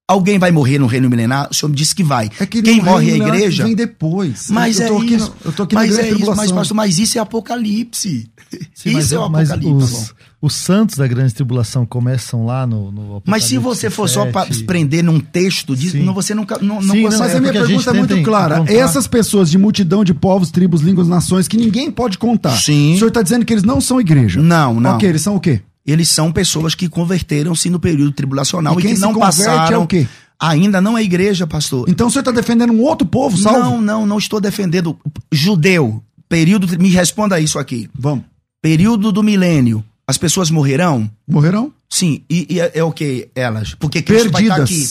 [0.06, 1.48] Alguém vai morrer no reino milenar?
[1.50, 2.28] O senhor me disse que vai.
[2.38, 3.64] É que Quem morre é a igreja?
[3.64, 4.48] Vem depois.
[4.50, 5.28] Mas eu é tô aqui isso.
[5.30, 6.56] no- eu tô aqui mas na grande é isso, mas, tribulação.
[6.56, 8.28] pastor, mas isso é apocalipse.
[8.74, 9.94] Sim, isso mas, é o mas apocalipse.
[9.94, 14.26] os, os santos da grande tribulação começam lá no, no Mas se você for só
[14.26, 14.64] pra 7.
[14.64, 17.18] prender num texto, diz, não, você nunca não, Sim, não, consegue.
[17.20, 18.54] Mas é a minha a pergunta é muito clara.
[18.56, 22.58] encontrar- Essas pessoas de multidão de povos, tribos, línguas, nações, que ninguém pode contar.
[22.58, 22.92] Sim.
[22.92, 24.42] O senhor está dizendo que eles não são igreja?
[24.42, 24.96] Não, não.
[24.96, 25.62] Ok, eles são o quê?
[25.86, 29.82] Eles são pessoas que converteram-se no período tribulacional E e, que não converte é passaram.
[29.82, 30.06] o quê?
[30.40, 31.88] Ainda não é igreja, pastor.
[31.88, 33.60] Então senhor está defendendo um outro povo, salvo?
[33.60, 34.98] Não, não, não estou defendendo.
[35.30, 36.66] Judeu, período.
[36.78, 37.88] Me responda isso aqui.
[37.94, 38.24] Vamos.
[38.60, 39.84] Período do milênio.
[40.06, 41.10] As pessoas morrerão?
[41.26, 41.72] Morrerão?
[41.88, 42.22] Sim.
[42.28, 43.74] E, e é, é o que elas?
[43.74, 44.86] Porque Cristo vai estar aqui.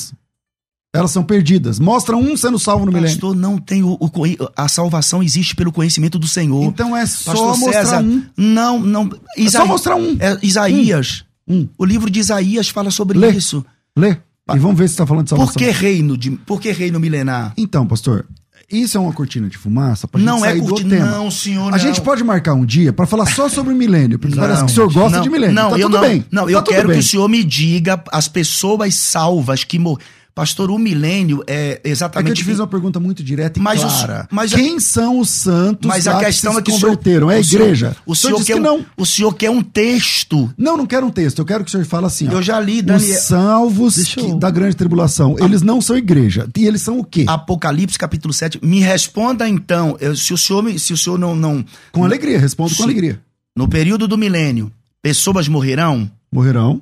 [0.93, 1.79] Elas são perdidas.
[1.79, 3.15] Mostra um sendo salvo no milênio.
[3.15, 4.11] Pastor, não tem o, o
[4.55, 6.63] a salvação existe pelo conhecimento do Senhor.
[6.65, 8.23] Então é só Pastor mostrar César, um.
[8.37, 9.09] Não, não.
[9.35, 10.15] É só mostrar um.
[10.19, 11.25] É Isaías.
[11.47, 11.67] Um.
[11.79, 13.31] O livro de Isaías fala sobre Lê.
[13.31, 13.65] isso.
[13.97, 14.17] Lê.
[14.53, 15.53] E vamos ver se está falando de salvação.
[15.53, 17.53] Por que reino de, por que reino milenar?
[17.57, 18.25] Então, pastor,
[18.71, 21.05] isso é uma cortina de fumaça pra Não gente é sair do curti- tema.
[21.05, 21.77] não, senhor, A não.
[21.79, 24.71] gente pode marcar um dia pra falar só sobre o milênio, porque Não, parece que
[24.71, 25.55] o senhor gosta não, de milênio.
[25.55, 26.01] Não, tá eu tudo não.
[26.07, 26.25] bem.
[26.31, 26.97] Não, Tá eu quero bem.
[26.97, 30.05] que o senhor me diga as pessoas salvas que morreram.
[30.35, 32.29] Pastor, o milênio é É que exatamente.
[32.29, 34.27] eu te fiz uma pergunta muito direta e Mas os- clara.
[34.31, 36.89] mas a- Quem são os santos Mas a questão que é se que o senhor-
[36.97, 37.29] converteram?
[37.29, 37.95] é a o senhor- igreja.
[38.03, 38.85] O senhor, disse quer que um, não.
[38.97, 40.51] o senhor quer um texto.
[40.57, 41.37] Não, não quero um texto.
[41.37, 42.27] Eu quero que o senhor fale assim.
[42.29, 42.31] ó.
[42.31, 43.21] Eu já li, Os Daniel.
[43.21, 46.49] salvos Deixa que- eu- da grande tribulação, eles não são igreja.
[46.57, 47.25] E eles são o quê?
[47.27, 48.59] Apocalipse capítulo 7.
[48.63, 51.63] Me responda então, eu- se o senhor, se o senhor não, não.
[51.91, 52.83] Com alegria, respondo com Sim.
[52.85, 53.21] alegria.
[53.55, 56.81] No período do milênio, pessoas morrerão Morrerão.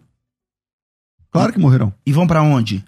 [1.30, 1.94] Claro que morrerão.
[2.06, 2.84] e vão pra onde?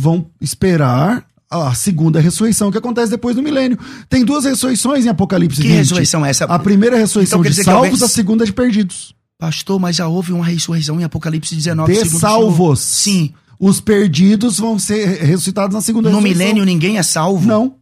[0.00, 3.78] Vão esperar a segunda ressurreição que acontece depois do milênio.
[4.08, 5.76] Tem duas ressurreições em Apocalipse Que 20.
[5.78, 6.44] ressurreição é essa?
[6.46, 9.14] A primeira ressurreição Então de salvos, a segunda de perdidos.
[9.38, 12.80] Pastor, mas já houve uma ressurreição em Apocalipse 19, De salvos.
[12.80, 13.32] Sim.
[13.58, 16.40] Os perdidos vão ser ressuscitados na segunda No ressurreição.
[16.46, 17.46] milênio ninguém é salvo?
[17.46, 17.74] Não.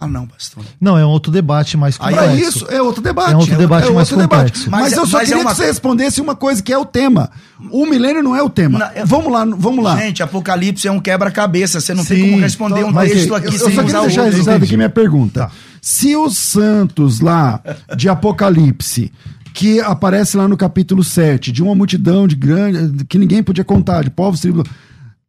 [0.00, 0.64] Ah, não, pastor.
[0.80, 2.48] Não, é um outro debate mais Aí Pra complexo.
[2.58, 3.32] isso, é outro debate.
[3.32, 4.44] É outro debate mais outro debate.
[4.52, 4.70] complexo.
[4.70, 6.72] Mas, Mas é- eu só mas é queria uma- que você respondesse uma coisa que
[6.72, 7.28] é o tema.
[7.72, 8.78] O milênio não é o tema.
[8.78, 9.96] Não, é- Vamos lá, vamos lá.
[9.96, 11.80] Gente, Apocalipse é um quebra-cabeça.
[11.80, 13.82] Você não tem Sim, como responder um mas, texto aqui eu, eu sem só usar
[13.86, 14.30] queria o deixar outro.
[14.36, 15.50] registrado aqui minha pergunta.
[15.82, 17.60] Se os santos lá
[17.96, 19.10] de Apocalipse,
[19.52, 24.04] que aparece lá no capítulo 7, de uma multidão de grande, que ninguém podia contar,
[24.04, 24.62] de povos, tribos,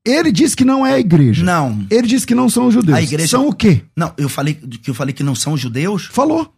[0.10, 1.44] ele diz que não é a igreja.
[1.44, 1.86] Não.
[1.90, 2.98] Ele diz que não são os judeus.
[2.98, 3.82] A igreja- São o quê?
[3.96, 6.06] Não, eu falei que eu falei que não são judeus?
[6.12, 6.54] Falou.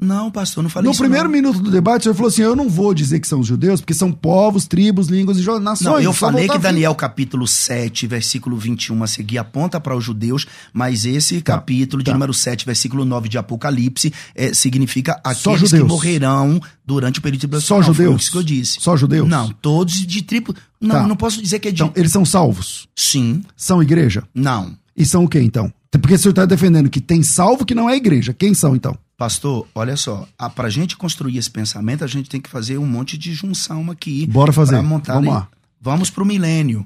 [0.00, 1.00] Não, pastor, não falei No isso.
[1.00, 1.30] primeiro não.
[1.32, 3.80] minuto do debate, o senhor falou assim: eu não vou dizer que são os judeus,
[3.80, 5.82] porque são povos, tribos, línguas e nações.
[5.88, 6.58] Não, eu falei que.
[6.58, 12.02] Daniel capítulo 7, versículo 21 a seguir aponta para os judeus, mas esse Tá, capítulo
[12.02, 12.12] de tá.
[12.12, 15.88] número 7, versículo 9 de Apocalipse é, significa aqueles que judeus.
[15.88, 17.76] morrerão durante o período de Só.
[17.76, 18.22] Não, foi judeus.
[18.22, 18.78] isso que eu disse.
[18.80, 19.28] Só judeus.
[19.28, 20.54] Não, todos de tribo.
[20.80, 21.06] Não, Tá.
[21.06, 21.82] não posso dizer que é de.
[21.82, 22.88] Então, eles são salvos.
[22.96, 24.24] Sim, São igreja.
[24.34, 24.76] não.
[24.96, 25.72] E são o quê, então?
[25.90, 28.32] Porque o senhor está defendendo que tem salvo que não é igreja.
[28.32, 28.96] Quem são, então?
[29.16, 32.86] Pastor, olha só, a, pra gente construir esse pensamento, a gente tem que fazer um
[32.86, 34.26] monte de junção aqui.
[34.26, 34.80] Bora fazer.
[34.82, 35.36] montar Vamos ali.
[35.38, 35.48] lá.
[35.80, 36.84] Vamos pro milênio.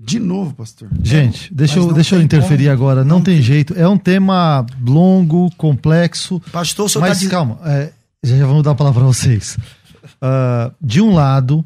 [0.00, 0.88] De novo, pastor.
[1.02, 2.72] Gente, deixa eu, deixa eu tem interferir como.
[2.72, 3.04] agora.
[3.04, 3.74] Não, Não tem, jeito.
[3.74, 6.40] É um tema longo, complexo.
[6.52, 7.30] Pastor, o senhor Mas tá dizendo.
[7.30, 7.92] calma, é,
[8.22, 9.56] já já vamos dar a palavra para vocês.
[10.20, 11.64] Ah, de um lado,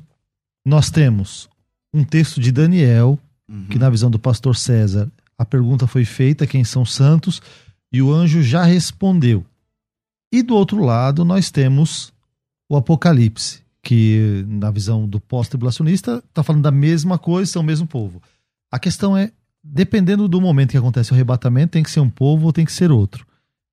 [0.65, 1.49] nós temos
[1.93, 3.19] um texto de Daniel,
[3.51, 3.67] Uhum.
[3.69, 7.43] que na visão do pastor César, a pergunta foi feita: quem são santos?
[7.93, 9.45] E o anjo já respondeu.
[10.33, 12.11] E do outro lado, nós temos
[12.69, 17.87] o Apocalipse, que na visão do pós-tribulacionista está falando da mesma coisa, são o mesmo
[17.87, 18.23] povo.
[18.71, 19.31] A questão é,
[19.63, 22.73] dependendo do momento que acontece o arrebatamento, tem que ser um povo ou tem que
[22.73, 23.27] ser outro.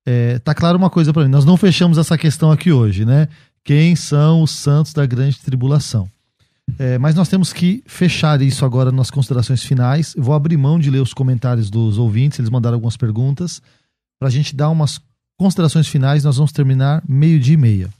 [0.04, 3.28] É, tá claro uma coisa para mim, nós não fechamos essa questão aqui hoje, né?
[3.64, 6.10] Quem são os santos da grande tribulação?
[6.78, 10.14] É, mas nós temos que fechar isso agora nas considerações finais.
[10.14, 13.60] Eu vou abrir mão de ler os comentários dos ouvintes, eles mandaram algumas perguntas,
[14.18, 15.00] para a gente dar umas
[15.40, 16.22] considerações finais.
[16.22, 17.90] Nós vamos terminar meio-dia e meia.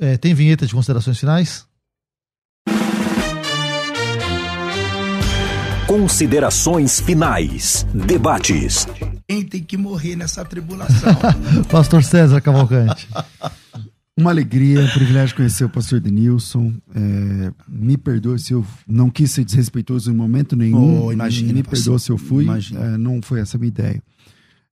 [0.00, 1.64] É, tem vinheta de considerações finais?
[5.86, 7.86] Considerações finais.
[7.94, 8.88] Debates.
[9.28, 11.14] Quem tem que morrer nessa tribulação?
[11.70, 13.08] Pastor César Cavalcante.
[14.18, 16.72] Uma alegria, um privilégio conhecer o pastor Denilson.
[16.94, 21.04] É, me perdoe se eu não quis ser desrespeitoso em momento nenhum.
[21.04, 22.44] Oh, imagina, me perdoe se eu fui.
[22.44, 22.80] Imagina.
[22.80, 24.02] É, não foi essa a minha ideia.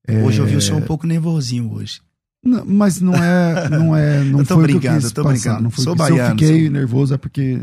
[0.09, 2.01] Hoje eu vi o senhor um pouco nervosinho hoje.
[2.44, 5.22] Não, mas não é, não é, não Eu tô foi brincando, que eu eu tô
[5.22, 5.62] passar, brincando.
[5.62, 7.62] Não foi Sou o que- Se eu baiano, fiquei sou- nervoso é porque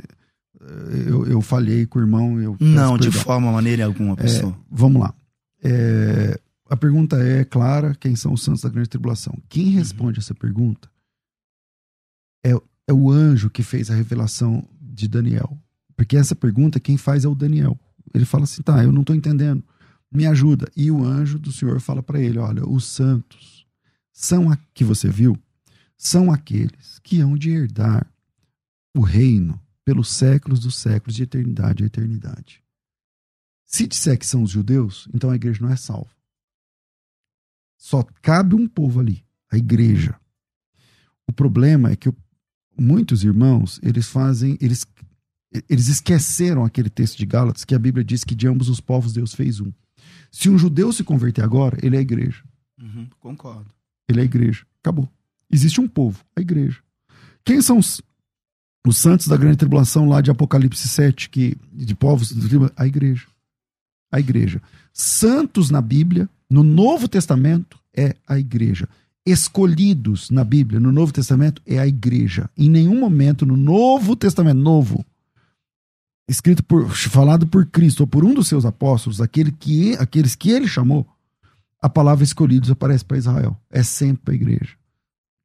[0.59, 2.41] eh, eu, eu falhei com o irmão.
[2.41, 3.21] Eu Não, de perdão.
[3.23, 4.55] forma, maneira alguma, pastor.
[4.71, 5.13] Vamos lá.
[5.63, 9.37] É, a pergunta é clara: quem são os santos da grande tribulação?
[9.47, 10.89] Quem responde essa pergunta
[12.43, 12.51] é,
[12.87, 15.57] é o anjo que fez a revelação de Daniel.
[15.95, 17.77] Porque essa pergunta, quem faz é o Daniel.
[18.13, 19.63] Ele fala assim: tá, eu não estou entendendo,
[20.11, 20.69] me ajuda.
[20.75, 23.65] E o anjo do Senhor fala para ele: olha, os santos
[24.11, 25.37] são a que você viu,
[25.97, 28.11] são aqueles que hão de herdar
[28.95, 32.61] o reino pelos séculos dos séculos, de eternidade a eternidade.
[33.65, 36.11] Se disser que são os judeus, então a igreja não é salva.
[37.77, 40.19] Só cabe um povo ali, a igreja.
[41.27, 42.13] O problema é que
[42.77, 44.85] muitos irmãos, eles fazem, eles,
[45.69, 49.13] eles esqueceram aquele texto de Gálatas que a Bíblia diz que de ambos os povos
[49.13, 49.71] Deus fez um.
[50.31, 52.43] Se um judeu se converter agora, ele é a igreja.
[52.81, 53.69] Uhum, concordo.
[54.07, 54.65] Ele é a igreja.
[54.81, 55.07] Acabou.
[55.49, 56.79] Existe um povo, a igreja.
[57.43, 58.01] Quem são os,
[58.87, 62.33] os santos da grande tribulação lá de Apocalipse 7, que, de povos,
[62.77, 63.27] a igreja.
[64.11, 64.61] A igreja.
[64.93, 68.87] Santos na Bíblia, no Novo Testamento, é a igreja.
[69.25, 72.49] Escolhidos na Bíblia, no Novo Testamento, é a igreja.
[72.57, 75.05] Em nenhum momento no Novo Testamento, novo,
[76.27, 80.51] escrito por, falado por Cristo ou por um dos seus apóstolos, aquele que, aqueles que
[80.51, 81.07] ele chamou,
[81.81, 83.57] a palavra escolhidos aparece para Israel.
[83.69, 84.75] É sempre a igreja.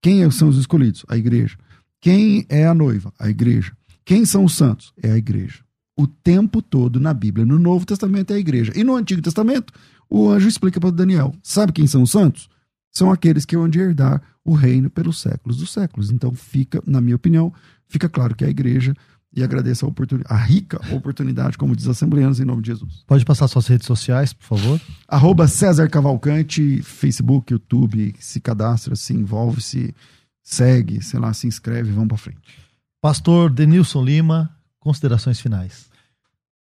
[0.02, 1.04] Quem são os escolhidos?
[1.08, 1.56] A igreja.
[2.00, 3.12] Quem é a noiva?
[3.18, 3.72] A igreja.
[4.04, 4.92] Quem são os santos?
[5.02, 5.64] É a igreja.
[5.96, 7.46] o tempo todo na Bíblia.
[7.46, 8.72] No Novo Testamento é a igreja.
[8.76, 9.72] E no Antigo Testamento,
[10.10, 12.48] o anjo explica para Daniel: sabe quem são os santos?
[12.92, 16.10] São aqueles que vão de herdar o reino pelos séculos dos séculos.
[16.10, 17.52] Então fica, na minha opinião,
[17.88, 18.94] fica claro que é a igreja
[19.36, 23.04] e agradeço a, oportunidade, a rica oportunidade, como diz Assembleanos, em nome de Jesus.
[23.06, 24.80] Pode passar suas redes sociais, por favor?
[25.06, 29.94] Arroba César Cavalcante, Facebook, YouTube, se cadastra, se envolve, se
[30.42, 32.58] segue, sei lá, se inscreve, vamos para frente.
[33.02, 34.50] Pastor Denilson Lima,
[34.80, 35.86] considerações finais.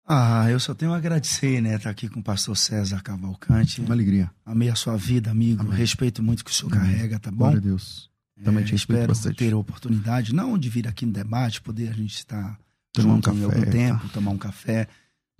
[0.06, 3.80] Ah, eu só tenho a agradecer, né, estar tá aqui com o pastor César Cavalcante.
[3.80, 4.30] Uma alegria.
[4.46, 5.62] Amei a sua vida, amigo.
[5.62, 5.74] Amém.
[5.74, 6.92] Respeito muito o que o senhor Amém.
[6.92, 7.38] carrega, tá bom?
[7.38, 8.11] Glória a Deus.
[8.42, 9.36] Também é, te espero bastante.
[9.36, 12.58] ter a oportunidade, não de vir aqui no debate, poder a gente estar
[12.92, 14.14] tomar um café, algum tempo, tá.
[14.14, 14.88] tomar um café.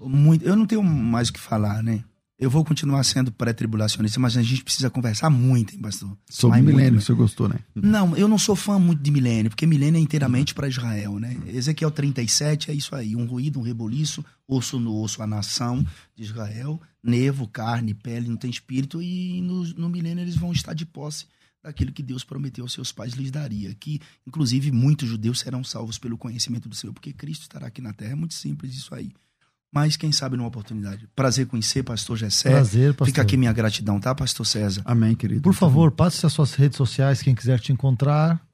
[0.00, 2.04] Muito, eu não tenho mais o que falar, né?
[2.38, 6.16] Eu vou continuar sendo pré-tribulacionista, mas a gente precisa conversar muito, hein, pastor?
[6.28, 7.56] Sobre milênio, o senhor gostou, né?
[7.72, 11.36] Não, eu não sou fã muito de milênio, porque milênio é inteiramente para Israel, né?
[11.46, 15.86] Ezequiel 37 é isso aí, um ruído, um reboliço, osso no osso, a nação
[16.16, 20.74] de Israel, nevo, carne, pele, não tem espírito, e no, no milênio eles vão estar
[20.74, 21.26] de posse
[21.62, 25.98] daquilo que Deus prometeu aos seus pais lhes daria, que inclusive muitos judeus serão salvos
[25.98, 29.12] pelo conhecimento do Senhor, porque Cristo estará aqui na terra, é muito simples isso aí
[29.72, 31.08] mas quem sabe numa oportunidade.
[31.16, 32.50] Prazer conhecer, pastor Gessé.
[32.50, 33.06] Prazer, pastor.
[33.06, 34.82] Fica aqui minha gratidão, tá, pastor César?
[34.84, 35.40] Amém, querido.
[35.40, 38.46] Por favor, passe as suas redes sociais, quem quiser te encontrar.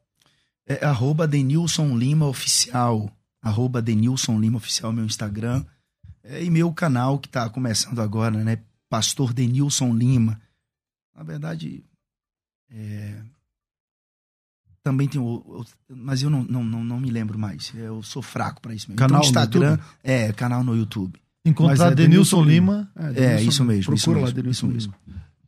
[0.64, 3.10] É arroba Denilson Lima Oficial.
[3.42, 5.64] Arroba Denilson Lima Oficial, meu Instagram.
[6.22, 8.60] É, e meu canal que está começando agora, né?
[8.88, 10.40] Pastor Denilson Lima.
[11.16, 11.82] Na verdade,
[12.70, 13.14] é,
[14.82, 17.72] também tem o, mas eu não, não, não, não, me lembro mais.
[17.74, 18.98] Eu sou fraco para isso mesmo.
[18.98, 21.20] Canal então, Instagram, é, canal no YouTube.
[21.44, 22.88] Encontrar é Denilson Lima.
[22.96, 23.12] Lima.
[23.14, 23.94] É, é isso mesmo.
[23.94, 24.94] Procura isso lá, Denilson Lima.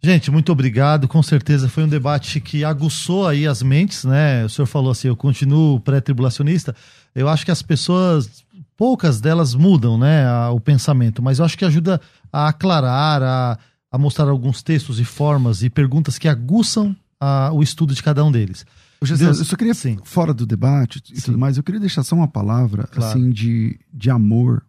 [0.03, 1.07] Gente, muito obrigado.
[1.07, 4.45] Com certeza foi um debate que aguçou aí as mentes, né?
[4.45, 6.75] O senhor falou assim, eu continuo pré-tribulacionista.
[7.15, 8.45] Eu acho que as pessoas,
[8.77, 12.01] poucas delas mudam, né, o pensamento, mas eu acho que ajuda
[12.33, 13.59] a aclarar, a,
[13.91, 18.25] a mostrar alguns textos e formas e perguntas que aguçam a, o estudo de cada
[18.25, 18.65] um deles.
[19.01, 19.99] Deus, eu só queria, Sim.
[20.05, 21.27] fora do debate e Sim.
[21.27, 23.11] tudo mais, eu queria deixar só uma palavra, claro.
[23.11, 24.63] assim, de, de amor.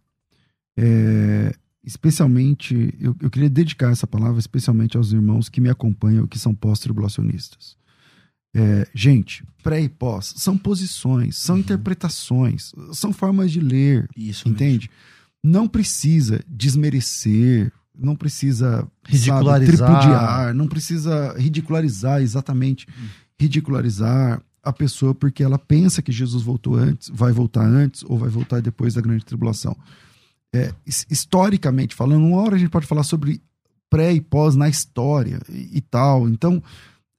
[0.76, 1.54] É,
[1.84, 6.54] especialmente, eu, eu queria dedicar essa palavra especialmente aos irmãos que me acompanham, que são
[6.54, 7.76] pós-tribulacionistas.
[8.54, 11.60] É, gente, pré e pós são posições, são uhum.
[11.60, 14.08] interpretações, são formas de ler.
[14.16, 14.88] Isso entende?
[14.88, 15.12] Mesmo.
[15.44, 22.86] Não precisa desmerecer, não precisa ridicularizar, sabe, tripudiar, não precisa ridicularizar exatamente.
[23.38, 28.28] Ridicularizar a pessoa porque ela pensa que Jesus voltou antes, vai voltar antes ou vai
[28.28, 29.76] voltar depois da grande tribulação.
[30.54, 30.72] É,
[31.10, 33.42] historicamente falando, uma hora a gente pode falar sobre
[33.90, 36.28] pré e pós na história e, e tal.
[36.28, 36.62] Então,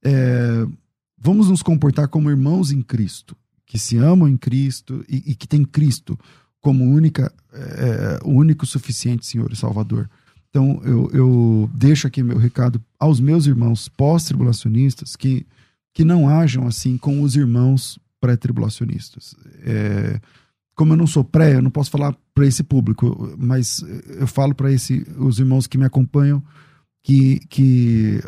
[0.04, 0.66] é,
[1.18, 3.36] vamos nos comportar como irmãos em Cristo,
[3.66, 6.18] que se amam em Cristo e, e que tem Cristo
[6.62, 10.10] como única, é, o único suficiente Senhor e Salvador.
[10.54, 15.48] Então, eu, eu deixo aqui meu recado aos meus irmãos pós-tribulacionistas que
[15.94, 19.36] que não hajam assim com os irmãos pré-tribulacionistas.
[19.64, 20.20] É,
[20.76, 23.86] como eu não sou pré, eu não posso falar para esse público, mas
[24.20, 26.42] eu falo para os irmãos que me acompanham
[27.04, 28.20] que, que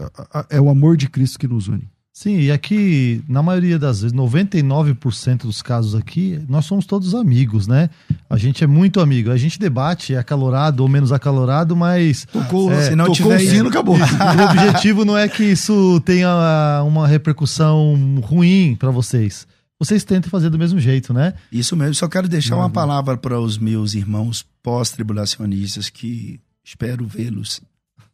[0.50, 1.90] é o amor de Cristo que nos une.
[2.18, 7.68] Sim, e aqui, na maioria das vezes, 99% dos casos aqui, nós somos todos amigos,
[7.68, 7.90] né?
[8.30, 9.30] A gente é muito amigo.
[9.30, 12.24] A gente debate, é acalorado ou menos acalorado, mas.
[12.32, 13.98] Tocou, é, se não tocou tiver o sino, acabou.
[13.98, 19.46] o objetivo não é que isso tenha uma repercussão ruim para vocês.
[19.78, 21.34] Vocês tentem fazer do mesmo jeito, né?
[21.52, 21.96] Isso mesmo.
[21.96, 27.60] Só quero deixar uma palavra para os meus irmãos pós-tribulacionistas que espero vê-los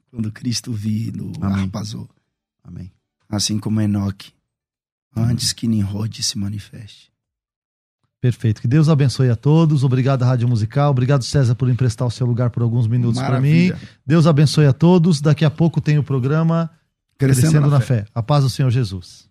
[0.10, 1.66] quando Cristo vir no Amém.
[1.66, 2.10] Arpazô.
[2.64, 2.92] Amém
[3.32, 4.34] assim como Enoque,
[5.16, 7.12] antes que Nimrod se manifeste.
[8.20, 8.62] Perfeito.
[8.62, 9.84] Que Deus abençoe a todos.
[9.84, 10.92] Obrigado, Rádio Musical.
[10.92, 13.74] Obrigado, César, por emprestar o seu lugar por alguns minutos para mim.
[14.06, 15.20] Deus abençoe a todos.
[15.20, 16.70] Daqui a pouco tem o programa
[17.18, 18.04] Crescendo, Crescendo na, na fé.
[18.04, 18.06] fé.
[18.14, 19.31] A paz do Senhor Jesus.